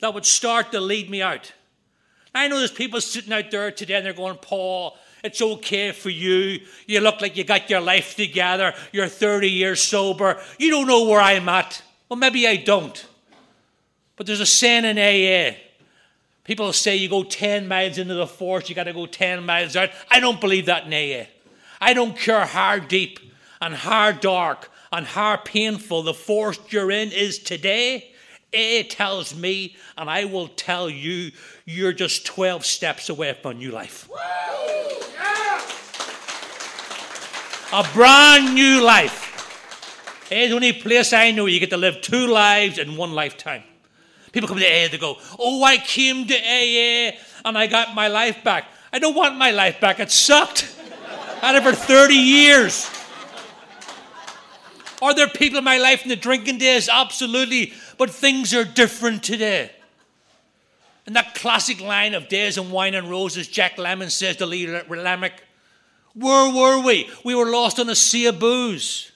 that 0.00 0.14
would 0.14 0.24
start 0.24 0.72
to 0.72 0.80
lead 0.80 1.10
me 1.10 1.20
out. 1.20 1.52
I 2.34 2.48
know 2.48 2.58
there's 2.58 2.70
people 2.70 3.00
sitting 3.00 3.32
out 3.32 3.50
there 3.50 3.70
today 3.70 3.94
and 3.94 4.06
they're 4.06 4.12
going, 4.12 4.36
Paul, 4.36 4.96
it's 5.22 5.42
okay 5.42 5.92
for 5.92 6.10
you. 6.10 6.60
You 6.86 7.00
look 7.00 7.20
like 7.20 7.36
you 7.36 7.44
got 7.44 7.68
your 7.68 7.80
life 7.80 8.16
together. 8.16 8.72
You're 8.92 9.08
30 9.08 9.50
years 9.50 9.82
sober. 9.82 10.40
You 10.58 10.70
don't 10.70 10.86
know 10.86 11.04
where 11.04 11.20
I'm 11.20 11.48
at. 11.48 11.82
Well, 12.08 12.18
maybe 12.18 12.46
I 12.46 12.56
don't. 12.56 13.06
But 14.16 14.26
there's 14.26 14.40
a 14.40 14.46
saying 14.46 14.84
in 14.84 14.98
AA 14.98 15.56
People 16.50 16.72
say 16.72 16.96
you 16.96 17.08
go 17.08 17.22
10 17.22 17.68
miles 17.68 17.96
into 17.96 18.14
the 18.14 18.26
forest, 18.26 18.68
you 18.68 18.74
got 18.74 18.84
to 18.84 18.92
go 18.92 19.06
10 19.06 19.46
miles 19.46 19.76
out. 19.76 19.90
I 20.10 20.18
don't 20.18 20.40
believe 20.40 20.66
that 20.66 20.84
in 20.84 20.92
AA. 20.92 21.26
I 21.80 21.94
don't 21.94 22.16
care 22.16 22.44
how 22.44 22.80
deep 22.80 23.20
and 23.60 23.72
how 23.72 24.10
dark 24.10 24.68
and 24.90 25.06
how 25.06 25.36
painful 25.36 26.02
the 26.02 26.12
forest 26.12 26.72
you're 26.72 26.90
in 26.90 27.12
is 27.12 27.38
today. 27.38 28.09
AA 28.54 28.82
tells 28.88 29.34
me, 29.34 29.76
and 29.96 30.10
I 30.10 30.24
will 30.24 30.48
tell 30.48 30.90
you, 30.90 31.30
you're 31.64 31.92
just 31.92 32.26
12 32.26 32.64
steps 32.64 33.08
away 33.08 33.32
from 33.40 33.52
a 33.52 33.54
new 33.54 33.70
life. 33.70 34.08
A 37.72 37.88
brand 37.92 38.54
new 38.54 38.82
life. 38.82 39.28
It's 40.30 40.50
the 40.50 40.54
only 40.54 40.72
place 40.72 41.12
I 41.12 41.30
know 41.30 41.46
you 41.46 41.60
get 41.60 41.70
to 41.70 41.76
live 41.76 42.00
two 42.00 42.26
lives 42.26 42.78
in 42.78 42.96
one 42.96 43.12
lifetime. 43.12 43.62
People 44.32 44.48
come 44.48 44.58
to 44.58 44.64
AA, 44.64 44.88
they 44.88 44.98
go, 44.98 45.16
Oh, 45.38 45.62
I 45.64 45.76
came 45.76 46.26
to 46.26 46.34
AA 46.34 47.16
and 47.44 47.58
I 47.58 47.66
got 47.66 47.94
my 47.94 48.08
life 48.08 48.42
back. 48.44 48.66
I 48.92 48.98
don't 48.98 49.14
want 49.14 49.36
my 49.36 49.50
life 49.50 49.80
back. 49.80 50.00
It 50.00 50.10
sucked. 50.10 50.76
I 51.42 51.52
had 51.52 51.56
it 51.56 51.62
for 51.62 51.72
30 51.72 52.14
years. 52.14 52.88
Are 55.02 55.14
there 55.14 55.28
people 55.28 55.58
in 55.58 55.64
my 55.64 55.78
life 55.78 56.02
in 56.02 56.10
the 56.10 56.16
drinking 56.16 56.58
days? 56.58 56.88
Absolutely. 56.88 57.72
But 58.00 58.08
things 58.08 58.54
are 58.54 58.64
different 58.64 59.22
today. 59.22 59.70
And 61.04 61.14
that 61.16 61.34
classic 61.34 61.82
line 61.82 62.14
of 62.14 62.30
Days 62.30 62.56
of 62.56 62.70
Wine 62.72 62.94
and 62.94 63.10
Roses, 63.10 63.46
Jack 63.46 63.76
Lemmon 63.76 64.10
says 64.10 64.36
to 64.36 64.46
Lee 64.46 64.64
Remick, 64.64 65.34
Where 66.14 66.50
were 66.50 66.82
we? 66.82 67.10
We 67.26 67.34
were 67.34 67.50
lost 67.50 67.78
on 67.78 67.90
a 67.90 67.94
sea 67.94 68.24
of 68.24 68.38
booze. 68.38 69.12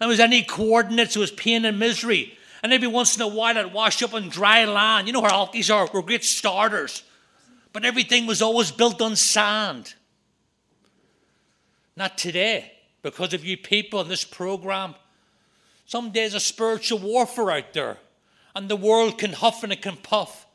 And 0.00 0.08
was 0.08 0.20
any 0.20 0.44
coordinates, 0.44 1.16
it 1.16 1.18
was 1.18 1.32
pain 1.32 1.64
and 1.64 1.80
misery. 1.80 2.38
And 2.62 2.72
every 2.72 2.86
once 2.86 3.16
in 3.16 3.22
a 3.22 3.26
while, 3.26 3.58
I'd 3.58 3.72
wash 3.72 4.00
up 4.04 4.14
on 4.14 4.28
dry 4.28 4.64
land. 4.66 5.08
You 5.08 5.12
know 5.12 5.20
where 5.20 5.30
alkies 5.32 5.74
are? 5.74 5.90
We're 5.92 6.02
great 6.02 6.22
starters. 6.22 7.02
But 7.72 7.84
everything 7.84 8.26
was 8.26 8.40
always 8.40 8.70
built 8.70 9.02
on 9.02 9.16
sand. 9.16 9.94
Not 11.96 12.16
today, 12.16 12.70
because 13.02 13.34
of 13.34 13.44
you 13.44 13.56
people 13.56 14.00
in 14.00 14.06
this 14.06 14.22
program. 14.22 14.94
Some 15.86 16.10
days 16.10 16.34
a 16.34 16.40
spiritual 16.40 16.98
warfare 16.98 17.52
out 17.52 17.72
there, 17.72 17.98
and 18.54 18.68
the 18.68 18.76
world 18.76 19.18
can 19.18 19.32
huff 19.32 19.62
and 19.62 19.72
it 19.72 19.82
can 19.82 19.96
puff. 19.96 20.46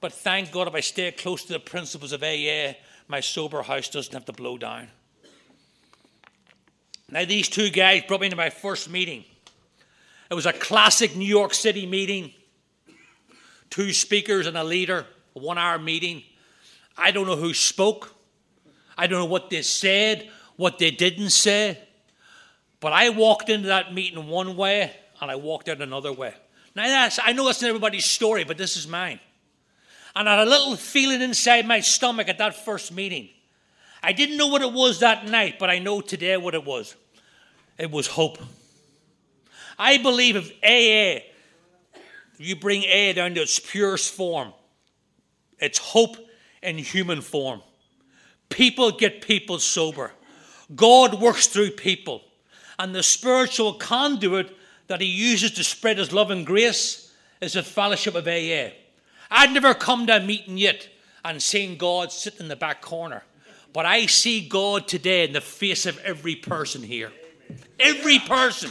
But 0.00 0.12
thank 0.12 0.52
God 0.52 0.68
if 0.68 0.74
I 0.74 0.80
stay 0.80 1.10
close 1.12 1.44
to 1.44 1.54
the 1.54 1.60
principles 1.60 2.12
of 2.12 2.22
AA, 2.22 2.74
my 3.08 3.20
sober 3.20 3.62
house 3.62 3.88
doesn't 3.88 4.12
have 4.12 4.26
to 4.26 4.32
blow 4.32 4.58
down. 4.58 4.88
Now, 7.10 7.24
these 7.24 7.48
two 7.48 7.70
guys 7.70 8.02
brought 8.06 8.20
me 8.20 8.28
to 8.28 8.36
my 8.36 8.50
first 8.50 8.88
meeting. 8.88 9.24
It 10.30 10.34
was 10.34 10.46
a 10.46 10.52
classic 10.52 11.16
New 11.16 11.26
York 11.26 11.54
City 11.54 11.86
meeting. 11.86 12.32
Two 13.68 13.92
speakers 13.92 14.46
and 14.46 14.56
a 14.56 14.62
leader, 14.62 15.06
a 15.34 15.38
one 15.38 15.58
hour 15.58 15.78
meeting. 15.78 16.22
I 16.96 17.10
don't 17.10 17.26
know 17.26 17.36
who 17.36 17.54
spoke. 17.54 18.14
I 18.96 19.06
don't 19.06 19.18
know 19.18 19.24
what 19.24 19.50
they 19.50 19.62
said, 19.62 20.28
what 20.56 20.78
they 20.78 20.90
didn't 20.90 21.30
say. 21.30 21.78
But 22.80 22.92
I 22.92 23.10
walked 23.10 23.48
into 23.48 23.68
that 23.68 23.92
meeting 23.92 24.26
one 24.26 24.56
way 24.56 24.90
and 25.20 25.30
I 25.30 25.36
walked 25.36 25.68
out 25.68 25.80
another 25.80 26.12
way. 26.12 26.34
Now, 26.74 26.86
that's, 26.86 27.18
I 27.22 27.32
know 27.32 27.46
that's 27.46 27.60
not 27.60 27.68
everybody's 27.68 28.06
story, 28.06 28.44
but 28.44 28.56
this 28.56 28.76
is 28.76 28.88
mine. 28.88 29.20
And 30.16 30.28
I 30.28 30.38
had 30.38 30.46
a 30.46 30.50
little 30.50 30.76
feeling 30.76 31.20
inside 31.20 31.66
my 31.66 31.80
stomach 31.80 32.28
at 32.28 32.38
that 32.38 32.64
first 32.64 32.92
meeting. 32.92 33.28
I 34.02 34.12
didn't 34.12 34.38
know 34.38 34.46
what 34.46 34.62
it 34.62 34.72
was 34.72 35.00
that 35.00 35.26
night, 35.26 35.58
but 35.58 35.68
I 35.68 35.78
know 35.78 36.00
today 36.00 36.36
what 36.36 36.54
it 36.54 36.64
was. 36.64 36.96
It 37.76 37.90
was 37.90 38.06
hope. 38.06 38.38
I 39.78 39.98
believe 39.98 40.36
if 40.36 40.50
AA, 40.62 41.24
if 42.34 42.38
you 42.38 42.56
bring 42.56 42.82
AA 42.82 43.12
down 43.12 43.34
to 43.34 43.42
its 43.42 43.58
purest 43.58 44.12
form, 44.12 44.52
it's 45.58 45.78
hope 45.78 46.16
in 46.62 46.78
human 46.78 47.20
form. 47.20 47.62
People 48.48 48.90
get 48.90 49.22
people 49.22 49.58
sober. 49.58 50.12
God 50.74 51.20
works 51.20 51.46
through 51.46 51.70
people. 51.72 52.22
And 52.80 52.94
the 52.94 53.02
spiritual 53.02 53.74
conduit 53.74 54.56
that 54.86 55.02
He 55.02 55.06
uses 55.06 55.50
to 55.52 55.64
spread 55.64 55.98
His 55.98 56.14
love 56.14 56.30
and 56.30 56.46
grace 56.46 57.12
is 57.42 57.52
the 57.52 57.62
fellowship 57.62 58.14
of 58.14 58.26
AA. 58.26 58.70
I'd 59.30 59.52
never 59.52 59.74
come 59.74 60.06
to 60.06 60.16
a 60.16 60.20
meeting 60.20 60.56
yet 60.56 60.88
and 61.22 61.42
seen 61.42 61.76
God 61.76 62.10
sit 62.10 62.40
in 62.40 62.48
the 62.48 62.56
back 62.56 62.80
corner. 62.80 63.22
But 63.74 63.84
I 63.84 64.06
see 64.06 64.48
God 64.48 64.88
today 64.88 65.24
in 65.24 65.34
the 65.34 65.42
face 65.42 65.84
of 65.84 65.98
every 65.98 66.34
person 66.34 66.82
here. 66.82 67.12
Every 67.78 68.18
person. 68.18 68.70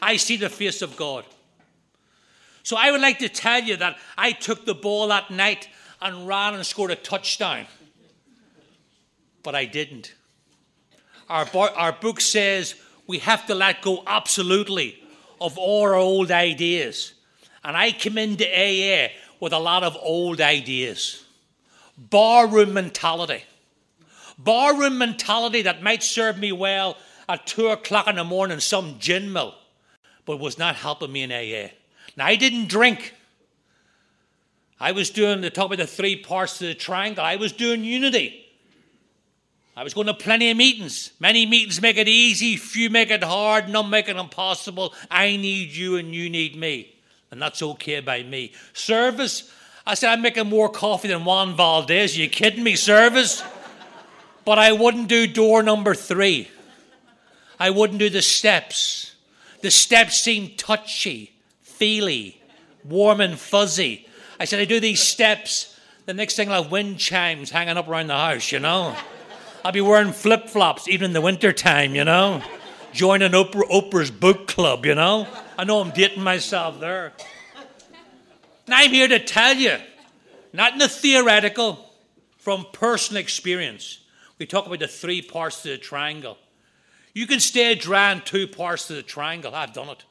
I 0.00 0.18
see 0.18 0.36
the 0.36 0.48
face 0.48 0.80
of 0.80 0.96
God. 0.96 1.24
So 2.62 2.76
I 2.78 2.92
would 2.92 3.00
like 3.00 3.18
to 3.18 3.28
tell 3.28 3.60
you 3.60 3.76
that 3.78 3.98
I 4.16 4.30
took 4.30 4.66
the 4.66 4.74
ball 4.74 5.08
that 5.08 5.32
night 5.32 5.68
and 6.00 6.28
ran 6.28 6.54
and 6.54 6.64
scored 6.64 6.92
a 6.92 6.96
touchdown. 6.96 7.66
But 9.42 9.56
I 9.56 9.64
didn't. 9.64 10.14
Our, 11.28 11.48
our 11.74 11.92
book 11.92 12.20
says 12.20 12.76
we 13.08 13.18
have 13.18 13.46
to 13.46 13.54
let 13.54 13.82
go 13.82 14.04
absolutely 14.06 15.02
of 15.40 15.58
all 15.58 15.82
our 15.82 15.94
old 15.94 16.30
ideas. 16.30 17.14
And 17.64 17.76
I 17.76 17.90
came 17.90 18.18
into 18.18 18.44
AA 18.44 19.08
with 19.40 19.52
a 19.52 19.58
lot 19.58 19.82
of 19.82 19.96
old 20.00 20.40
ideas. 20.40 21.24
Barroom 21.96 22.74
mentality. 22.74 23.42
Barroom 24.38 24.98
mentality 24.98 25.62
that 25.62 25.82
might 25.82 26.02
serve 26.02 26.38
me 26.38 26.52
well 26.52 26.96
at 27.28 27.46
two 27.46 27.68
o'clock 27.68 28.06
in 28.06 28.16
the 28.16 28.24
morning, 28.24 28.60
some 28.60 28.98
gin 29.00 29.32
mill, 29.32 29.54
but 30.24 30.36
was 30.36 30.58
not 30.58 30.76
helping 30.76 31.10
me 31.10 31.22
in 31.22 31.32
AA. 31.32 31.70
Now, 32.16 32.26
I 32.26 32.36
didn't 32.36 32.68
drink. 32.68 33.14
I 34.78 34.92
was 34.92 35.10
doing 35.10 35.40
the 35.40 35.50
top 35.50 35.72
of 35.72 35.78
the 35.78 35.86
three 35.86 36.16
parts 36.16 36.60
of 36.60 36.68
the 36.68 36.74
triangle. 36.74 37.24
I 37.24 37.36
was 37.36 37.52
doing 37.52 37.84
unity. 37.84 38.47
I 39.78 39.84
was 39.84 39.94
going 39.94 40.08
to 40.08 40.14
plenty 40.14 40.50
of 40.50 40.56
meetings. 40.56 41.12
Many 41.20 41.46
meetings 41.46 41.80
make 41.80 41.96
it 41.96 42.08
easy, 42.08 42.56
few 42.56 42.90
make 42.90 43.10
it 43.10 43.22
hard, 43.22 43.68
none 43.68 43.88
make 43.88 44.08
it 44.08 44.16
impossible. 44.16 44.92
I 45.08 45.36
need 45.36 45.70
you 45.70 45.96
and 45.96 46.12
you 46.12 46.28
need 46.28 46.56
me 46.56 46.98
and 47.30 47.40
that's 47.40 47.62
okay 47.62 48.00
by 48.00 48.22
me. 48.22 48.52
Service, 48.72 49.52
I 49.86 49.94
said, 49.94 50.10
I'm 50.10 50.22
making 50.22 50.48
more 50.48 50.68
coffee 50.68 51.08
than 51.08 51.24
Juan 51.24 51.56
Valdez. 51.56 52.16
Are 52.16 52.20
you 52.20 52.28
kidding 52.28 52.62
me? 52.62 52.76
Service? 52.76 53.42
But 54.44 54.58
I 54.58 54.72
wouldn't 54.72 55.08
do 55.08 55.26
door 55.26 55.62
number 55.62 55.94
three. 55.94 56.48
I 57.60 57.70
wouldn't 57.70 57.98
do 57.98 58.08
the 58.08 58.22
steps. 58.22 59.14
The 59.60 59.70
steps 59.70 60.20
seem 60.20 60.54
touchy, 60.56 61.32
feely, 61.62 62.40
warm 62.84 63.20
and 63.20 63.38
fuzzy. 63.38 64.06
I 64.40 64.44
said, 64.44 64.60
I 64.60 64.64
do 64.64 64.80
these 64.80 65.02
steps. 65.02 65.78
The 66.06 66.14
next 66.14 66.36
thing 66.36 66.50
I'll 66.50 66.62
have 66.62 66.72
wind 66.72 66.98
chimes 66.98 67.50
hanging 67.50 67.76
up 67.76 67.88
around 67.88 68.06
the 68.06 68.16
house, 68.16 68.52
you 68.52 68.60
know. 68.60 68.96
I'll 69.68 69.72
be 69.72 69.82
wearing 69.82 70.12
flip 70.12 70.48
flops 70.48 70.88
even 70.88 71.08
in 71.08 71.12
the 71.12 71.20
winter 71.20 71.52
time, 71.52 71.94
you 71.94 72.02
know. 72.02 72.40
Joining 72.94 73.32
Oprah, 73.32 73.68
Oprah's 73.68 74.10
book 74.10 74.48
club, 74.48 74.86
you 74.86 74.94
know. 74.94 75.26
I 75.58 75.64
know 75.64 75.82
I'm 75.82 75.90
dating 75.90 76.22
myself 76.22 76.80
there. 76.80 77.12
And 78.64 78.74
I'm 78.74 78.88
here 78.88 79.08
to 79.08 79.22
tell 79.22 79.54
you, 79.54 79.76
not 80.54 80.72
in 80.72 80.78
the 80.78 80.88
theoretical, 80.88 81.92
from 82.38 82.64
personal 82.72 83.20
experience. 83.20 83.98
We 84.38 84.46
talk 84.46 84.64
about 84.64 84.78
the 84.78 84.88
three 84.88 85.20
parts 85.20 85.62
of 85.66 85.72
the 85.72 85.76
triangle. 85.76 86.38
You 87.12 87.26
can 87.26 87.38
stay 87.38 87.74
dry 87.74 88.12
in 88.12 88.22
two 88.22 88.46
parts 88.46 88.88
of 88.88 88.96
the 88.96 89.02
triangle. 89.02 89.54
I've 89.54 89.74
done 89.74 89.90
it. 89.90 90.02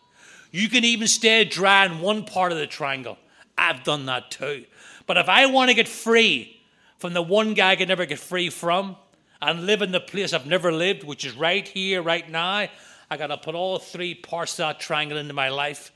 You 0.51 0.70
can 0.70 0.84
even 0.84 1.08
stay 1.08 1.45
dry 1.45 1.88
in 1.88 1.99
one 1.99 2.26
part 2.26 2.51
of 2.51 2.60
the 2.60 2.68
triangle. 2.68 3.18
I've 3.58 3.84
done 3.84 4.05
that 4.05 4.30
too. 4.30 4.66
But 5.08 5.18
if 5.18 5.28
I 5.28 5.47
want 5.47 5.70
to 5.70 5.74
get 5.74 5.88
free 5.88 6.62
from 6.99 7.14
the 7.14 7.24
one 7.24 7.55
guy 7.55 7.72
I 7.72 7.76
can 7.76 7.88
never 7.88 8.05
get 8.05 8.20
free 8.20 8.51
from 8.51 8.97
and 9.41 9.65
live 9.65 9.81
in 9.81 9.91
the 9.91 9.99
place 9.99 10.33
I've 10.33 10.45
never 10.45 10.71
lived, 10.71 11.03
which 11.03 11.25
is 11.25 11.35
right 11.35 11.67
here, 11.67 12.01
right 12.01 12.29
now, 12.29 12.67
I 13.09 13.17
got 13.17 13.27
to 13.27 13.38
put 13.38 13.55
all 13.55 13.79
three 13.79 14.15
parts 14.15 14.53
of 14.53 14.57
that 14.57 14.79
triangle 14.79 15.17
into 15.17 15.33
my 15.33 15.49
life. 15.49 15.91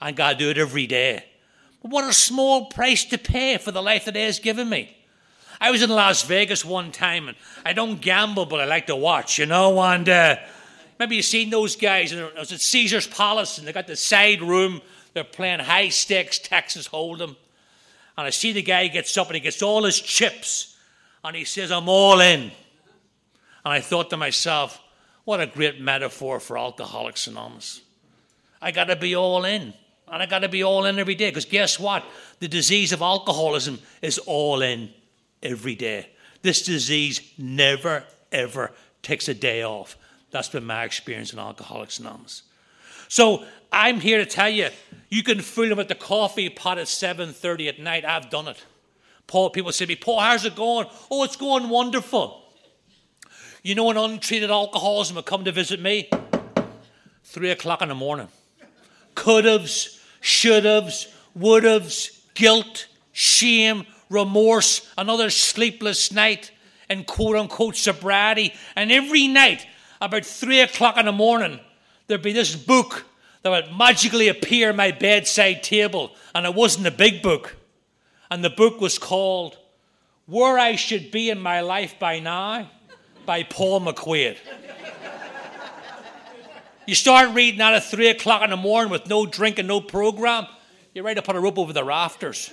I 0.00 0.12
got 0.12 0.32
to 0.32 0.38
do 0.38 0.50
it 0.50 0.58
every 0.58 0.86
day. 0.86 1.24
But 1.82 1.90
what 1.90 2.08
a 2.08 2.12
small 2.12 2.66
price 2.66 3.04
to 3.06 3.18
pay 3.18 3.58
for 3.58 3.70
the 3.70 3.82
life 3.82 4.06
that 4.06 4.16
He 4.16 4.22
has 4.22 4.38
given 4.38 4.68
me. 4.68 4.96
I 5.60 5.70
was 5.70 5.82
in 5.82 5.90
Las 5.90 6.22
Vegas 6.24 6.64
one 6.64 6.90
time, 6.92 7.28
and 7.28 7.36
I 7.64 7.72
don't 7.72 8.00
gamble, 8.00 8.46
but 8.46 8.60
I 8.60 8.64
like 8.64 8.86
to 8.86 8.96
watch, 8.96 9.38
you 9.38 9.46
know. 9.46 9.80
And 9.80 10.08
uh, 10.08 10.36
maybe 10.98 11.16
you've 11.16 11.24
seen 11.24 11.50
those 11.50 11.76
guys. 11.76 12.12
And 12.12 12.22
I 12.36 12.40
was 12.40 12.52
at 12.52 12.60
Caesar's 12.60 13.06
Palace, 13.06 13.58
and 13.58 13.66
they 13.66 13.72
got 13.72 13.86
the 13.86 13.96
side 13.96 14.42
room. 14.42 14.80
They're 15.12 15.24
playing 15.24 15.60
high 15.60 15.90
stakes 15.90 16.38
Texas 16.38 16.88
Hold'em. 16.88 17.36
And 18.16 18.26
I 18.26 18.30
see 18.30 18.52
the 18.52 18.62
guy 18.62 18.88
gets 18.88 19.16
up 19.16 19.26
and 19.28 19.34
he 19.34 19.40
gets 19.40 19.62
all 19.62 19.84
his 19.84 20.00
chips, 20.00 20.76
and 21.22 21.36
he 21.36 21.44
says, 21.44 21.70
"I'm 21.70 21.88
all 21.88 22.20
in." 22.20 22.52
And 23.64 23.72
I 23.72 23.80
thought 23.80 24.10
to 24.10 24.16
myself, 24.16 24.80
what 25.24 25.40
a 25.40 25.46
great 25.46 25.80
metaphor 25.80 26.38
for 26.38 26.58
Alcoholics 26.58 27.26
Anonymous. 27.26 27.80
I 28.60 28.70
got 28.70 28.84
to 28.84 28.96
be 28.96 29.16
all 29.16 29.44
in. 29.44 29.74
And 30.06 30.22
I 30.22 30.26
got 30.26 30.40
to 30.40 30.48
be 30.48 30.62
all 30.62 30.84
in 30.84 30.98
every 30.98 31.14
day. 31.14 31.30
Because 31.30 31.46
guess 31.46 31.80
what? 31.80 32.04
The 32.40 32.48
disease 32.48 32.92
of 32.92 33.00
alcoholism 33.00 33.78
is 34.02 34.18
all 34.18 34.60
in 34.60 34.90
every 35.42 35.74
day. 35.74 36.10
This 36.42 36.62
disease 36.62 37.22
never, 37.38 38.04
ever 38.30 38.72
takes 39.02 39.28
a 39.28 39.34
day 39.34 39.64
off. 39.64 39.96
That's 40.30 40.48
been 40.48 40.64
my 40.64 40.84
experience 40.84 41.32
in 41.32 41.38
Alcoholics 41.38 41.98
Anonymous. 41.98 42.42
So 43.08 43.44
I'm 43.72 44.00
here 44.00 44.18
to 44.18 44.26
tell 44.26 44.50
you, 44.50 44.68
you 45.08 45.22
can 45.22 45.40
fool 45.40 45.68
them 45.68 45.78
at 45.78 45.88
the 45.88 45.94
coffee 45.94 46.50
pot 46.50 46.78
at 46.78 46.86
7.30 46.86 47.68
at 47.68 47.78
night. 47.78 48.04
I've 48.04 48.28
done 48.28 48.48
it. 48.48 48.62
Paul, 49.26 49.50
people 49.50 49.72
say 49.72 49.86
to 49.86 49.88
me, 49.88 49.96
Paul, 49.96 50.20
how's 50.20 50.44
it 50.44 50.54
going? 50.54 50.86
Oh, 51.10 51.24
it's 51.24 51.36
going 51.36 51.70
wonderful. 51.70 52.43
You 53.64 53.74
know, 53.74 53.90
an 53.90 53.96
untreated 53.96 54.50
alcoholism 54.50 55.16
would 55.16 55.24
come 55.24 55.46
to 55.46 55.50
visit 55.50 55.80
me. 55.80 56.10
Three 57.24 57.50
o'clock 57.50 57.80
in 57.80 57.88
the 57.88 57.94
morning. 57.94 58.28
Could 59.14 59.46
haves, 59.46 59.98
should 60.20 60.66
haves, 60.66 61.08
would 61.34 61.64
haves, 61.64 62.26
guilt, 62.34 62.86
shame, 63.12 63.86
remorse, 64.10 64.92
another 64.98 65.30
sleepless 65.30 66.12
night, 66.12 66.50
and 66.90 67.06
quote 67.06 67.36
unquote 67.36 67.74
sobriety. 67.74 68.52
And 68.76 68.92
every 68.92 69.28
night, 69.28 69.66
about 69.98 70.26
three 70.26 70.60
o'clock 70.60 70.98
in 70.98 71.06
the 71.06 71.12
morning, 71.12 71.58
there'd 72.06 72.20
be 72.20 72.34
this 72.34 72.54
book 72.54 73.06
that 73.40 73.48
would 73.48 73.74
magically 73.74 74.28
appear 74.28 74.68
on 74.68 74.76
my 74.76 74.90
bedside 74.90 75.62
table. 75.62 76.14
And 76.34 76.44
it 76.44 76.54
wasn't 76.54 76.86
a 76.86 76.90
big 76.90 77.22
book. 77.22 77.56
And 78.30 78.44
the 78.44 78.50
book 78.50 78.82
was 78.82 78.98
called 78.98 79.56
Where 80.26 80.58
I 80.58 80.76
Should 80.76 81.10
Be 81.10 81.30
in 81.30 81.40
My 81.40 81.62
Life 81.62 81.98
by 81.98 82.18
Now 82.18 82.68
by 83.26 83.42
Paul 83.42 83.80
McQuaid. 83.80 84.36
You 86.86 86.94
start 86.94 87.34
reading 87.34 87.58
that 87.58 87.74
at 87.74 87.84
three 87.84 88.08
o'clock 88.08 88.42
in 88.42 88.50
the 88.50 88.56
morning 88.56 88.90
with 88.90 89.08
no 89.08 89.24
drink 89.24 89.58
and 89.58 89.66
no 89.66 89.80
program, 89.80 90.46
you're 90.92 91.04
ready 91.04 91.20
to 91.20 91.22
put 91.26 91.34
a 91.34 91.40
rope 91.40 91.58
over 91.58 91.72
the 91.72 91.84
rafters. 91.84 92.52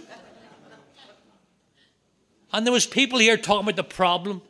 And 2.54 2.66
there 2.66 2.74
was 2.74 2.86
people 2.86 3.20
here 3.20 3.38
talking 3.38 3.64
about 3.64 3.76
the 3.76 3.84
problem 3.84 4.42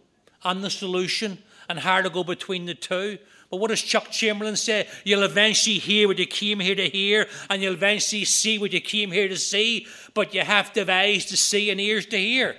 and 0.43 0.63
the 0.63 0.69
solution 0.69 1.39
and 1.69 1.79
how 1.79 2.01
to 2.01 2.09
go 2.09 2.23
between 2.23 2.65
the 2.65 2.75
two. 2.75 3.17
But 3.49 3.57
what 3.57 3.69
does 3.69 3.81
Chuck 3.81 4.11
Chamberlain 4.11 4.55
say? 4.55 4.87
You'll 5.03 5.23
eventually 5.23 5.77
hear 5.77 6.07
what 6.07 6.17
you 6.19 6.25
came 6.25 6.59
here 6.59 6.75
to 6.75 6.87
hear, 6.87 7.27
and 7.49 7.61
you'll 7.61 7.73
eventually 7.73 8.23
see 8.23 8.57
what 8.57 8.71
you 8.71 8.79
came 8.79 9.11
here 9.11 9.27
to 9.27 9.35
see, 9.35 9.87
but 10.13 10.33
you 10.33 10.41
have 10.41 10.71
to 10.73 10.81
have 10.81 10.89
eyes 10.89 11.25
to 11.25 11.37
see 11.37 11.69
and 11.69 11.81
ears 11.81 12.05
to 12.07 12.17
hear. 12.17 12.55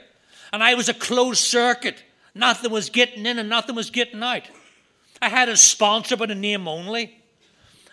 And 0.52 0.62
I 0.62 0.74
was 0.74 0.88
a 0.88 0.94
closed 0.94 1.40
circuit. 1.40 2.02
Nothing 2.34 2.70
was 2.70 2.90
getting 2.90 3.26
in 3.26 3.38
and 3.38 3.48
nothing 3.48 3.74
was 3.74 3.90
getting 3.90 4.22
out. 4.22 4.42
I 5.20 5.28
had 5.28 5.48
a 5.48 5.56
sponsor, 5.56 6.16
but 6.16 6.30
a 6.30 6.34
name 6.34 6.66
only. 6.66 7.22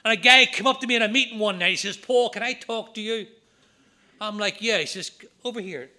And 0.04 0.14
a 0.14 0.22
guy 0.22 0.46
came 0.46 0.66
up 0.66 0.80
to 0.82 0.88
me 0.88 0.96
in 0.96 1.02
a 1.02 1.08
meeting 1.08 1.40
one 1.40 1.60
night. 1.60 1.72
He 1.72 1.76
says, 1.76 1.98
Paul, 1.98 2.30
can 2.30 2.42
I 2.42 2.54
talk 2.54 2.94
to 2.96 3.02
you? 3.02 3.28
I'm 4.22 4.38
like, 4.38 4.62
yeah. 4.62 4.78
He 4.80 4.86
says, 4.86 5.12
over 5.44 5.60
here. 5.60 5.90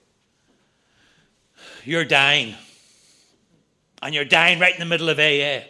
You're 1.84 2.05
dying. 2.05 2.55
and 4.03 4.14
you're 4.14 4.24
dying 4.24 4.59
right 4.59 4.72
in 4.72 4.80
the 4.80 4.86
middle 4.86 5.11
of 5.11 5.18
AA. 5.18 5.66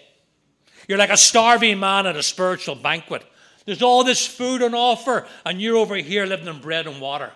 You're 0.89 0.99
like 0.99 1.11
a 1.11 1.17
starving 1.17 1.81
man 1.81 2.07
at 2.07 2.17
a 2.17 2.23
spiritual 2.23 2.77
banquet. 2.77 3.25
There's 3.67 3.83
all 3.83 4.05
this 4.05 4.27
food 4.27 4.63
on 4.63 4.75
offer, 4.75 5.27
and 5.45 5.61
you're 5.61 5.77
over 5.77 5.97
here 5.97 6.27
living 6.27 6.49
on 6.49 6.61
bread 6.61 6.87
and 6.87 7.01
water. 7.01 7.33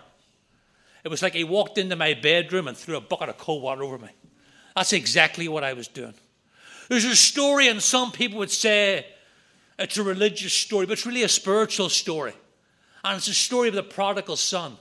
It 1.03 1.09
was 1.09 1.21
like 1.21 1.33
he 1.33 1.43
walked 1.43 1.77
into 1.77 1.95
my 1.95 2.13
bedroom 2.15 2.67
and 2.67 2.75
threw 2.75 2.97
a 2.97 3.01
bucket 3.01 3.29
of 3.29 3.37
cold 3.37 3.61
water 3.61 3.83
over 3.83 3.97
me. 3.97 4.09
That's 4.75 4.93
exactly 4.93 5.47
what 5.47 5.63
I 5.63 5.73
was 5.73 5.87
doing. 5.87 6.13
There's 6.89 7.05
a 7.05 7.15
story, 7.15 7.67
and 7.67 7.81
some 7.81 8.11
people 8.11 8.39
would 8.39 8.51
say 8.51 9.05
it's 9.79 9.97
a 9.97 10.03
religious 10.03 10.53
story, 10.53 10.85
but 10.85 10.93
it's 10.93 11.05
really 11.05 11.23
a 11.23 11.29
spiritual 11.29 11.89
story. 11.89 12.33
And 13.03 13.17
it's 13.17 13.27
a 13.27 13.33
story 13.33 13.69
of 13.69 13.75
the 13.75 13.83
prodigal 13.83 14.35
son. 14.35 14.77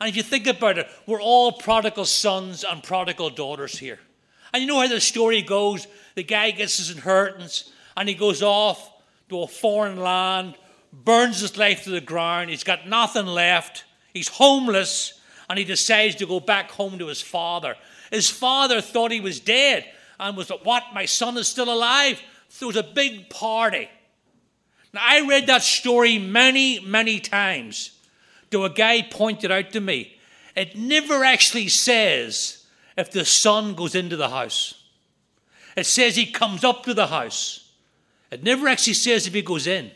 And 0.00 0.08
if 0.08 0.16
you 0.16 0.22
think 0.22 0.46
about 0.46 0.78
it, 0.78 0.88
we're 1.06 1.20
all 1.20 1.52
prodigal 1.52 2.06
sons 2.06 2.64
and 2.64 2.82
prodigal 2.82 3.30
daughters 3.30 3.78
here. 3.78 3.98
And 4.52 4.62
you 4.62 4.66
know 4.66 4.80
how 4.80 4.88
the 4.88 5.00
story 5.00 5.42
goes 5.42 5.86
the 6.14 6.24
guy 6.24 6.50
gets 6.50 6.78
his 6.78 6.90
inheritance 6.90 7.70
and 7.96 8.08
he 8.08 8.14
goes 8.14 8.42
off 8.42 8.90
to 9.28 9.42
a 9.42 9.46
foreign 9.46 9.96
land, 9.96 10.54
burns 10.92 11.40
his 11.40 11.56
life 11.56 11.84
to 11.84 11.90
the 11.90 12.00
ground, 12.00 12.50
he's 12.50 12.64
got 12.64 12.88
nothing 12.88 13.26
left, 13.26 13.84
he's 14.12 14.28
homeless, 14.28 15.20
and 15.48 15.58
he 15.58 15.64
decides 15.64 16.16
to 16.16 16.26
go 16.26 16.40
back 16.40 16.70
home 16.70 16.98
to 16.98 17.06
his 17.06 17.22
father. 17.22 17.76
His 18.10 18.28
father 18.28 18.80
thought 18.80 19.12
he 19.12 19.20
was 19.20 19.40
dead 19.40 19.84
and 20.18 20.36
was 20.36 20.50
like, 20.50 20.64
What? 20.64 20.84
My 20.92 21.04
son 21.04 21.36
is 21.36 21.48
still 21.48 21.72
alive? 21.72 22.20
There 22.58 22.66
was 22.66 22.76
a 22.76 22.82
big 22.82 23.30
party. 23.30 23.88
Now, 24.92 25.00
I 25.04 25.26
read 25.26 25.46
that 25.46 25.62
story 25.62 26.18
many, 26.18 26.80
many 26.80 27.20
times. 27.20 27.92
To 28.50 28.64
a 28.64 28.70
guy 28.70 29.02
pointed 29.02 29.52
out 29.52 29.70
to 29.72 29.80
me, 29.80 30.16
it 30.56 30.76
never 30.76 31.22
actually 31.24 31.68
says 31.68 32.66
if 32.96 33.12
the 33.12 33.24
son 33.24 33.74
goes 33.74 33.94
into 33.94 34.16
the 34.16 34.28
house. 34.28 34.74
It 35.76 35.86
says 35.86 36.16
he 36.16 36.26
comes 36.26 36.64
up 36.64 36.82
to 36.84 36.94
the 36.94 37.06
house. 37.06 37.70
It 38.32 38.42
never 38.42 38.66
actually 38.66 38.94
says 38.94 39.28
if 39.28 39.34
he 39.34 39.42
goes 39.42 39.68
in. 39.68 39.92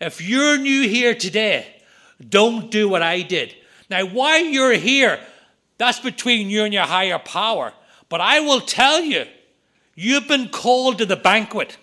If 0.00 0.20
you're 0.20 0.58
new 0.58 0.88
here 0.88 1.14
today, 1.14 1.82
don't 2.26 2.70
do 2.70 2.88
what 2.88 3.02
I 3.02 3.22
did. 3.22 3.54
Now, 3.88 4.04
while 4.04 4.44
you're 4.44 4.74
here, 4.74 5.20
that's 5.80 5.98
between 5.98 6.50
you 6.50 6.64
and 6.64 6.74
your 6.74 6.84
higher 6.84 7.18
power. 7.18 7.72
But 8.10 8.20
I 8.20 8.40
will 8.40 8.60
tell 8.60 9.00
you, 9.00 9.24
you've 9.94 10.28
been 10.28 10.50
called 10.50 10.98
to 10.98 11.06
the 11.06 11.16
banquet. 11.16 11.78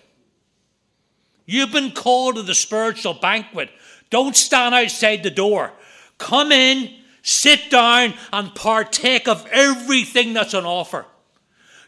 You've 1.47 1.71
been 1.71 1.89
called 1.89 2.35
to 2.35 2.43
the 2.43 2.53
spiritual 2.53 3.15
banquet. 3.15 3.71
Don't 4.11 4.35
stand 4.35 4.75
outside 4.75 5.23
the 5.23 5.31
door. 5.31 5.73
Come 6.19 6.51
in, 6.51 6.93
sit 7.23 7.71
down, 7.71 8.13
and 8.31 8.53
partake 8.53 9.27
of 9.27 9.47
everything 9.51 10.33
that's 10.33 10.53
on 10.53 10.63
offer. 10.63 11.07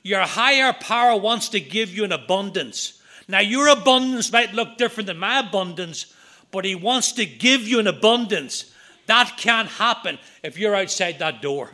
Your 0.02 0.22
higher 0.22 0.74
power 0.74 1.16
wants 1.16 1.50
to 1.50 1.60
give 1.60 1.92
you 1.92 2.06
an 2.06 2.12
abundance. 2.12 3.00
Now, 3.28 3.42
your 3.42 3.68
abundance 3.68 4.32
might 4.32 4.56
look 4.56 4.80
different 4.80 5.06
than 5.06 5.20
my 5.20 5.42
abundance, 5.42 6.12
but 6.50 6.66
He 6.66 6.74
wants 6.74 7.12
to 7.12 7.26
give 7.28 7.68
you 7.68 7.78
an 7.78 7.86
abundance. 7.86 8.74
That 9.06 9.36
can't 9.38 9.70
happen 9.70 10.18
if 10.42 10.58
you're 10.58 10.74
outside 10.74 11.20
that 11.20 11.44
door. 11.44 11.70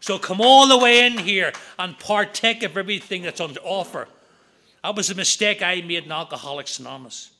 So 0.00 0.18
come 0.18 0.40
all 0.40 0.66
the 0.66 0.78
way 0.78 1.06
in 1.06 1.18
here 1.18 1.52
and 1.78 1.98
partake 1.98 2.62
of 2.62 2.76
everything 2.76 3.22
that's 3.22 3.40
on 3.40 3.56
offer. 3.58 4.08
That 4.82 4.96
was 4.96 5.10
a 5.10 5.14
mistake 5.14 5.62
I 5.62 5.82
made 5.82 6.04
in 6.04 6.12
Alcoholics 6.12 6.78
Anonymous. 6.78 7.30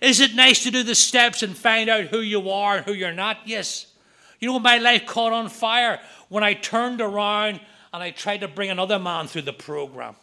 Is 0.00 0.20
it 0.20 0.34
nice 0.34 0.62
to 0.64 0.70
do 0.70 0.82
the 0.82 0.94
steps 0.94 1.42
and 1.42 1.56
find 1.56 1.88
out 1.90 2.04
who 2.04 2.20
you 2.20 2.50
are 2.50 2.76
and 2.76 2.84
who 2.84 2.92
you're 2.92 3.12
not? 3.12 3.38
Yes. 3.46 3.86
You 4.40 4.48
know, 4.48 4.58
my 4.58 4.78
life 4.78 5.06
caught 5.06 5.32
on 5.32 5.48
fire 5.48 6.00
when 6.28 6.44
I 6.44 6.54
turned 6.54 7.00
around 7.00 7.60
and 7.92 8.02
I 8.02 8.10
tried 8.10 8.40
to 8.40 8.48
bring 8.48 8.70
another 8.70 8.98
man 8.98 9.26
through 9.26 9.42
the 9.42 9.52
program. 9.52 10.16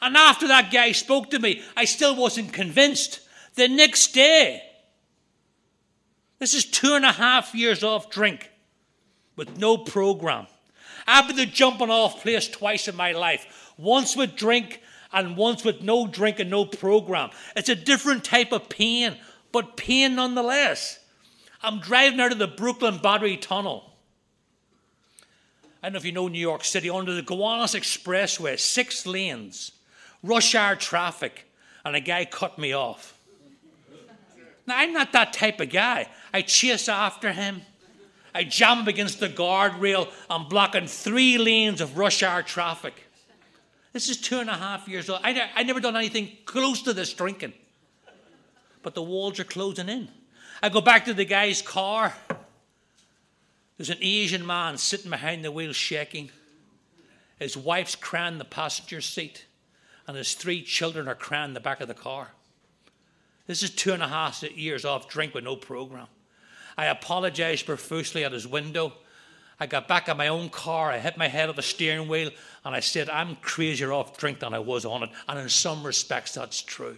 And 0.00 0.16
after 0.16 0.48
that 0.48 0.70
guy 0.70 0.92
spoke 0.92 1.30
to 1.30 1.38
me, 1.38 1.62
I 1.76 1.84
still 1.84 2.16
wasn't 2.16 2.52
convinced. 2.52 3.20
The 3.54 3.68
next 3.68 4.12
day, 4.12 4.62
this 6.38 6.54
is 6.54 6.64
two 6.64 6.94
and 6.94 7.04
a 7.04 7.12
half 7.12 7.54
years 7.54 7.82
off 7.82 8.10
drink 8.10 8.50
with 9.36 9.58
no 9.58 9.76
program. 9.76 10.46
I've 11.08 11.26
been 11.26 11.36
the 11.36 11.46
jumping 11.46 11.88
off 11.88 12.22
place 12.22 12.46
twice 12.46 12.86
in 12.86 12.94
my 12.94 13.12
life. 13.12 13.72
Once 13.78 14.14
with 14.14 14.36
drink 14.36 14.82
and 15.10 15.38
once 15.38 15.64
with 15.64 15.82
no 15.82 16.06
drink 16.06 16.38
and 16.38 16.50
no 16.50 16.66
program. 16.66 17.30
It's 17.56 17.70
a 17.70 17.74
different 17.74 18.24
type 18.24 18.52
of 18.52 18.68
pain, 18.68 19.16
but 19.50 19.78
pain 19.78 20.16
nonetheless. 20.16 20.98
I'm 21.62 21.80
driving 21.80 22.20
out 22.20 22.32
of 22.32 22.38
the 22.38 22.46
Brooklyn 22.46 22.98
Battery 22.98 23.38
Tunnel. 23.38 23.90
I 25.82 25.86
don't 25.86 25.94
know 25.94 25.98
if 25.98 26.04
you 26.04 26.12
know 26.12 26.28
New 26.28 26.38
York 26.38 26.64
City, 26.64 26.90
under 26.90 27.14
the 27.14 27.22
Gowanus 27.22 27.74
Expressway, 27.74 28.58
six 28.58 29.06
lanes, 29.06 29.72
rush 30.22 30.54
hour 30.54 30.76
traffic, 30.76 31.50
and 31.84 31.96
a 31.96 32.00
guy 32.00 32.26
cut 32.26 32.58
me 32.58 32.74
off. 32.74 33.18
Now, 34.66 34.76
I'm 34.76 34.92
not 34.92 35.12
that 35.12 35.32
type 35.32 35.60
of 35.60 35.70
guy. 35.70 36.08
I 36.34 36.42
chase 36.42 36.88
after 36.88 37.32
him. 37.32 37.62
I 38.38 38.44
jam 38.44 38.86
against 38.86 39.18
the 39.18 39.28
guardrail. 39.28 40.08
I'm 40.30 40.46
blocking 40.46 40.86
three 40.86 41.38
lanes 41.38 41.80
of 41.80 41.98
rush 41.98 42.22
hour 42.22 42.44
traffic. 42.44 42.94
This 43.92 44.08
is 44.08 44.16
two 44.16 44.38
and 44.38 44.48
a 44.48 44.54
half 44.54 44.86
years 44.86 45.10
old. 45.10 45.18
I, 45.24 45.50
I 45.56 45.64
never 45.64 45.80
done 45.80 45.96
anything 45.96 46.30
close 46.44 46.82
to 46.82 46.92
this 46.92 47.12
drinking. 47.12 47.52
But 48.84 48.94
the 48.94 49.02
walls 49.02 49.40
are 49.40 49.44
closing 49.44 49.88
in. 49.88 50.08
I 50.62 50.68
go 50.68 50.80
back 50.80 51.06
to 51.06 51.14
the 51.14 51.24
guy's 51.24 51.62
car. 51.62 52.14
There's 53.76 53.90
an 53.90 53.98
Asian 54.00 54.46
man 54.46 54.78
sitting 54.78 55.10
behind 55.10 55.44
the 55.44 55.50
wheel 55.50 55.72
shaking. 55.72 56.30
His 57.40 57.56
wife's 57.56 57.96
crying 57.96 58.34
in 58.34 58.38
the 58.38 58.44
passenger 58.44 59.00
seat, 59.00 59.46
and 60.06 60.16
his 60.16 60.34
three 60.34 60.62
children 60.62 61.08
are 61.08 61.16
crying 61.16 61.50
in 61.50 61.54
the 61.54 61.60
back 61.60 61.80
of 61.80 61.88
the 61.88 61.94
car. 61.94 62.28
This 63.48 63.64
is 63.64 63.70
two 63.70 63.92
and 63.92 64.02
a 64.02 64.08
half 64.08 64.44
years 64.44 64.84
off 64.84 65.08
drink 65.08 65.34
with 65.34 65.42
no 65.42 65.56
program. 65.56 66.06
I 66.78 66.86
apologized 66.86 67.66
profusely 67.66 68.24
at 68.24 68.30
his 68.30 68.46
window. 68.46 68.92
I 69.58 69.66
got 69.66 69.88
back 69.88 70.08
in 70.08 70.16
my 70.16 70.28
own 70.28 70.48
car, 70.48 70.92
I 70.92 71.00
hit 71.00 71.18
my 71.18 71.26
head 71.26 71.48
on 71.48 71.56
the 71.56 71.62
steering 71.62 72.06
wheel, 72.06 72.30
and 72.64 72.72
I 72.76 72.78
said, 72.78 73.10
I'm 73.10 73.34
crazier 73.36 73.92
off 73.92 74.16
drink 74.16 74.38
than 74.38 74.54
I 74.54 74.60
was 74.60 74.84
on 74.84 75.02
it. 75.02 75.10
And 75.28 75.40
in 75.40 75.48
some 75.48 75.82
respects, 75.82 76.34
that's 76.34 76.62
true. 76.62 76.96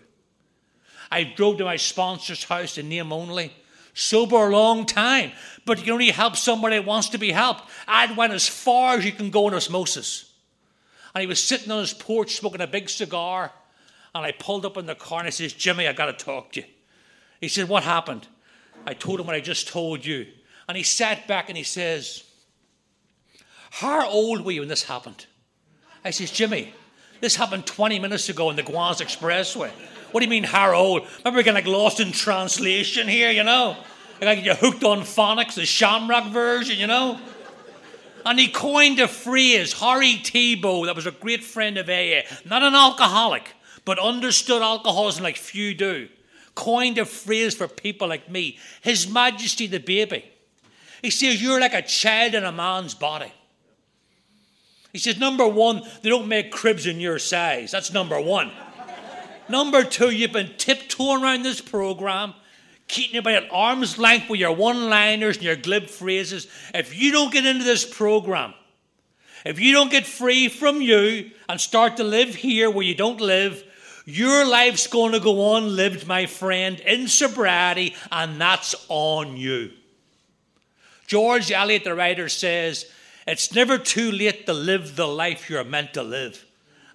I 1.11 1.25
drove 1.25 1.57
to 1.59 1.65
my 1.65 1.77
sponsor's 1.77 2.45
house 2.45 2.77
in 2.77 2.91
name 2.91 3.11
only, 3.11 3.55
sober 3.95 4.37
a 4.37 4.51
long 4.51 4.85
time, 4.85 5.33
but 5.65 5.79
you 5.79 5.85
can 5.85 5.95
only 5.95 6.11
help 6.11 6.37
somebody 6.37 6.77
that 6.77 6.85
wants 6.85 7.09
to 7.09 7.19
be 7.19 7.33
helped. 7.33 7.63
I 7.89 8.13
went 8.13 8.35
as 8.35 8.47
far 8.47 8.99
as 8.99 9.07
you 9.07 9.13
can 9.13 9.31
go 9.31 9.49
in 9.49 9.55
osmosis. 9.55 10.31
And 11.15 11.23
he 11.23 11.27
was 11.27 11.43
sitting 11.43 11.71
on 11.71 11.81
his 11.81 11.95
porch 11.95 12.37
smoking 12.37 12.61
a 12.61 12.67
big 12.67 12.91
cigar, 12.91 13.51
and 14.15 14.27
I 14.27 14.33
pulled 14.33 14.67
up 14.67 14.77
in 14.77 14.85
the 14.85 14.95
car 14.95 15.21
and 15.21 15.29
I 15.29 15.31
says, 15.31 15.55
Jimmy, 15.55 15.89
I 15.89 15.95
got 15.95 16.07
to 16.07 16.25
talk 16.25 16.53
to 16.53 16.61
you. 16.61 16.67
He 17.41 17.49
said, 17.49 17.69
What 17.69 17.85
happened? 17.85 18.29
I 18.87 18.95
told 18.95 19.21
him 19.21 19.27
what 19.27 19.37
I 19.37 19.41
just 19.41 19.69
told 19.69 20.05
you. 20.05 20.27
And 20.69 20.77
he 20.77 20.83
sat 20.83 21.27
back 21.27 21.49
and 21.49 21.57
he 21.57 21.65
says, 21.65 22.25
how 23.71 24.09
old 24.09 24.45
were 24.45 24.53
you 24.53 24.61
when 24.61 24.69
this 24.69 24.83
happened? 24.83 25.27
I 26.05 26.11
says, 26.11 26.31
Jimmy, 26.31 26.73
this 27.21 27.37
happened 27.37 27.67
20 27.67 27.99
minutes 27.99 28.29
ago 28.29 28.49
on 28.49 28.57
the 28.57 28.63
Gowanus 28.63 29.01
Expressway. 29.01 29.71
What 30.11 30.21
do 30.21 30.27
you 30.27 30.31
mean, 30.31 30.45
how 30.45 30.73
old? 30.73 31.07
Remember, 31.19 31.39
we're 31.39 31.43
getting 31.45 31.55
like 31.55 31.67
lost 31.67 32.01
in 32.01 32.11
translation 32.11 33.07
here, 33.07 33.31
you 33.31 33.45
know? 33.45 33.77
I 34.21 34.35
got 34.35 34.45
you 34.45 34.55
hooked 34.55 34.85
on 34.85 35.01
phonics, 35.01 35.55
the 35.55 35.65
Shamrock 35.65 36.27
version, 36.31 36.79
you 36.79 36.87
know? 36.87 37.19
And 38.27 38.39
he 38.39 38.49
coined 38.49 38.99
a 38.99 39.09
phrase, 39.09 39.73
Harry 39.75 40.21
Tiebout, 40.23 40.87
that 40.87 40.97
was 40.97 41.07
a 41.07 41.13
great 41.13 41.43
friend 41.43 41.79
of 41.79 41.89
AA, 41.89 42.23
not 42.45 42.63
an 42.63 42.75
alcoholic, 42.75 43.55
but 43.85 43.99
understood 43.99 44.61
alcoholism 44.63 45.25
like 45.25 45.37
few 45.37 45.75
do. 45.75 46.09
Coined 46.55 46.99
a 46.99 47.05
phrase 47.05 47.55
for 47.55 47.69
people 47.69 48.09
like 48.09 48.31
me 48.31 48.59
His 48.83 49.09
Majesty 49.09 49.67
the 49.67 49.79
baby. 49.79 50.25
He 51.03 51.11
says, 51.11 51.43
You're 51.43 51.61
like 51.61 51.75
a 51.75 51.83
child 51.83 52.35
in 52.35 52.45
a 52.45 52.53
man's 52.53 52.95
body. 52.95 53.33
He 54.93 54.99
says, 54.99 55.19
number 55.19 55.47
one, 55.47 55.83
they 56.03 56.09
don't 56.09 56.29
make 56.29 56.51
cribs 56.51 56.87
in 56.87 56.99
your 56.99 57.19
size. 57.19 57.71
That's 57.71 57.93
number 57.93 58.21
one. 58.21 58.51
number 59.49 59.85
two, 59.85 60.11
you've 60.11 60.33
been 60.33 60.53
tiptoeing 60.57 61.23
around 61.23 61.43
this 61.43 61.61
program, 61.61 62.35
keeping 62.89 63.17
you 63.17 63.23
by 63.23 63.35
at 63.35 63.49
arm's 63.53 63.99
length 63.99 64.29
with 64.29 64.41
your 64.41 64.53
one 64.53 64.91
liners 64.91 65.37
and 65.37 65.45
your 65.45 65.57
glib 65.57 65.87
phrases. 65.87 66.49
If 66.75 67.01
you 67.01 67.13
don't 67.13 67.33
get 67.33 67.47
into 67.47 67.65
this 67.65 67.85
program, 67.85 68.55
if 69.47 69.61
you 69.61 69.73
don't 69.73 69.91
get 69.91 70.07
free 70.07 70.49
from 70.49 70.83
you 70.83 71.31
and 71.49 71.61
start 71.61 71.97
to 71.99 72.05
live 72.05 72.35
here 72.35 72.69
where 72.69 72.85
you 72.85 72.95
don't 72.95 73.21
live, 73.21 73.63
your 74.17 74.47
life's 74.47 74.87
going 74.87 75.13
to 75.13 75.21
go 75.21 75.55
on 75.55 75.77
lived, 75.77 76.07
my 76.07 76.27
friend, 76.27 76.81
in 76.81 77.09
sobriety, 77.09 77.95
and 78.11 78.41
that's 78.41 78.75
on 78.89 79.37
you. 79.37 79.71
George 81.07 81.51
Eliot, 81.51 81.85
the 81.85 81.95
writer, 81.95 82.29
says, 82.29 82.87
it's 83.27 83.55
never 83.55 83.79
too 83.79 84.13
late 84.13 84.47
to 84.47 84.53
live 84.53 84.97
the 84.97 85.07
life 85.07 85.51
you're 85.51 85.65
meant 85.65 85.95
to 85.95 86.03
live. 86.03 86.45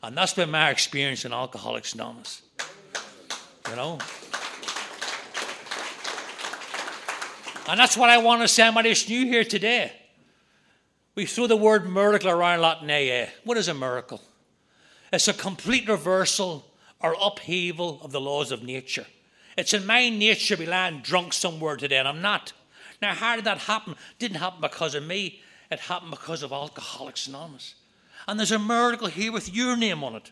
And 0.01 0.16
that's 0.16 0.34
been 0.34 0.51
my 0.51 0.70
experience 0.70 1.26
in 1.26 1.34
Alcoholics 1.34 1.93
Anonymous. 1.93 2.41
You 3.70 3.76
know? 3.76 3.99
And 7.68 7.80
that's 7.80 7.97
what 7.97 8.09
I 8.09 8.20
want 8.20 8.41
to 8.41 8.47
say 8.47 8.63
somebody 8.63 8.89
who's 8.89 9.09
new 9.09 9.26
here 9.26 9.43
today. 9.43 9.91
We 11.16 11.26
throw 11.26 11.47
the 11.47 11.55
word 11.55 11.89
miracle 11.89 12.30
around 12.30 12.59
a 12.59 12.61
lot 12.61 12.84
in 12.84 12.91
AA. 12.91 13.30
What 13.43 13.57
is 13.57 13.68
a 13.68 13.74
miracle? 13.74 14.22
It's 15.11 15.28
a 15.28 15.34
complete 15.34 15.88
reversal 15.88 16.66
or 17.05 17.15
upheaval 17.21 17.99
of 18.01 18.11
the 18.11 18.19
laws 18.19 18.51
of 18.51 18.63
nature. 18.63 19.05
It's 19.55 19.75
in 19.75 19.85
my 19.85 20.09
nature 20.09 20.55
to 20.55 20.61
be 20.61 20.65
lying 20.65 21.01
drunk 21.01 21.33
somewhere 21.33 21.77
today, 21.77 21.97
and 21.97 22.07
I'm 22.07 22.21
not. 22.21 22.51
Now, 22.99 23.13
how 23.13 23.35
did 23.35 23.45
that 23.45 23.59
happen? 23.59 23.95
didn't 24.17 24.37
happen 24.37 24.59
because 24.59 24.95
of 24.95 25.05
me. 25.05 25.41
It 25.69 25.81
happened 25.81 26.09
because 26.09 26.41
of 26.41 26.51
Alcoholics 26.51 27.27
Anonymous. 27.27 27.75
And 28.27 28.39
there's 28.39 28.51
a 28.51 28.57
miracle 28.57 29.07
here 29.07 29.31
with 29.31 29.53
your 29.53 29.77
name 29.77 30.03
on 30.03 30.15
it. 30.15 30.31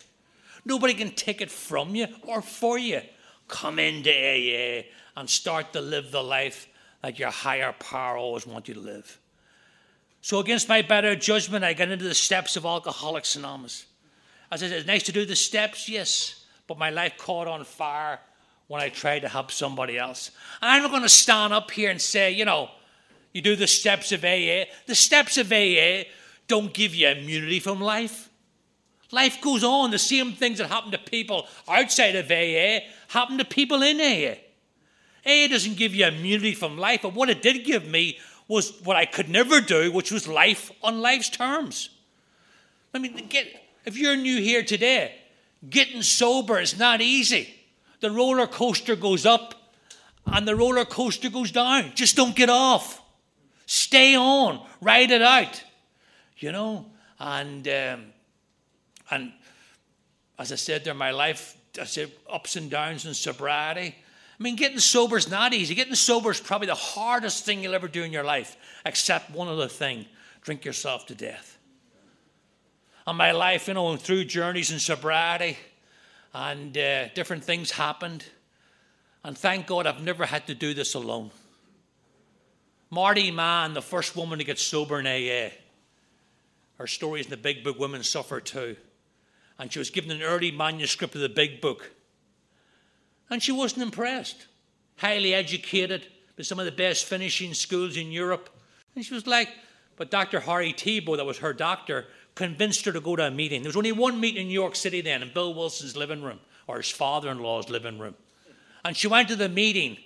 Nobody 0.65 0.95
can 0.95 1.11
take 1.11 1.41
it 1.41 1.51
from 1.51 1.93
you 1.93 2.07
or 2.24 2.41
for 2.41 2.80
you. 2.80 3.01
Come 3.47 3.78
into 3.78 4.09
AA 4.09 4.86
and 5.15 5.30
start 5.30 5.74
to 5.74 5.82
live 5.82 6.09
the 6.09 6.24
life 6.24 6.67
that 7.03 7.19
your 7.19 7.30
higher 7.30 7.74
power 7.74 8.17
always 8.17 8.47
wants 8.47 8.67
you 8.67 8.74
to 8.74 8.80
live. 8.80 9.19
So, 10.21 10.39
against 10.39 10.69
my 10.69 10.82
better 10.82 11.15
judgment, 11.15 11.63
I 11.63 11.74
got 11.74 11.89
into 11.89 12.05
the 12.05 12.15
steps 12.15 12.55
of 12.55 12.65
Alcoholics 12.65 13.36
Anonymous. 13.36 13.86
As 14.49 14.63
I 14.63 14.69
said, 14.69 14.78
it's 14.80 14.88
nice 14.88 15.03
to 15.03 15.11
do 15.11 15.26
the 15.26 15.36
steps, 15.36 15.88
yes, 15.88 16.43
but 16.68 16.78
my 16.78 16.89
life 16.89 17.18
caught 17.18 17.47
on 17.47 17.64
fire 17.64 18.20
when 18.68 18.82
I 18.82 18.89
tried 18.89 19.20
to 19.20 19.30
help 19.30 19.51
somebody 19.51 19.97
else. 19.97 20.32
I'm 20.61 20.82
not 20.82 20.91
going 20.91 21.03
to 21.03 21.09
stand 21.09 21.53
up 21.53 21.70
here 21.72 21.91
and 21.91 22.01
say, 22.01 22.32
you 22.32 22.45
know, 22.45 22.70
you 23.34 23.41
do 23.41 23.55
the 23.55 23.68
steps 23.68 24.11
of 24.11 24.24
AA. 24.24 24.66
The 24.86 24.95
steps 24.95 25.38
of 25.38 25.51
AA 25.51 26.09
don't 26.47 26.74
give 26.74 26.95
you 26.95 27.07
immunity 27.09 27.59
from 27.59 27.82
life. 27.82 28.30
Life 29.11 29.41
goes 29.41 29.64
on. 29.64 29.91
The 29.91 29.99
same 29.99 30.34
things 30.34 30.57
that 30.59 30.70
happen 30.70 30.91
to 30.91 30.97
people 30.97 31.47
outside 31.68 32.16
of 32.16 32.32
AA 32.32 32.86
happen 33.07 33.38
to 33.38 33.45
people 33.45 33.82
in 33.82 33.99
AA. 33.99 34.38
AA 35.26 35.47
doesn't 35.47 35.78
give 35.78 35.95
you 35.95 36.05
immunity 36.05 36.53
from 36.53 36.78
life, 36.78 37.01
but 37.03 37.14
what 37.14 37.30
it 37.30 37.41
did 37.41 37.64
give 37.64 37.88
me 37.88 38.18
was 38.47 38.82
what 38.84 38.97
I 38.97 39.05
could 39.05 39.30
never 39.30 39.61
do, 39.61 39.91
which 39.91 40.11
was 40.11 40.28
life 40.28 40.72
on 40.84 41.01
life's 41.01 41.30
terms. 41.30 41.89
I 42.93 42.99
mean, 42.99 43.28
get, 43.30 43.47
if 43.86 43.97
you're 43.97 44.16
new 44.16 44.41
here 44.41 44.64
today, 44.64 45.16
getting 45.70 46.01
sober 46.01 46.59
is 46.59 46.78
not 46.78 47.01
easy. 47.01 47.53
The 47.99 48.11
roller 48.11 48.47
coaster 48.47 48.95
goes 48.95 49.26
up 49.26 49.55
and 50.26 50.47
the 50.47 50.55
roller 50.55 50.86
coaster 50.86 51.30
goes 51.30 51.51
down. 51.51 51.91
Just 51.95 52.16
don't 52.16 52.36
get 52.36 52.49
off. 52.49 53.01
Stay 53.66 54.16
on, 54.16 54.66
ride 54.82 55.11
it 55.11 55.22
out, 55.22 55.64
you 56.38 56.51
know. 56.51 56.86
And 57.20 57.68
um, 57.68 58.05
and 59.09 59.32
as 60.38 60.51
I 60.51 60.55
said 60.55 60.84
there, 60.84 60.93
my 60.93 61.11
life, 61.11 61.55
I 61.80 61.86
said 61.86 62.11
ups 62.30 62.55
and 62.55 62.70
downs 62.70 63.05
and 63.05 63.16
sobriety. 63.16 63.95
I 64.39 64.43
mean, 64.43 64.55
getting 64.55 64.80
sober 64.80 65.16
is 65.16 65.30
not 65.30 65.53
easy. 65.53 65.76
Getting 65.76 65.95
sober 65.95 66.32
is 66.32 66.39
probably 66.39 66.68
the 66.68 66.76
hardest 66.76 67.45
thing 67.45 67.64
you'll 67.64 67.76
ever 67.76 67.88
do 67.88 68.03
in 68.03 68.11
your 68.11 68.24
life, 68.24 68.57
except 68.86 69.32
one 69.32 69.47
other 69.47 69.68
thing 69.68 70.05
drink 70.41 70.66
yourself 70.66 71.05
to 71.05 71.16
death. 71.16 71.53
And 73.06 73.18
my 73.18 73.32
life, 73.32 73.68
you 73.68 73.74
know, 73.74 73.97
through 73.97 74.26
journeys 74.26 74.72
in 74.72 74.80
sobriety 74.80 75.58
and 76.34 76.78
uh, 76.78 77.10
different 77.10 77.43
things 77.43 77.72
happened. 77.72 78.24
And 79.24 79.38
thank 79.38 79.68
God 79.68 79.86
I've 79.86 80.01
never 80.01 80.26
had 80.26 80.47
to 80.47 80.56
do 80.56 80.74
this 80.74 80.93
alone. 80.93 81.32
Marty 82.89 83.32
Mann, 83.32 83.74
the 83.74 83.82
first 83.82 84.16
woman 84.16 84.39
to 84.39 84.45
get 84.45 84.60
sober 84.60 84.99
in 84.99 85.08
AA, 85.08 85.51
her 86.78 86.88
story 86.88 87.20
is 87.20 87.26
in 87.26 87.32
the 87.32 87.38
big 87.38 87.64
book, 87.64 87.80
Women 87.80 88.04
Suffer 88.04 88.39
Too. 88.39 88.76
And 89.60 89.72
she 89.72 89.80
was 89.80 89.89
given 89.89 90.12
an 90.12 90.22
early 90.22 90.51
manuscript 90.51 91.16
of 91.16 91.22
the 91.22 91.30
big 91.30 91.62
book. 91.62 91.91
And 93.30 93.41
she 93.41 93.51
wasn't 93.51 93.84
impressed. 93.84 94.47
Highly 94.97 95.34
educated, 95.34 96.08
with 96.38 96.45
some 96.45 96.60
of 96.60 96.66
the 96.66 96.72
best 96.72 97.06
finishing 97.06 97.54
schools 97.54 97.97
in 97.97 98.12
Europe. 98.12 98.49
And 98.95 99.06
she 99.06 99.14
was 99.14 99.28
like, 99.28 99.49
but 99.95 100.12
Dr. 100.12 100.39
Harry 100.39 100.74
Tiebout, 100.74 101.18
that 101.18 101.26
was 101.26 101.39
her 101.39 101.54
doctor, 101.54 102.06
convinced 102.36 102.86
her 102.86 102.92
to 102.92 103.00
go 103.00 103.16
to 103.16 103.28
a 103.28 103.32
meeting. 103.32 103.62
There 103.62 103.70
was 103.70 103.78
only 103.78 103.92
one 103.92 104.20
meeting 104.20 104.44
in 104.44 104.48
New 104.48 104.54
York 104.54 104.76
City 104.76 105.02
then, 105.02 105.22
in 105.22 105.32
Bill 105.34 105.54
Wilson's 105.54 105.96
living 105.96 106.24
room, 106.24 106.40
or 106.68 106.78
his 106.78 106.90
father 106.90 107.30
in 107.30 107.40
law's 107.40 107.70
living 107.70 108.00
room. 108.00 108.16
And 108.84 108.98
she 108.98 109.08
went 109.08 109.30
to 109.30 109.36
the 109.36 109.50
meeting, 109.50 109.98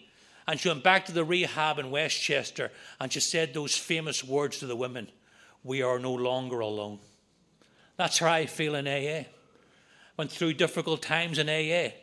and 0.47 0.59
she 0.59 0.69
went 0.69 0.83
back 0.83 1.05
to 1.05 1.11
the 1.11 1.23
rehab 1.23 1.79
in 1.79 1.91
Westchester, 1.91 2.71
and 2.99 3.11
she 3.11 3.19
said 3.19 3.53
those 3.53 3.75
famous 3.75 4.23
words 4.23 4.59
to 4.59 4.67
the 4.67 4.75
women 4.75 5.09
We 5.63 5.81
are 5.81 5.99
no 5.99 6.13
longer 6.13 6.59
alone. 6.59 6.99
That's 7.95 8.19
how 8.19 8.31
I 8.31 8.45
feel 8.45 8.75
in 8.75 8.87
AA. 8.87 9.27
Went 10.17 10.31
through 10.31 10.53
difficult 10.53 11.01
times 11.01 11.39
in 11.39 11.49
AA 11.49 11.93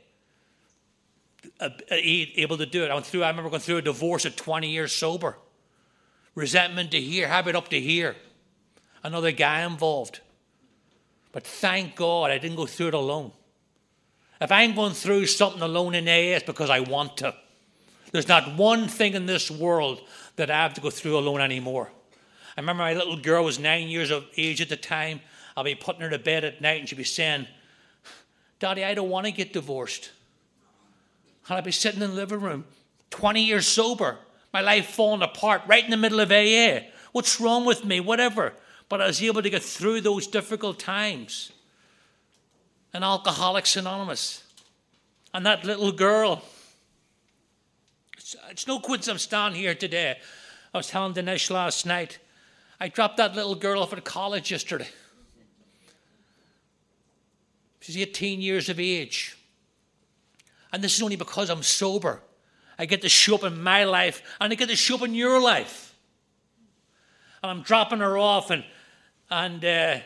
able 1.91 2.59
to 2.59 2.67
do 2.67 2.85
it. 2.85 2.91
I 2.91 2.95
went 2.95 3.07
through. 3.07 3.23
I 3.23 3.29
remember 3.29 3.51
going 3.51 3.61
through 3.61 3.79
a 3.79 3.83
divorce 3.83 4.27
at 4.27 4.37
20 4.37 4.69
years 4.69 4.93
sober. 4.93 5.37
Resentment 6.35 6.91
to 6.93 7.01
here, 7.01 7.29
habit 7.29 7.55
up 7.55 7.69
to 7.69 7.81
here. 7.81 8.17
Another 9.05 9.31
guy 9.31 9.65
involved. 9.65 10.21
But 11.31 11.45
thank 11.47 11.95
God 11.95 12.31
I 12.31 12.39
didn't 12.39 12.57
go 12.57 12.67
through 12.67 12.89
it 12.89 12.95
alone. 12.95 13.33
If 14.41 14.51
I'm 14.51 14.75
going 14.75 14.95
through 14.95 15.27
something 15.27 15.63
alone 15.63 15.95
in 15.95 16.09
AA, 16.09 16.37
it's 16.37 16.45
because 16.45 16.71
I 16.71 16.81
want 16.81 17.19
to. 17.19 17.35
There's 18.13 18.29
not 18.29 18.57
one 18.57 18.89
thing 18.89 19.15
in 19.15 19.27
this 19.27 19.51
world 19.51 20.01
that 20.37 20.51
I 20.51 20.63
have 20.63 20.75
to 20.75 20.81
go 20.81 20.91
through 20.91 21.19
alone 21.19 21.41
anymore. 21.41 21.91
I 22.57 22.61
remember 22.61 22.83
my 22.83 22.95
little 22.95 23.17
girl 23.17 23.45
was 23.45 23.59
nine 23.59 23.89
years 23.89 24.11
of 24.11 24.25
age 24.37 24.61
at 24.61 24.69
the 24.69 24.77
time. 24.77 25.21
I'll 25.57 25.65
be 25.65 25.75
putting 25.75 26.03
her 26.03 26.11
to 26.11 26.19
bed 26.19 26.45
at 26.45 26.61
night 26.61 26.81
and 26.81 26.89
she'd 26.89 26.97
be 26.97 27.05
saying, 27.05 27.47
Daddy, 28.59 28.85
I 28.85 28.95
don't 28.95 29.11
want 29.11 29.27
to 29.27 29.33
get 29.33 29.53
divorced. 29.53 30.13
And 31.49 31.59
I'd 31.59 31.65
be 31.65 31.73
sitting 31.73 32.01
in 32.01 32.11
the 32.11 32.17
living 32.17 32.41
room, 32.41 32.65
20 33.11 33.43
years 33.43 33.67
sober, 33.67 34.19
my 34.53 34.61
life 34.61 34.87
falling 34.87 35.23
apart 35.23 35.63
right 35.67 35.85
in 35.85 35.91
the 35.91 35.97
middle 35.97 36.21
of 36.21 36.31
AA. 36.31 36.87
What's 37.13 37.41
wrong 37.41 37.65
with 37.65 37.85
me? 37.85 38.01
Whatever. 38.01 38.55
But 38.95 39.03
I 39.03 39.07
was 39.09 39.21
able 39.21 39.43
to 39.43 39.51
get 39.51 39.65
through 39.65 40.03
those 40.03 40.29
difficult 40.29 40.79
times. 40.79 41.51
And 42.93 43.03
Alcoholics 43.03 43.75
Anonymous. 43.75 44.45
And 45.35 45.45
that 45.47 45.65
little 45.65 45.91
girl. 45.91 46.45
It's, 48.17 48.37
it's 48.51 48.69
no 48.69 48.79
coincidence 48.79 49.09
I'm 49.09 49.19
standing 49.19 49.61
here 49.61 49.75
today. 49.75 50.17
I 50.73 50.77
was 50.77 50.87
telling 50.87 51.13
Dinesh 51.13 51.51
last 51.51 51.87
night. 51.87 52.21
I 52.79 52.87
dropped 52.87 53.17
that 53.17 53.35
little 53.35 53.57
girl 53.57 53.83
off 53.83 53.93
at 53.93 54.05
college 54.05 54.53
yesterday. 54.53 54.87
She's 57.81 57.97
18 57.97 58.41
years 58.41 58.69
of 58.69 58.79
age. 58.79 59.37
And 60.73 60.85
this 60.85 60.95
is 60.95 61.03
only 61.03 61.17
because 61.17 61.51
I'm 61.51 61.65
sober. 61.65 62.21
I 62.79 62.87
get 62.87 63.03
to 63.03 63.09
show 63.09 63.35
up 63.35 63.43
in 63.43 63.61
my 63.61 63.83
life 63.83 64.23
and 64.41 64.53
I 64.53 64.55
get 64.55 64.69
to 64.69 64.77
show 64.77 64.95
up 64.95 65.03
in 65.03 65.17
your 65.17 65.43
life. 65.43 65.97
And 67.43 67.51
I'm 67.51 67.63
dropping 67.63 67.99
her 67.99 68.17
off 68.17 68.53
and, 68.53 68.63
and 69.35 69.65
uh, 69.65 69.99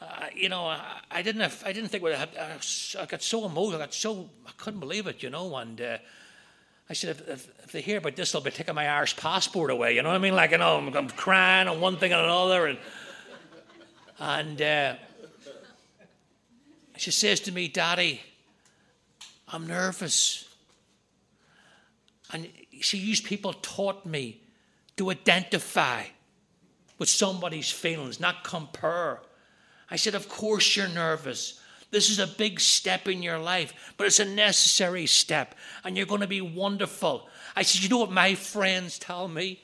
uh, 0.00 0.26
you 0.34 0.48
know, 0.48 0.66
I, 0.66 1.00
I, 1.10 1.22
didn't 1.22 1.40
have, 1.40 1.62
I 1.64 1.72
didn't 1.72 1.88
think 1.88 2.02
what 2.02 2.12
I, 2.12 2.16
had, 2.16 2.28
I 2.36 3.06
got 3.06 3.22
so 3.22 3.46
emotional. 3.46 3.80
I 3.80 3.84
got 3.84 3.94
so, 3.94 4.28
I 4.46 4.50
couldn't 4.58 4.80
believe 4.80 5.06
it, 5.06 5.22
you 5.22 5.30
know. 5.30 5.56
And 5.56 5.80
uh, 5.80 5.98
I 6.90 6.92
said, 6.92 7.10
if, 7.10 7.28
if, 7.28 7.48
if, 7.64 7.72
they 7.72 7.80
hear 7.80 7.98
about 7.98 8.14
this, 8.14 8.32
they'll 8.32 8.42
be 8.42 8.50
taking 8.50 8.74
my 8.74 8.86
Irish 8.86 9.16
passport 9.16 9.70
away. 9.70 9.94
You 9.94 10.02
know 10.02 10.10
what 10.10 10.16
I 10.16 10.18
mean? 10.18 10.34
Like, 10.34 10.50
you 10.50 10.58
know, 10.58 10.76
I'm, 10.76 10.94
I'm 10.94 11.08
crying 11.08 11.68
on 11.68 11.80
one 11.80 11.96
thing 11.96 12.12
and 12.12 12.20
another. 12.20 12.66
And, 12.66 12.78
and 14.18 14.62
uh, 14.62 14.94
she 16.96 17.10
says 17.10 17.40
to 17.40 17.52
me, 17.52 17.68
Daddy, 17.68 18.20
I'm 19.48 19.66
nervous. 19.66 20.54
And 22.32 22.48
she 22.80 22.98
these 23.00 23.20
people 23.20 23.54
taught 23.54 24.04
me 24.04 24.40
to 24.96 25.10
identify 25.10 26.02
with 27.04 27.10
somebody's 27.10 27.70
feelings, 27.70 28.18
not 28.18 28.44
compare. 28.44 29.20
I 29.90 29.96
said, 29.96 30.14
Of 30.14 30.26
course 30.26 30.74
you're 30.74 30.88
nervous. 30.88 31.60
This 31.90 32.08
is 32.08 32.18
a 32.18 32.26
big 32.26 32.58
step 32.58 33.06
in 33.06 33.22
your 33.22 33.36
life, 33.36 33.92
but 33.98 34.06
it's 34.06 34.20
a 34.20 34.24
necessary 34.24 35.04
step, 35.04 35.54
and 35.84 35.98
you're 35.98 36.06
going 36.06 36.22
to 36.22 36.26
be 36.26 36.40
wonderful. 36.40 37.28
I 37.54 37.60
said, 37.60 37.82
You 37.82 37.90
know 37.90 37.98
what 37.98 38.10
my 38.10 38.34
friends 38.34 38.98
tell 38.98 39.28
me? 39.28 39.62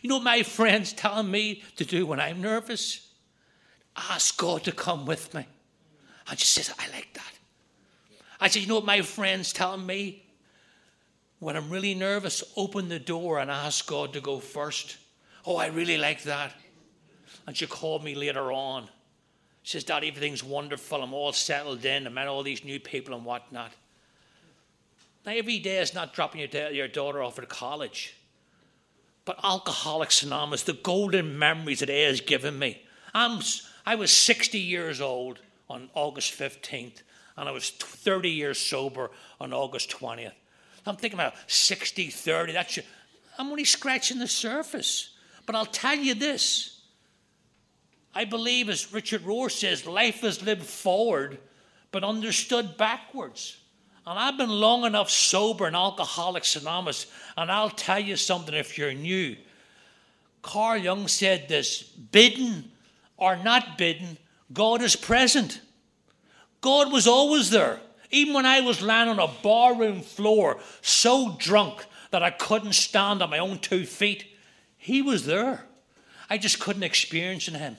You 0.00 0.08
know 0.08 0.14
what 0.14 0.24
my 0.24 0.42
friends 0.42 0.94
tell 0.94 1.22
me 1.22 1.62
to 1.76 1.84
do 1.84 2.06
when 2.06 2.18
I'm 2.18 2.40
nervous? 2.40 3.06
Ask 4.08 4.38
God 4.38 4.64
to 4.64 4.72
come 4.72 5.04
with 5.04 5.34
me. 5.34 5.44
And 6.30 6.38
she 6.38 6.46
says, 6.46 6.74
I 6.78 6.90
like 6.96 7.12
that. 7.12 7.32
I 8.40 8.48
said, 8.48 8.62
You 8.62 8.68
know 8.68 8.76
what 8.76 8.86
my 8.86 9.02
friend's 9.02 9.52
tell 9.52 9.76
me? 9.76 10.23
When 11.38 11.56
I'm 11.56 11.70
really 11.70 11.94
nervous, 11.94 12.42
open 12.56 12.88
the 12.88 12.98
door 12.98 13.38
and 13.38 13.50
ask 13.50 13.86
God 13.86 14.12
to 14.12 14.20
go 14.20 14.38
first. 14.38 14.96
Oh, 15.44 15.56
I 15.56 15.66
really 15.66 15.98
like 15.98 16.22
that. 16.22 16.52
And 17.46 17.56
she 17.56 17.66
called 17.66 18.02
me 18.02 18.14
later 18.14 18.52
on. 18.52 18.88
She 19.62 19.72
says, 19.72 19.84
Dad, 19.84 20.04
everything's 20.04 20.44
wonderful. 20.44 21.02
I'm 21.02 21.14
all 21.14 21.32
settled 21.32 21.84
in. 21.84 22.06
I 22.06 22.10
met 22.10 22.28
all 22.28 22.42
these 22.42 22.64
new 22.64 22.80
people 22.80 23.14
and 23.14 23.24
whatnot. 23.24 23.72
Now, 25.26 25.32
every 25.32 25.58
day 25.58 25.78
is 25.78 25.94
not 25.94 26.14
dropping 26.14 26.40
your, 26.40 26.48
da- 26.48 26.70
your 26.70 26.88
daughter 26.88 27.22
off 27.22 27.38
at 27.38 27.48
college. 27.48 28.16
But 29.24 29.40
Alcoholics 29.42 30.22
Anonymous, 30.22 30.62
the 30.62 30.74
golden 30.74 31.38
memories 31.38 31.80
that 31.80 31.88
A 31.88 32.04
has 32.04 32.20
given 32.20 32.58
me. 32.58 32.82
I'm, 33.14 33.40
I 33.86 33.94
was 33.94 34.10
60 34.10 34.58
years 34.58 35.00
old 35.00 35.40
on 35.68 35.88
August 35.94 36.38
15th 36.38 37.02
and 37.36 37.48
I 37.48 37.52
was 37.52 37.70
30 37.70 38.30
years 38.30 38.58
sober 38.58 39.10
on 39.40 39.52
August 39.52 39.90
20th. 39.90 40.32
I'm 40.86 40.96
thinking 40.96 41.18
about 41.18 41.34
60, 41.46 42.10
30. 42.10 42.52
That's 42.52 42.78
I'm 43.38 43.50
only 43.50 43.64
scratching 43.64 44.18
the 44.18 44.28
surface. 44.28 45.10
But 45.46 45.56
I'll 45.56 45.66
tell 45.66 45.96
you 45.96 46.14
this 46.14 46.82
I 48.14 48.24
believe, 48.24 48.68
as 48.68 48.92
Richard 48.92 49.22
Rohr 49.22 49.50
says, 49.50 49.86
life 49.86 50.22
is 50.22 50.42
lived 50.42 50.64
forward 50.64 51.38
but 51.90 52.04
understood 52.04 52.76
backwards. 52.76 53.56
And 54.06 54.18
I've 54.18 54.36
been 54.36 54.50
long 54.50 54.84
enough 54.84 55.10
sober 55.10 55.66
in 55.66 55.74
Alcoholics 55.74 56.56
Anonymous, 56.56 57.06
and 57.36 57.50
I'll 57.50 57.70
tell 57.70 57.98
you 57.98 58.16
something 58.16 58.54
if 58.54 58.76
you're 58.76 58.92
new. 58.92 59.36
Carl 60.42 60.76
Jung 60.76 61.08
said 61.08 61.48
this 61.48 61.82
bidden 61.82 62.70
or 63.16 63.36
not 63.36 63.78
bidden, 63.78 64.18
God 64.52 64.82
is 64.82 64.94
present. 64.94 65.60
God 66.60 66.92
was 66.92 67.06
always 67.06 67.50
there. 67.50 67.80
Even 68.14 68.32
when 68.34 68.46
I 68.46 68.60
was 68.60 68.80
lying 68.80 69.08
on 69.08 69.18
a 69.18 69.26
barroom 69.42 70.00
floor, 70.00 70.60
so 70.82 71.34
drunk 71.36 71.84
that 72.12 72.22
I 72.22 72.30
couldn't 72.30 72.74
stand 72.74 73.20
on 73.20 73.30
my 73.30 73.38
own 73.38 73.58
two 73.58 73.84
feet, 73.84 74.24
He 74.76 75.02
was 75.02 75.26
there. 75.26 75.66
I 76.30 76.38
just 76.38 76.60
couldn't 76.60 76.84
experience 76.84 77.46
Him. 77.46 77.76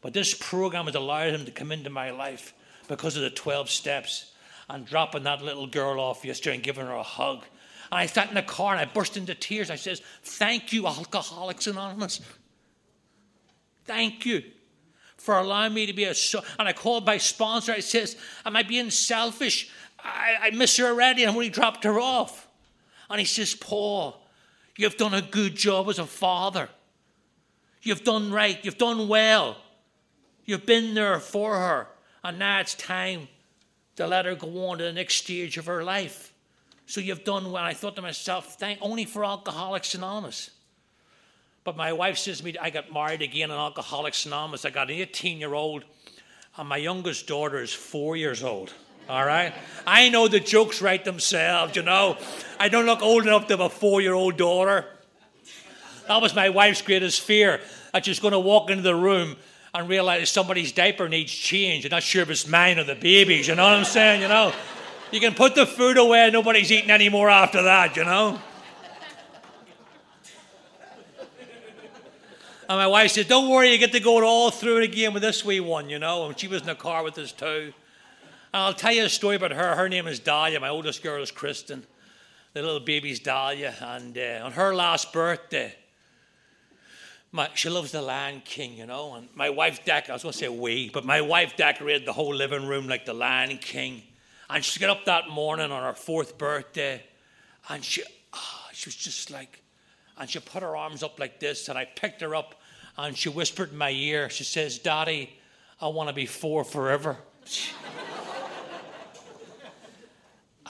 But 0.00 0.14
this 0.14 0.32
program 0.32 0.86
has 0.86 0.94
allowed 0.94 1.34
Him 1.34 1.44
to 1.44 1.50
come 1.50 1.72
into 1.72 1.90
my 1.90 2.10
life 2.10 2.54
because 2.88 3.16
of 3.16 3.22
the 3.22 3.28
12 3.28 3.68
steps 3.68 4.32
and 4.70 4.86
dropping 4.86 5.24
that 5.24 5.42
little 5.42 5.66
girl 5.66 6.00
off 6.00 6.24
yesterday 6.24 6.54
and 6.54 6.64
giving 6.64 6.86
her 6.86 6.92
a 6.92 7.02
hug. 7.02 7.44
And 7.92 8.00
I 8.00 8.06
sat 8.06 8.30
in 8.30 8.34
the 8.34 8.42
car 8.42 8.72
and 8.72 8.80
I 8.80 8.90
burst 8.90 9.18
into 9.18 9.34
tears. 9.34 9.68
I 9.68 9.76
says, 9.76 10.00
Thank 10.22 10.72
you, 10.72 10.86
Alcoholics 10.86 11.66
Anonymous. 11.66 12.22
Thank 13.84 14.24
you 14.24 14.42
for 15.26 15.36
allowing 15.36 15.74
me 15.74 15.86
to 15.86 15.92
be 15.92 16.04
a 16.04 16.14
so 16.14 16.40
and 16.56 16.68
I 16.68 16.72
called 16.72 17.04
my 17.04 17.18
sponsor. 17.18 17.72
I 17.72 17.80
says, 17.80 18.16
Am 18.44 18.56
I 18.56 18.62
being 18.62 18.90
selfish? 18.90 19.68
I, 19.98 20.36
I 20.40 20.50
miss 20.50 20.76
her 20.76 20.86
already 20.86 21.24
and 21.24 21.32
I 21.32 21.34
only 21.34 21.50
dropped 21.50 21.82
her 21.82 21.98
off. 21.98 22.46
And 23.10 23.18
he 23.18 23.26
says, 23.26 23.54
Paul, 23.54 24.24
you've 24.76 24.96
done 24.96 25.14
a 25.14 25.22
good 25.22 25.56
job 25.56 25.88
as 25.88 25.98
a 25.98 26.06
father. 26.06 26.68
You've 27.82 28.04
done 28.04 28.32
right, 28.32 28.64
you've 28.64 28.78
done 28.78 29.08
well. 29.08 29.56
You've 30.44 30.64
been 30.64 30.94
there 30.94 31.18
for 31.18 31.56
her. 31.56 31.88
And 32.22 32.38
now 32.38 32.60
it's 32.60 32.74
time 32.74 33.26
to 33.96 34.06
let 34.06 34.26
her 34.26 34.36
go 34.36 34.68
on 34.68 34.78
to 34.78 34.84
the 34.84 34.92
next 34.92 35.16
stage 35.16 35.58
of 35.58 35.66
her 35.66 35.82
life. 35.82 36.32
So 36.86 37.00
you've 37.00 37.24
done 37.24 37.50
well. 37.50 37.64
I 37.64 37.74
thought 37.74 37.96
to 37.96 38.02
myself, 38.02 38.58
thank 38.60 38.78
only 38.80 39.04
for 39.04 39.24
Alcoholics 39.24 39.94
Anonymous. 39.94 40.50
But 41.66 41.76
my 41.76 41.92
wife 41.92 42.16
says 42.16 42.38
to 42.38 42.44
me, 42.44 42.54
I 42.60 42.70
got 42.70 42.92
married 42.92 43.22
again 43.22 43.50
in 43.50 43.56
Alcoholics 43.56 44.24
Anonymous. 44.24 44.64
I 44.64 44.70
got 44.70 44.88
an 44.88 44.98
18 44.98 45.40
year 45.40 45.52
old, 45.52 45.84
and 46.56 46.68
my 46.68 46.76
youngest 46.76 47.26
daughter 47.26 47.60
is 47.60 47.72
four 47.72 48.16
years 48.16 48.44
old. 48.44 48.72
All 49.08 49.26
right? 49.26 49.52
I 49.84 50.08
know 50.08 50.28
the 50.28 50.38
jokes 50.38 50.80
write 50.80 51.04
themselves, 51.04 51.74
you 51.74 51.82
know. 51.82 52.18
I 52.60 52.68
don't 52.68 52.86
look 52.86 53.02
old 53.02 53.24
enough 53.24 53.48
to 53.48 53.54
have 53.54 53.60
a 53.60 53.68
four 53.68 54.00
year 54.00 54.14
old 54.14 54.36
daughter. 54.36 54.84
That 56.06 56.22
was 56.22 56.36
my 56.36 56.50
wife's 56.50 56.82
greatest 56.82 57.22
fear 57.22 57.60
that 57.92 58.04
she's 58.04 58.20
going 58.20 58.30
to 58.30 58.38
walk 58.38 58.70
into 58.70 58.84
the 58.84 58.94
room 58.94 59.34
and 59.74 59.88
realize 59.88 60.30
somebody's 60.30 60.70
diaper 60.70 61.08
needs 61.08 61.32
change. 61.32 61.82
You're 61.82 61.90
not 61.90 62.04
sure 62.04 62.22
if 62.22 62.30
it's 62.30 62.46
mine 62.46 62.78
or 62.78 62.84
the 62.84 62.94
baby's, 62.94 63.48
you 63.48 63.56
know 63.56 63.64
what 63.64 63.72
I'm 63.72 63.84
saying? 63.84 64.22
You 64.22 64.28
know? 64.28 64.52
You 65.10 65.18
can 65.18 65.34
put 65.34 65.56
the 65.56 65.66
food 65.66 65.98
away, 65.98 66.30
nobody's 66.30 66.70
eating 66.70 66.92
anymore 66.92 67.28
after 67.28 67.64
that, 67.64 67.96
you 67.96 68.04
know? 68.04 68.40
And 72.68 72.78
my 72.78 72.86
wife 72.86 73.12
said, 73.12 73.28
Don't 73.28 73.48
worry, 73.48 73.70
you 73.70 73.78
get 73.78 73.92
to 73.92 74.00
go 74.00 74.24
all 74.24 74.50
through 74.50 74.78
it 74.78 74.84
again 74.84 75.12
with 75.12 75.22
this 75.22 75.44
wee 75.44 75.60
one, 75.60 75.88
you 75.88 75.98
know? 75.98 76.26
And 76.26 76.38
she 76.38 76.48
was 76.48 76.62
in 76.62 76.66
the 76.66 76.74
car 76.74 77.04
with 77.04 77.16
us 77.18 77.30
too. 77.30 77.72
And 78.52 78.62
I'll 78.62 78.74
tell 78.74 78.92
you 78.92 79.04
a 79.04 79.08
story 79.08 79.36
about 79.36 79.52
her. 79.52 79.76
Her 79.76 79.88
name 79.88 80.06
is 80.06 80.18
Dahlia. 80.18 80.58
My 80.58 80.68
oldest 80.68 81.02
girl 81.02 81.22
is 81.22 81.30
Kristen. 81.30 81.86
The 82.54 82.62
little 82.62 82.80
baby's 82.80 83.20
Dahlia. 83.20 83.74
And 83.80 84.18
uh, 84.18 84.44
on 84.44 84.52
her 84.52 84.74
last 84.74 85.12
birthday, 85.12 85.74
my, 87.30 87.50
she 87.54 87.68
loves 87.68 87.92
the 87.92 88.02
Lion 88.02 88.42
King, 88.44 88.76
you 88.76 88.86
know. 88.86 89.14
And 89.14 89.28
my 89.34 89.50
wife 89.50 89.84
decorated, 89.84 90.10
I 90.10 90.14
was 90.14 90.22
going 90.22 90.32
to 90.32 90.38
say 90.38 90.48
we, 90.48 90.88
but 90.88 91.04
my 91.04 91.20
wife 91.20 91.56
decorated 91.56 92.06
the 92.06 92.12
whole 92.12 92.34
living 92.34 92.66
room 92.66 92.88
like 92.88 93.04
the 93.04 93.14
Lion 93.14 93.58
King. 93.58 94.02
And 94.48 94.64
she 94.64 94.80
got 94.80 94.90
up 94.90 95.04
that 95.04 95.28
morning 95.28 95.70
on 95.70 95.82
her 95.82 95.92
fourth 95.92 96.38
birthday, 96.38 97.02
and 97.68 97.84
she, 97.84 98.02
oh, 98.32 98.64
she 98.72 98.88
was 98.88 98.96
just 98.96 99.30
like, 99.30 99.60
and 100.18 100.28
she 100.28 100.38
put 100.38 100.62
her 100.62 100.76
arms 100.76 101.02
up 101.02 101.18
like 101.20 101.40
this, 101.40 101.68
and 101.68 101.78
I 101.78 101.84
picked 101.84 102.20
her 102.20 102.34
up, 102.34 102.54
and 102.96 103.16
she 103.16 103.28
whispered 103.28 103.72
in 103.72 103.78
my 103.78 103.90
ear, 103.90 104.30
she 104.30 104.44
says, 104.44 104.78
Daddy, 104.78 105.38
I 105.80 105.88
want 105.88 106.08
to 106.08 106.14
be 106.14 106.26
four 106.26 106.64
forever. 106.64 107.16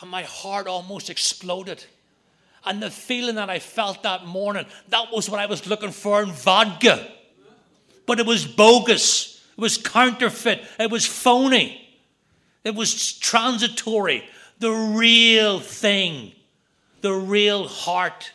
and 0.03 0.11
my 0.11 0.23
heart 0.23 0.67
almost 0.67 1.11
exploded. 1.11 1.85
And 2.65 2.83
the 2.83 2.91
feeling 2.91 3.37
that 3.37 3.49
I 3.49 3.61
felt 3.61 4.03
that 4.03 4.27
morning, 4.27 4.67
that 4.89 5.13
was 5.13 5.31
what 5.31 5.39
I 5.39 5.47
was 5.47 5.69
looking 5.69 5.93
for 5.93 6.23
in 6.23 6.31
vodka. 6.33 7.07
But 8.07 8.19
it 8.19 8.27
was 8.27 8.45
bogus, 8.45 9.45
it 9.57 9.61
was 9.61 9.79
counterfeit, 9.79 10.65
it 10.79 10.91
was 10.91 11.07
phony. 11.07 11.83
It 12.67 12.75
was 12.75 13.13
transitory. 13.13 14.29
The 14.59 14.73
real 14.73 15.61
thing, 15.61 16.33
the 17.01 17.13
real 17.13 17.69
heart 17.69 18.33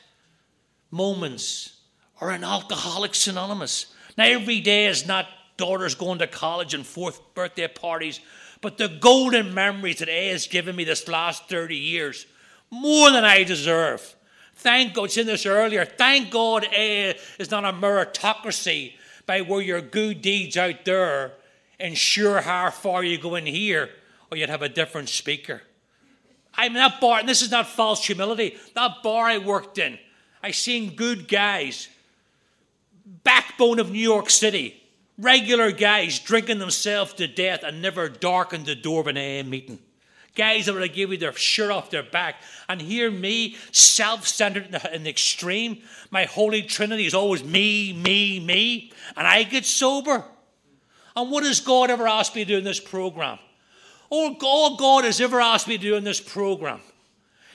moments 0.92 1.78
are 2.20 2.32
in 2.32 2.44
Alcoholics 2.44 3.28
Anonymous. 3.28 3.88
Now, 4.18 4.26
every 4.26 4.60
day 4.60 4.86
is 4.88 5.08
not 5.08 5.28
daughters 5.58 5.96
going 5.96 6.20
to 6.20 6.28
college 6.28 6.74
and 6.74 6.86
fourth 6.86 7.34
birthday 7.34 7.68
parties, 7.68 8.20
but 8.62 8.78
the 8.78 8.88
golden 8.88 9.54
memories 9.54 10.00
that 10.00 10.10
A 10.10 10.30
has 10.30 10.48
given 10.48 10.76
me 10.76 10.84
this 10.84 11.08
last 11.08 11.50
30 11.50 11.76
years, 11.76 12.26
more 12.70 13.12
than 13.12 13.24
I 13.24 13.44
deserve. 13.44 14.16
Thank 14.56 14.94
God, 14.94 15.06
it's 15.06 15.18
in 15.18 15.26
this 15.26 15.46
earlier. 15.46 15.86
Thank 15.86 16.30
God 16.30 16.66
A 16.66 17.18
is 17.40 17.50
not 17.50 17.66
a 17.66 17.74
meritocracy 17.74 18.94
by 19.26 19.42
where 19.42 19.62
your 19.62 19.82
good 19.82 20.22
deeds 20.22 20.58
out 20.58 20.86
there 20.86 21.34
ensure 21.80 22.42
how 22.42 22.70
far 22.70 23.04
you 23.04 23.18
go 23.18 23.36
in 23.36 23.46
here 23.46 23.90
or 24.30 24.38
you'd 24.38 24.50
have 24.50 24.62
a 24.62 24.70
different 24.70 25.10
speaker. 25.10 25.62
I 26.54 26.68
mean, 26.68 26.76
that 26.76 27.00
bar, 27.02 27.20
and 27.20 27.30
this 27.30 27.42
is 27.42 27.50
not 27.50 27.68
false 27.68 28.06
humility, 28.06 28.58
that 28.76 29.04
bar 29.04 29.26
I 29.26 29.38
worked 29.38 29.78
in, 29.78 29.98
I 30.44 30.52
seen 30.52 30.96
good 30.96 31.28
guys, 31.28 31.88
backbone 33.24 33.80
of 33.80 33.92
New 33.92 34.00
York 34.00 34.30
City, 34.30 34.82
regular 35.18 35.72
guys 35.72 36.20
drinking 36.20 36.60
themselves 36.60 37.14
to 37.14 37.28
death 37.28 37.64
and 37.64 37.82
never 37.82 38.10
darkened 38.10 38.66
the 38.66 38.76
door 38.76 39.02
of 39.02 39.08
an 39.08 39.18
AA 39.18 39.48
meeting. 39.48 39.80
Guys 40.34 40.66
that 40.66 40.74
would 40.74 40.94
give 40.94 41.12
you 41.12 41.18
their 41.18 41.34
shirt 41.34 41.72
off 41.72 41.92
their 41.92 42.04
back. 42.04 42.36
And 42.70 42.82
hear 42.82 43.12
me, 43.12 43.58
self 43.72 44.26
centered 44.26 44.74
in, 44.94 45.04
the 45.04 45.10
extreme. 45.10 45.82
My 46.10 46.24
holy 46.24 46.62
trinity 46.62 47.06
is 47.06 47.14
always 47.14 47.44
me, 47.44 47.92
me, 47.92 48.40
me. 48.40 48.94
And 49.18 49.28
I 49.28 49.44
get 49.44 49.66
sober. 49.66 50.24
And 51.16 51.30
what 51.30 51.44
has 51.44 51.60
God 51.60 51.90
ever 51.90 52.08
asked 52.08 52.34
me 52.34 52.46
to 52.46 52.54
do 52.54 52.58
in 52.58 52.64
this 52.64 52.80
program? 52.80 53.40
All 54.10 54.76
God 54.78 55.04
has 55.04 55.20
ever 55.20 55.42
asked 55.42 55.68
me 55.68 55.78
to 55.78 55.84
do 55.84 55.96
in 55.96 56.06
this 56.06 56.22
program. 56.22 56.80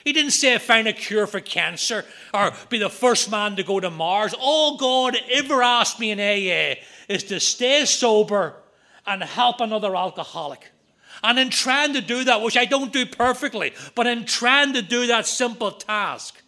He 0.07 0.13
didn't 0.13 0.31
say 0.31 0.57
find 0.57 0.87
a 0.87 0.93
cure 0.93 1.27
for 1.27 1.41
cancer 1.41 2.05
or 2.33 2.53
be 2.69 2.77
the 2.77 2.89
first 2.89 3.29
man 3.29 3.57
to 3.57 3.63
go 3.63 3.81
to 3.81 3.89
Mars. 3.89 4.33
All 4.39 4.77
God 4.77 5.17
ever 5.33 5.61
asked 5.61 5.99
me 5.99 6.11
in 6.11 6.19
AA 6.21 6.79
is 7.09 7.25
to 7.25 7.41
stay 7.41 7.83
sober 7.83 8.55
and 9.05 9.21
help 9.21 9.59
another 9.59 9.97
alcoholic. 9.97 10.71
And 11.21 11.37
in 11.37 11.49
trying 11.49 11.91
to 11.91 11.99
do 11.99 12.23
that, 12.23 12.41
which 12.41 12.55
I 12.55 12.63
don't 12.63 12.93
do 12.93 13.05
perfectly, 13.05 13.73
but 13.95 14.07
in 14.07 14.23
trying 14.23 14.71
to 14.75 14.81
do 14.81 15.07
that 15.07 15.27
simple 15.27 15.71
task, 15.71 16.41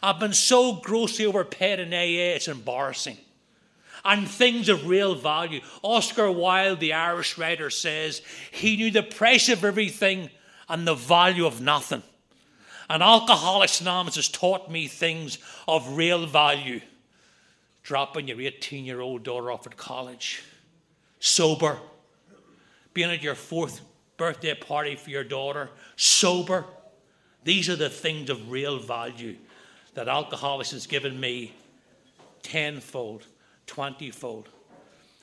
I've 0.00 0.20
been 0.20 0.32
so 0.32 0.74
grossly 0.74 1.26
overpaid 1.26 1.80
in 1.80 1.92
AA, 1.92 2.36
it's 2.36 2.46
embarrassing 2.46 3.16
and 4.04 4.28
things 4.28 4.68
of 4.68 4.86
real 4.86 5.16
value. 5.16 5.60
Oscar 5.82 6.30
Wilde, 6.30 6.78
the 6.78 6.92
Irish 6.92 7.36
writer, 7.36 7.68
says 7.68 8.22
he 8.52 8.76
knew 8.76 8.92
the 8.92 9.02
price 9.02 9.48
of 9.48 9.64
everything 9.64 10.30
and 10.68 10.86
the 10.86 10.94
value 10.94 11.46
of 11.46 11.60
nothing. 11.60 12.04
And 12.92 13.02
Alcoholics 13.02 13.80
Anonymous 13.80 14.16
has 14.16 14.28
taught 14.28 14.70
me 14.70 14.86
things 14.86 15.38
of 15.66 15.96
real 15.96 16.26
value. 16.26 16.82
Dropping 17.82 18.28
your 18.28 18.38
18 18.38 18.84
year 18.84 19.00
old 19.00 19.22
daughter 19.22 19.50
off 19.50 19.66
at 19.66 19.78
college, 19.78 20.42
sober, 21.18 21.78
being 22.92 23.10
at 23.10 23.22
your 23.22 23.34
fourth 23.34 23.80
birthday 24.18 24.54
party 24.54 24.96
for 24.96 25.08
your 25.08 25.24
daughter, 25.24 25.70
sober. 25.96 26.66
These 27.44 27.70
are 27.70 27.76
the 27.76 27.88
things 27.88 28.28
of 28.28 28.50
real 28.50 28.78
value 28.78 29.36
that 29.94 30.06
Alcoholics 30.06 30.72
has 30.72 30.86
given 30.86 31.18
me 31.18 31.54
tenfold. 32.42 33.26
20 33.68 34.10
fold. 34.10 34.50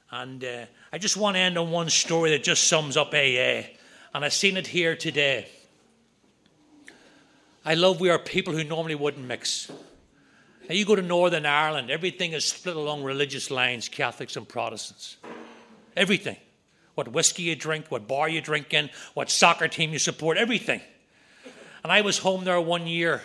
And 0.09 0.43
uh, 0.43 0.65
I 0.91 0.97
just 0.97 1.17
want 1.17 1.35
to 1.35 1.39
end 1.39 1.55
on 1.55 1.69
one 1.69 1.91
story 1.91 2.31
that 2.31 2.41
just 2.41 2.67
sums 2.67 2.97
up 2.97 3.13
AA. 3.13 3.69
And 4.11 4.25
I've 4.25 4.33
seen 4.33 4.57
it 4.57 4.65
here 4.65 4.95
today. 4.95 5.49
I 7.69 7.75
love 7.75 7.99
we 7.99 8.09
are 8.09 8.17
people 8.17 8.51
who 8.51 8.63
normally 8.63 8.95
wouldn't 8.95 9.27
mix. 9.27 9.69
Now, 10.67 10.73
you 10.73 10.85
go 10.85 10.95
to 10.95 11.03
Northern 11.03 11.45
Ireland, 11.45 11.91
everything 11.91 12.33
is 12.33 12.43
split 12.43 12.75
along 12.75 13.03
religious 13.03 13.51
lines 13.51 13.87
Catholics 13.87 14.35
and 14.35 14.49
Protestants. 14.49 15.17
Everything. 15.95 16.37
What 16.95 17.09
whiskey 17.09 17.43
you 17.43 17.55
drink, 17.55 17.85
what 17.89 18.07
bar 18.07 18.27
you 18.27 18.41
drink 18.41 18.73
in, 18.73 18.89
what 19.13 19.29
soccer 19.29 19.67
team 19.67 19.93
you 19.93 19.99
support, 19.99 20.35
everything. 20.35 20.81
And 21.83 21.93
I 21.93 22.01
was 22.01 22.17
home 22.17 22.43
there 22.43 22.59
one 22.59 22.87
year. 22.87 23.21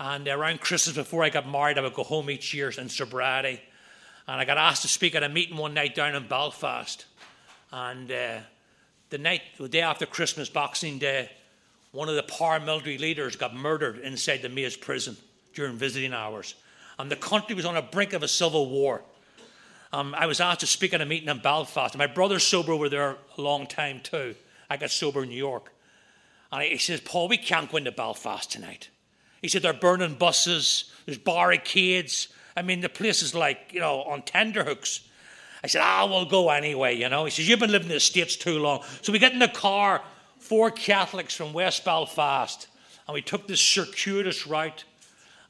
And 0.00 0.26
around 0.26 0.60
Christmas, 0.60 0.96
before 0.96 1.22
I 1.22 1.30
got 1.30 1.48
married, 1.48 1.78
I 1.78 1.82
would 1.82 1.94
go 1.94 2.02
home 2.02 2.28
each 2.28 2.52
year 2.52 2.70
in 2.76 2.88
sobriety 2.88 3.60
And 4.26 4.40
I 4.40 4.44
got 4.44 4.58
asked 4.58 4.82
to 4.82 4.88
speak 4.88 5.14
at 5.14 5.22
a 5.22 5.28
meeting 5.28 5.56
one 5.56 5.74
night 5.74 5.94
down 5.94 6.16
in 6.16 6.26
Belfast. 6.26 7.06
And 7.70 8.10
uh, 8.10 8.38
the 9.10 9.18
night, 9.18 9.42
the 9.58 9.68
day 9.68 9.82
after 9.82 10.06
Christmas, 10.06 10.48
Boxing 10.48 10.98
Day, 10.98 11.30
one 11.92 12.08
of 12.08 12.14
the 12.14 12.22
paramilitary 12.22 12.98
leaders 12.98 13.36
got 13.36 13.54
murdered 13.54 13.98
inside 13.98 14.42
the 14.42 14.48
Maze 14.48 14.76
prison 14.76 15.16
during 15.54 15.76
visiting 15.76 16.12
hours. 16.12 16.54
And 16.98 17.10
the 17.10 17.16
country 17.16 17.54
was 17.54 17.64
on 17.64 17.74
the 17.74 17.82
brink 17.82 18.12
of 18.12 18.22
a 18.22 18.28
civil 18.28 18.68
war. 18.68 19.02
Um, 19.92 20.14
I 20.16 20.26
was 20.26 20.40
asked 20.40 20.60
to 20.60 20.66
speak 20.66 20.94
at 20.94 21.00
a 21.00 21.06
meeting 21.06 21.28
in 21.28 21.38
Belfast. 21.38 21.96
My 21.96 22.06
brother's 22.06 22.44
sober 22.44 22.72
over 22.72 22.88
there 22.88 23.16
a 23.36 23.40
long 23.40 23.66
time 23.66 24.00
too. 24.00 24.36
I 24.68 24.76
got 24.76 24.90
sober 24.90 25.24
in 25.24 25.30
New 25.30 25.36
York. 25.36 25.72
And 26.52 26.62
he 26.62 26.78
says, 26.78 27.00
Paul, 27.00 27.28
we 27.28 27.36
can't 27.36 27.70
go 27.70 27.78
into 27.78 27.92
Belfast 27.92 28.50
tonight. 28.50 28.88
He 29.42 29.48
said, 29.48 29.62
they're 29.62 29.72
burning 29.72 30.14
buses, 30.14 30.92
there's 31.06 31.18
barricades. 31.18 32.28
I 32.56 32.62
mean, 32.62 32.80
the 32.80 32.88
place 32.88 33.22
is 33.22 33.34
like, 33.34 33.70
you 33.72 33.80
know, 33.80 34.02
on 34.02 34.22
tenterhooks. 34.22 35.00
I 35.64 35.66
said, 35.66 35.82
ah, 35.82 36.06
we'll 36.06 36.26
go 36.26 36.50
anyway, 36.50 36.96
you 36.96 37.08
know. 37.08 37.24
He 37.24 37.30
says, 37.30 37.48
you've 37.48 37.60
been 37.60 37.70
living 37.70 37.88
in 37.88 37.94
the 37.94 38.00
States 38.00 38.36
too 38.36 38.58
long. 38.58 38.82
So 39.02 39.12
we 39.12 39.18
get 39.18 39.32
in 39.32 39.38
the 39.38 39.48
car, 39.48 40.02
four 40.40 40.70
Catholics 40.70 41.34
from 41.34 41.52
West 41.52 41.84
Belfast, 41.84 42.66
and 43.06 43.14
we 43.14 43.22
took 43.22 43.46
this 43.46 43.60
circuitous 43.60 44.46
route, 44.46 44.84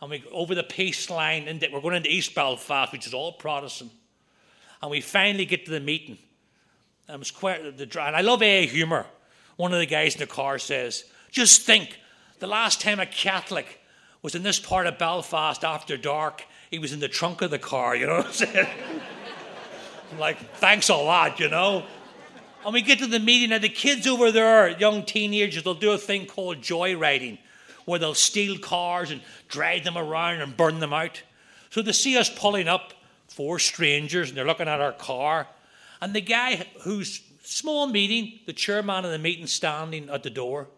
and 0.02 0.10
we 0.10 0.22
over 0.32 0.54
the 0.54 0.62
peace 0.62 1.08
line, 1.08 1.48
and 1.48 1.64
we're 1.72 1.80
going 1.80 1.96
into 1.96 2.12
East 2.12 2.34
Belfast, 2.34 2.92
which 2.92 3.06
is 3.06 3.14
all 3.14 3.32
Protestant. 3.32 3.92
And 4.82 4.90
we 4.90 5.00
finally 5.00 5.44
get 5.44 5.64
to 5.66 5.70
the 5.70 5.80
meeting. 5.80 6.18
And 7.06 7.16
it 7.16 7.18
was 7.18 7.30
quite 7.30 7.76
the 7.76 7.84
and 8.02 8.16
I 8.16 8.20
love 8.20 8.42
AA 8.42 8.66
humour. 8.66 9.06
One 9.56 9.72
of 9.72 9.78
the 9.78 9.86
guys 9.86 10.14
in 10.14 10.20
the 10.20 10.26
car 10.26 10.58
says, 10.58 11.04
just 11.30 11.62
think, 11.62 11.98
the 12.38 12.46
last 12.46 12.80
time 12.80 12.98
a 12.98 13.06
Catholic 13.06 13.80
was 14.22 14.34
in 14.34 14.42
this 14.42 14.58
part 14.58 14.86
of 14.86 14.98
Belfast 14.98 15.62
after 15.64 15.96
dark, 15.96 16.44
he 16.70 16.78
was 16.78 16.92
in 16.92 17.00
the 17.00 17.08
trunk 17.08 17.42
of 17.42 17.50
the 17.50 17.58
car, 17.58 17.94
you 17.94 18.06
know 18.06 18.18
what 18.18 18.26
I'm 18.26 18.32
saying? 18.32 18.68
I'm 20.12 20.18
like, 20.18 20.38
thanks 20.56 20.88
a 20.88 20.94
lot, 20.94 21.38
you 21.38 21.48
know? 21.48 21.84
And 22.64 22.74
we 22.74 22.82
get 22.82 22.98
to 22.98 23.06
the 23.06 23.18
meeting, 23.18 23.52
and 23.52 23.64
the 23.64 23.70
kids 23.70 24.06
over 24.06 24.30
there, 24.30 24.68
young 24.68 25.04
teenagers, 25.04 25.62
they'll 25.62 25.74
do 25.74 25.92
a 25.92 25.98
thing 25.98 26.26
called 26.26 26.60
joyriding, 26.60 27.38
where 27.86 27.98
they'll 27.98 28.14
steal 28.14 28.58
cars 28.58 29.10
and 29.10 29.22
drag 29.48 29.84
them 29.84 29.96
around 29.96 30.42
and 30.42 30.56
burn 30.56 30.78
them 30.78 30.92
out. 30.92 31.22
So 31.70 31.80
they 31.80 31.92
see 31.92 32.18
us 32.18 32.28
pulling 32.28 32.68
up, 32.68 32.92
four 33.28 33.58
strangers, 33.58 34.28
and 34.28 34.36
they're 34.36 34.46
looking 34.46 34.68
at 34.68 34.80
our 34.80 34.92
car. 34.92 35.46
And 36.02 36.14
the 36.14 36.20
guy 36.20 36.66
who's 36.82 37.22
small 37.42 37.86
meeting, 37.86 38.40
the 38.46 38.52
chairman 38.52 39.04
of 39.04 39.10
the 39.10 39.18
meeting 39.18 39.46
standing 39.46 40.10
at 40.10 40.22
the 40.22 40.30
door, 40.30 40.68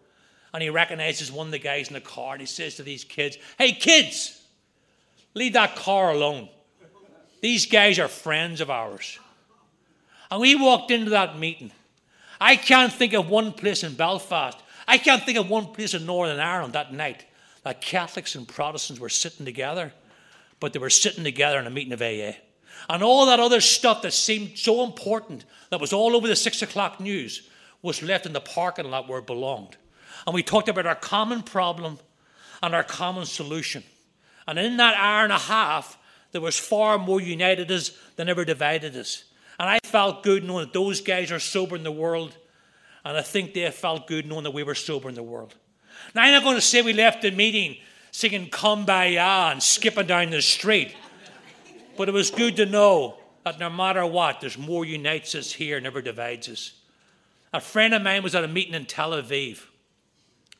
and 0.53 0.63
he 0.63 0.69
recognizes 0.69 1.31
one 1.31 1.47
of 1.47 1.51
the 1.51 1.59
guys 1.59 1.89
in 1.89 1.95
the 1.95 2.01
car, 2.01 2.33
and 2.33 2.41
he 2.41 2.47
says 2.47 2.75
to 2.75 2.83
these 2.83 3.03
kids, 3.03 3.37
Hey, 3.57 3.73
kids, 3.73 4.41
leave 5.33 5.53
that 5.53 5.75
car 5.75 6.11
alone. 6.11 6.47
These 7.41 7.65
guys 7.65 7.99
are 7.99 8.07
friends 8.07 8.61
of 8.61 8.69
ours. 8.69 9.19
And 10.31 10.41
we 10.41 10.55
walked 10.55 10.91
into 10.91 11.11
that 11.11 11.37
meeting. 11.37 11.71
I 12.39 12.55
can't 12.55 12.91
think 12.91 13.13
of 13.13 13.29
one 13.29 13.53
place 13.53 13.83
in 13.83 13.93
Belfast, 13.93 14.57
I 14.87 14.97
can't 14.97 15.23
think 15.23 15.37
of 15.37 15.49
one 15.49 15.67
place 15.67 15.93
in 15.93 16.05
Northern 16.05 16.39
Ireland 16.39 16.73
that 16.73 16.93
night 16.93 17.25
that 17.63 17.81
Catholics 17.81 18.35
and 18.35 18.47
Protestants 18.47 18.99
were 18.99 19.09
sitting 19.09 19.45
together, 19.45 19.93
but 20.59 20.73
they 20.73 20.79
were 20.79 20.89
sitting 20.89 21.23
together 21.23 21.59
in 21.59 21.67
a 21.67 21.69
meeting 21.69 21.93
of 21.93 22.01
AA. 22.01 22.37
And 22.89 23.01
all 23.01 23.25
that 23.27 23.39
other 23.39 23.61
stuff 23.61 24.01
that 24.01 24.11
seemed 24.11 24.57
so 24.57 24.83
important, 24.83 25.45
that 25.69 25.79
was 25.79 25.93
all 25.93 26.15
over 26.15 26.27
the 26.27 26.35
six 26.35 26.61
o'clock 26.61 26.99
news, 26.99 27.49
was 27.81 28.03
left 28.03 28.25
in 28.25 28.33
the 28.33 28.41
parking 28.41 28.89
lot 28.89 29.07
where 29.07 29.19
it 29.19 29.27
belonged. 29.27 29.77
And 30.25 30.33
we 30.33 30.43
talked 30.43 30.69
about 30.69 30.85
our 30.85 30.95
common 30.95 31.43
problem 31.43 31.99
and 32.61 32.75
our 32.75 32.83
common 32.83 33.25
solution. 33.25 33.83
And 34.47 34.59
in 34.59 34.77
that 34.77 34.95
hour 34.97 35.23
and 35.23 35.33
a 35.33 35.37
half, 35.37 35.97
there 36.31 36.41
was 36.41 36.59
far 36.59 36.97
more 36.97 37.21
united 37.21 37.71
us 37.71 37.91
than 38.15 38.27
ever 38.27 38.43
divided 38.43 38.95
us. 38.97 39.23
And 39.59 39.69
I 39.69 39.79
felt 39.83 40.23
good 40.23 40.43
knowing 40.43 40.65
that 40.65 40.73
those 40.73 41.01
guys 41.01 41.31
are 41.31 41.39
sober 41.39 41.75
in 41.75 41.83
the 41.83 41.91
world. 41.91 42.35
And 43.05 43.17
I 43.17 43.21
think 43.21 43.53
they 43.53 43.69
felt 43.71 44.07
good 44.07 44.25
knowing 44.25 44.43
that 44.43 44.51
we 44.51 44.63
were 44.63 44.75
sober 44.75 45.09
in 45.09 45.15
the 45.15 45.23
world. 45.23 45.55
Now, 46.15 46.23
I'm 46.23 46.31
not 46.31 46.43
going 46.43 46.55
to 46.55 46.61
say 46.61 46.81
we 46.81 46.93
left 46.93 47.21
the 47.21 47.31
meeting 47.31 47.77
singing 48.11 48.49
Kumbaya 48.49 49.51
and 49.51 49.61
skipping 49.61 50.07
down 50.07 50.29
the 50.29 50.41
street. 50.41 50.95
But 51.97 52.09
it 52.09 52.13
was 52.13 52.31
good 52.31 52.55
to 52.57 52.65
know 52.65 53.17
that 53.43 53.59
no 53.59 53.69
matter 53.69 54.05
what, 54.05 54.39
there's 54.39 54.57
more 54.57 54.85
unites 54.85 55.35
us 55.35 55.51
here, 55.51 55.79
never 55.79 56.01
divides 56.01 56.47
us. 56.49 56.73
A 57.51 57.59
friend 57.59 57.93
of 57.93 58.01
mine 58.01 58.23
was 58.23 58.35
at 58.35 58.43
a 58.43 58.47
meeting 58.47 58.73
in 58.73 58.85
Tel 58.85 59.11
Aviv. 59.11 59.63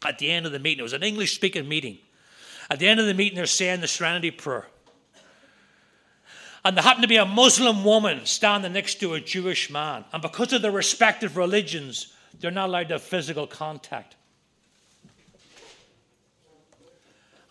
At 0.06 0.20
the 0.20 0.30
end 0.30 0.46
of 0.46 0.52
the 0.52 0.60
meeting, 0.60 0.80
it 0.80 0.84
was 0.84 0.94
an 0.94 1.04
English 1.04 1.34
speaking 1.34 1.68
meeting. 1.68 1.98
At 2.70 2.80
the 2.80 2.88
end 2.88 3.00
of 3.00 3.06
the 3.06 3.14
meeting, 3.14 3.38
they're 3.38 3.46
saying 3.46 3.82
the 3.82 3.88
Serenity 3.88 4.32
Prayer. 4.32 4.68
And 6.66 6.78
there 6.78 6.84
happened 6.84 7.04
to 7.04 7.10
be 7.10 7.18
a 7.18 7.26
Muslim 7.26 7.84
woman 7.84 8.26
standing 8.26 8.74
next 8.74 8.96
to 9.02 9.16
a 9.16 9.20
Jewish 9.20 9.70
man. 9.70 10.06
And 10.14 10.22
because 10.22 10.54
of 10.54 10.62
their 10.62 10.72
respective 10.72 11.36
religions, 11.36 12.14
they're 12.40 12.52
not 12.52 12.70
allowed 12.70 12.88
to 12.90 12.96
have 12.96 13.04
physical 13.04 13.48
contact. 13.48 14.16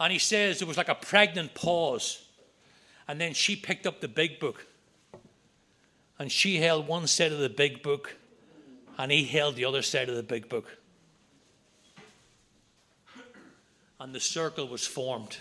And 0.01 0.13
he 0.13 0.19
says 0.19 0.59
there 0.59 0.69
was 0.69 0.79
like 0.79 0.89
a 0.89 0.95
pregnant 0.95 1.55
pause. 1.55 2.25
And 3.07 3.21
then 3.21 3.35
she 3.35 3.55
picked 3.55 3.87
up 3.87 4.01
the 4.01 4.09
big 4.09 4.41
book. 4.41 4.67
And 6.19 6.33
she 6.33 6.57
held 6.57 6.87
one 6.87 7.07
side 7.07 7.33
of 7.33 7.39
the 7.39 7.49
big 7.49 7.83
book, 7.83 8.17
and 8.97 9.11
he 9.11 9.25
held 9.25 9.57
the 9.57 9.65
other 9.65 9.83
side 9.83 10.09
of 10.09 10.17
the 10.17 10.23
big 10.23 10.49
book. 10.49 10.79
And 14.01 14.15
the 14.15 14.21
circle 14.21 14.69
was 14.69 14.87
formed. 14.87 15.37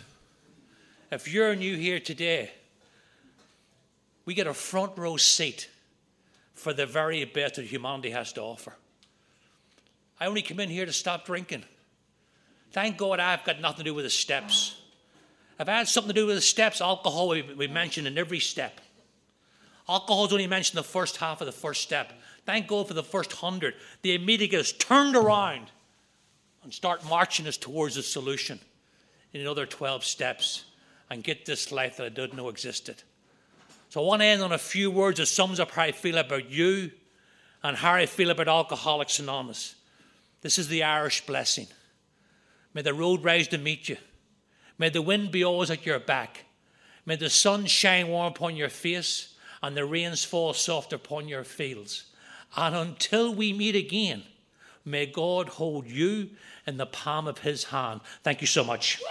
If 1.11 1.31
you're 1.31 1.55
new 1.55 1.75
here 1.75 1.99
today, 1.99 2.51
we 4.25 4.33
get 4.33 4.47
a 4.47 4.53
front 4.53 4.97
row 4.97 5.17
seat 5.17 5.69
for 6.53 6.73
the 6.73 6.85
very 6.85 7.23
best 7.25 7.55
that 7.55 7.65
humanity 7.65 8.11
has 8.11 8.33
to 8.33 8.41
offer. 8.41 8.75
I 10.19 10.27
only 10.27 10.41
come 10.41 10.59
in 10.59 10.69
here 10.69 10.85
to 10.85 10.93
stop 10.93 11.25
drinking. 11.25 11.63
Thank 12.71 12.97
God 12.97 13.19
I've 13.19 13.43
got 13.43 13.59
nothing 13.59 13.79
to 13.79 13.83
do 13.91 13.93
with 13.93 14.05
the 14.05 14.11
steps. 14.11 14.79
If 15.59 15.67
I 15.67 15.77
had 15.77 15.87
something 15.87 16.13
to 16.13 16.21
do 16.21 16.27
with 16.27 16.35
the 16.35 16.41
steps, 16.41 16.81
alcohol 16.81 17.29
we, 17.29 17.41
we 17.41 17.67
mentioned 17.67 18.07
in 18.07 18.17
every 18.17 18.39
step. 18.39 18.79
Alcohol 19.89 20.25
is 20.25 20.31
only 20.31 20.47
mentioned 20.47 20.77
the 20.77 20.83
first 20.83 21.17
half 21.17 21.41
of 21.41 21.47
the 21.47 21.51
first 21.51 21.81
step. 21.81 22.13
Thank 22.45 22.67
God 22.67 22.87
for 22.87 22.93
the 22.93 23.03
first 23.03 23.33
hundred. 23.33 23.75
The 24.03 24.15
immediate 24.15 24.51
gets 24.51 24.71
turned 24.71 25.15
around 25.15 25.71
and 26.63 26.73
start 26.73 27.07
marching 27.09 27.47
us 27.47 27.57
towards 27.57 27.97
a 27.97 28.03
solution 28.03 28.59
in 29.33 29.41
another 29.41 29.65
12 29.65 30.03
steps 30.03 30.65
and 31.09 31.23
get 31.23 31.45
this 31.45 31.71
life 31.71 31.97
that 31.97 32.05
I 32.05 32.09
didn't 32.09 32.35
know 32.35 32.49
existed. 32.49 33.03
So 33.91 34.01
I 34.01 34.05
want 34.05 34.21
to 34.21 34.25
end 34.25 34.41
on 34.41 34.53
a 34.53 34.57
few 34.57 34.89
words 34.89 35.19
that 35.19 35.25
sums 35.25 35.59
up 35.59 35.71
how 35.71 35.81
I 35.81 35.91
feel 35.91 36.17
about 36.17 36.49
you 36.49 36.91
and 37.61 37.75
how 37.75 37.95
I 37.95 38.05
feel 38.05 38.29
about 38.29 38.47
Alcoholics 38.47 39.19
Anonymous. 39.19 39.75
This 40.39 40.57
is 40.57 40.69
the 40.69 40.81
Irish 40.81 41.25
blessing. 41.25 41.67
May 42.73 42.83
the 42.83 42.93
road 42.93 43.21
rise 43.25 43.49
to 43.49 43.57
meet 43.57 43.89
you. 43.89 43.97
May 44.77 44.87
the 44.87 45.01
wind 45.01 45.31
be 45.31 45.43
always 45.43 45.69
at 45.69 45.85
your 45.85 45.99
back. 45.99 46.45
May 47.05 47.17
the 47.17 47.29
sun 47.29 47.65
shine 47.65 48.07
warm 48.07 48.31
upon 48.31 48.55
your 48.55 48.69
face 48.69 49.35
and 49.61 49.75
the 49.75 49.83
rains 49.83 50.23
fall 50.23 50.53
soft 50.53 50.93
upon 50.93 51.27
your 51.27 51.43
fields. 51.43 52.05
And 52.55 52.73
until 52.73 53.35
we 53.35 53.51
meet 53.51 53.75
again, 53.75 54.23
may 54.85 55.05
God 55.05 55.49
hold 55.49 55.85
you 55.85 56.29
in 56.65 56.77
the 56.77 56.85
palm 56.85 57.27
of 57.27 57.39
his 57.39 57.65
hand. 57.65 57.99
Thank 58.23 58.39
you 58.39 58.47
so 58.47 58.63
much. 58.63 59.01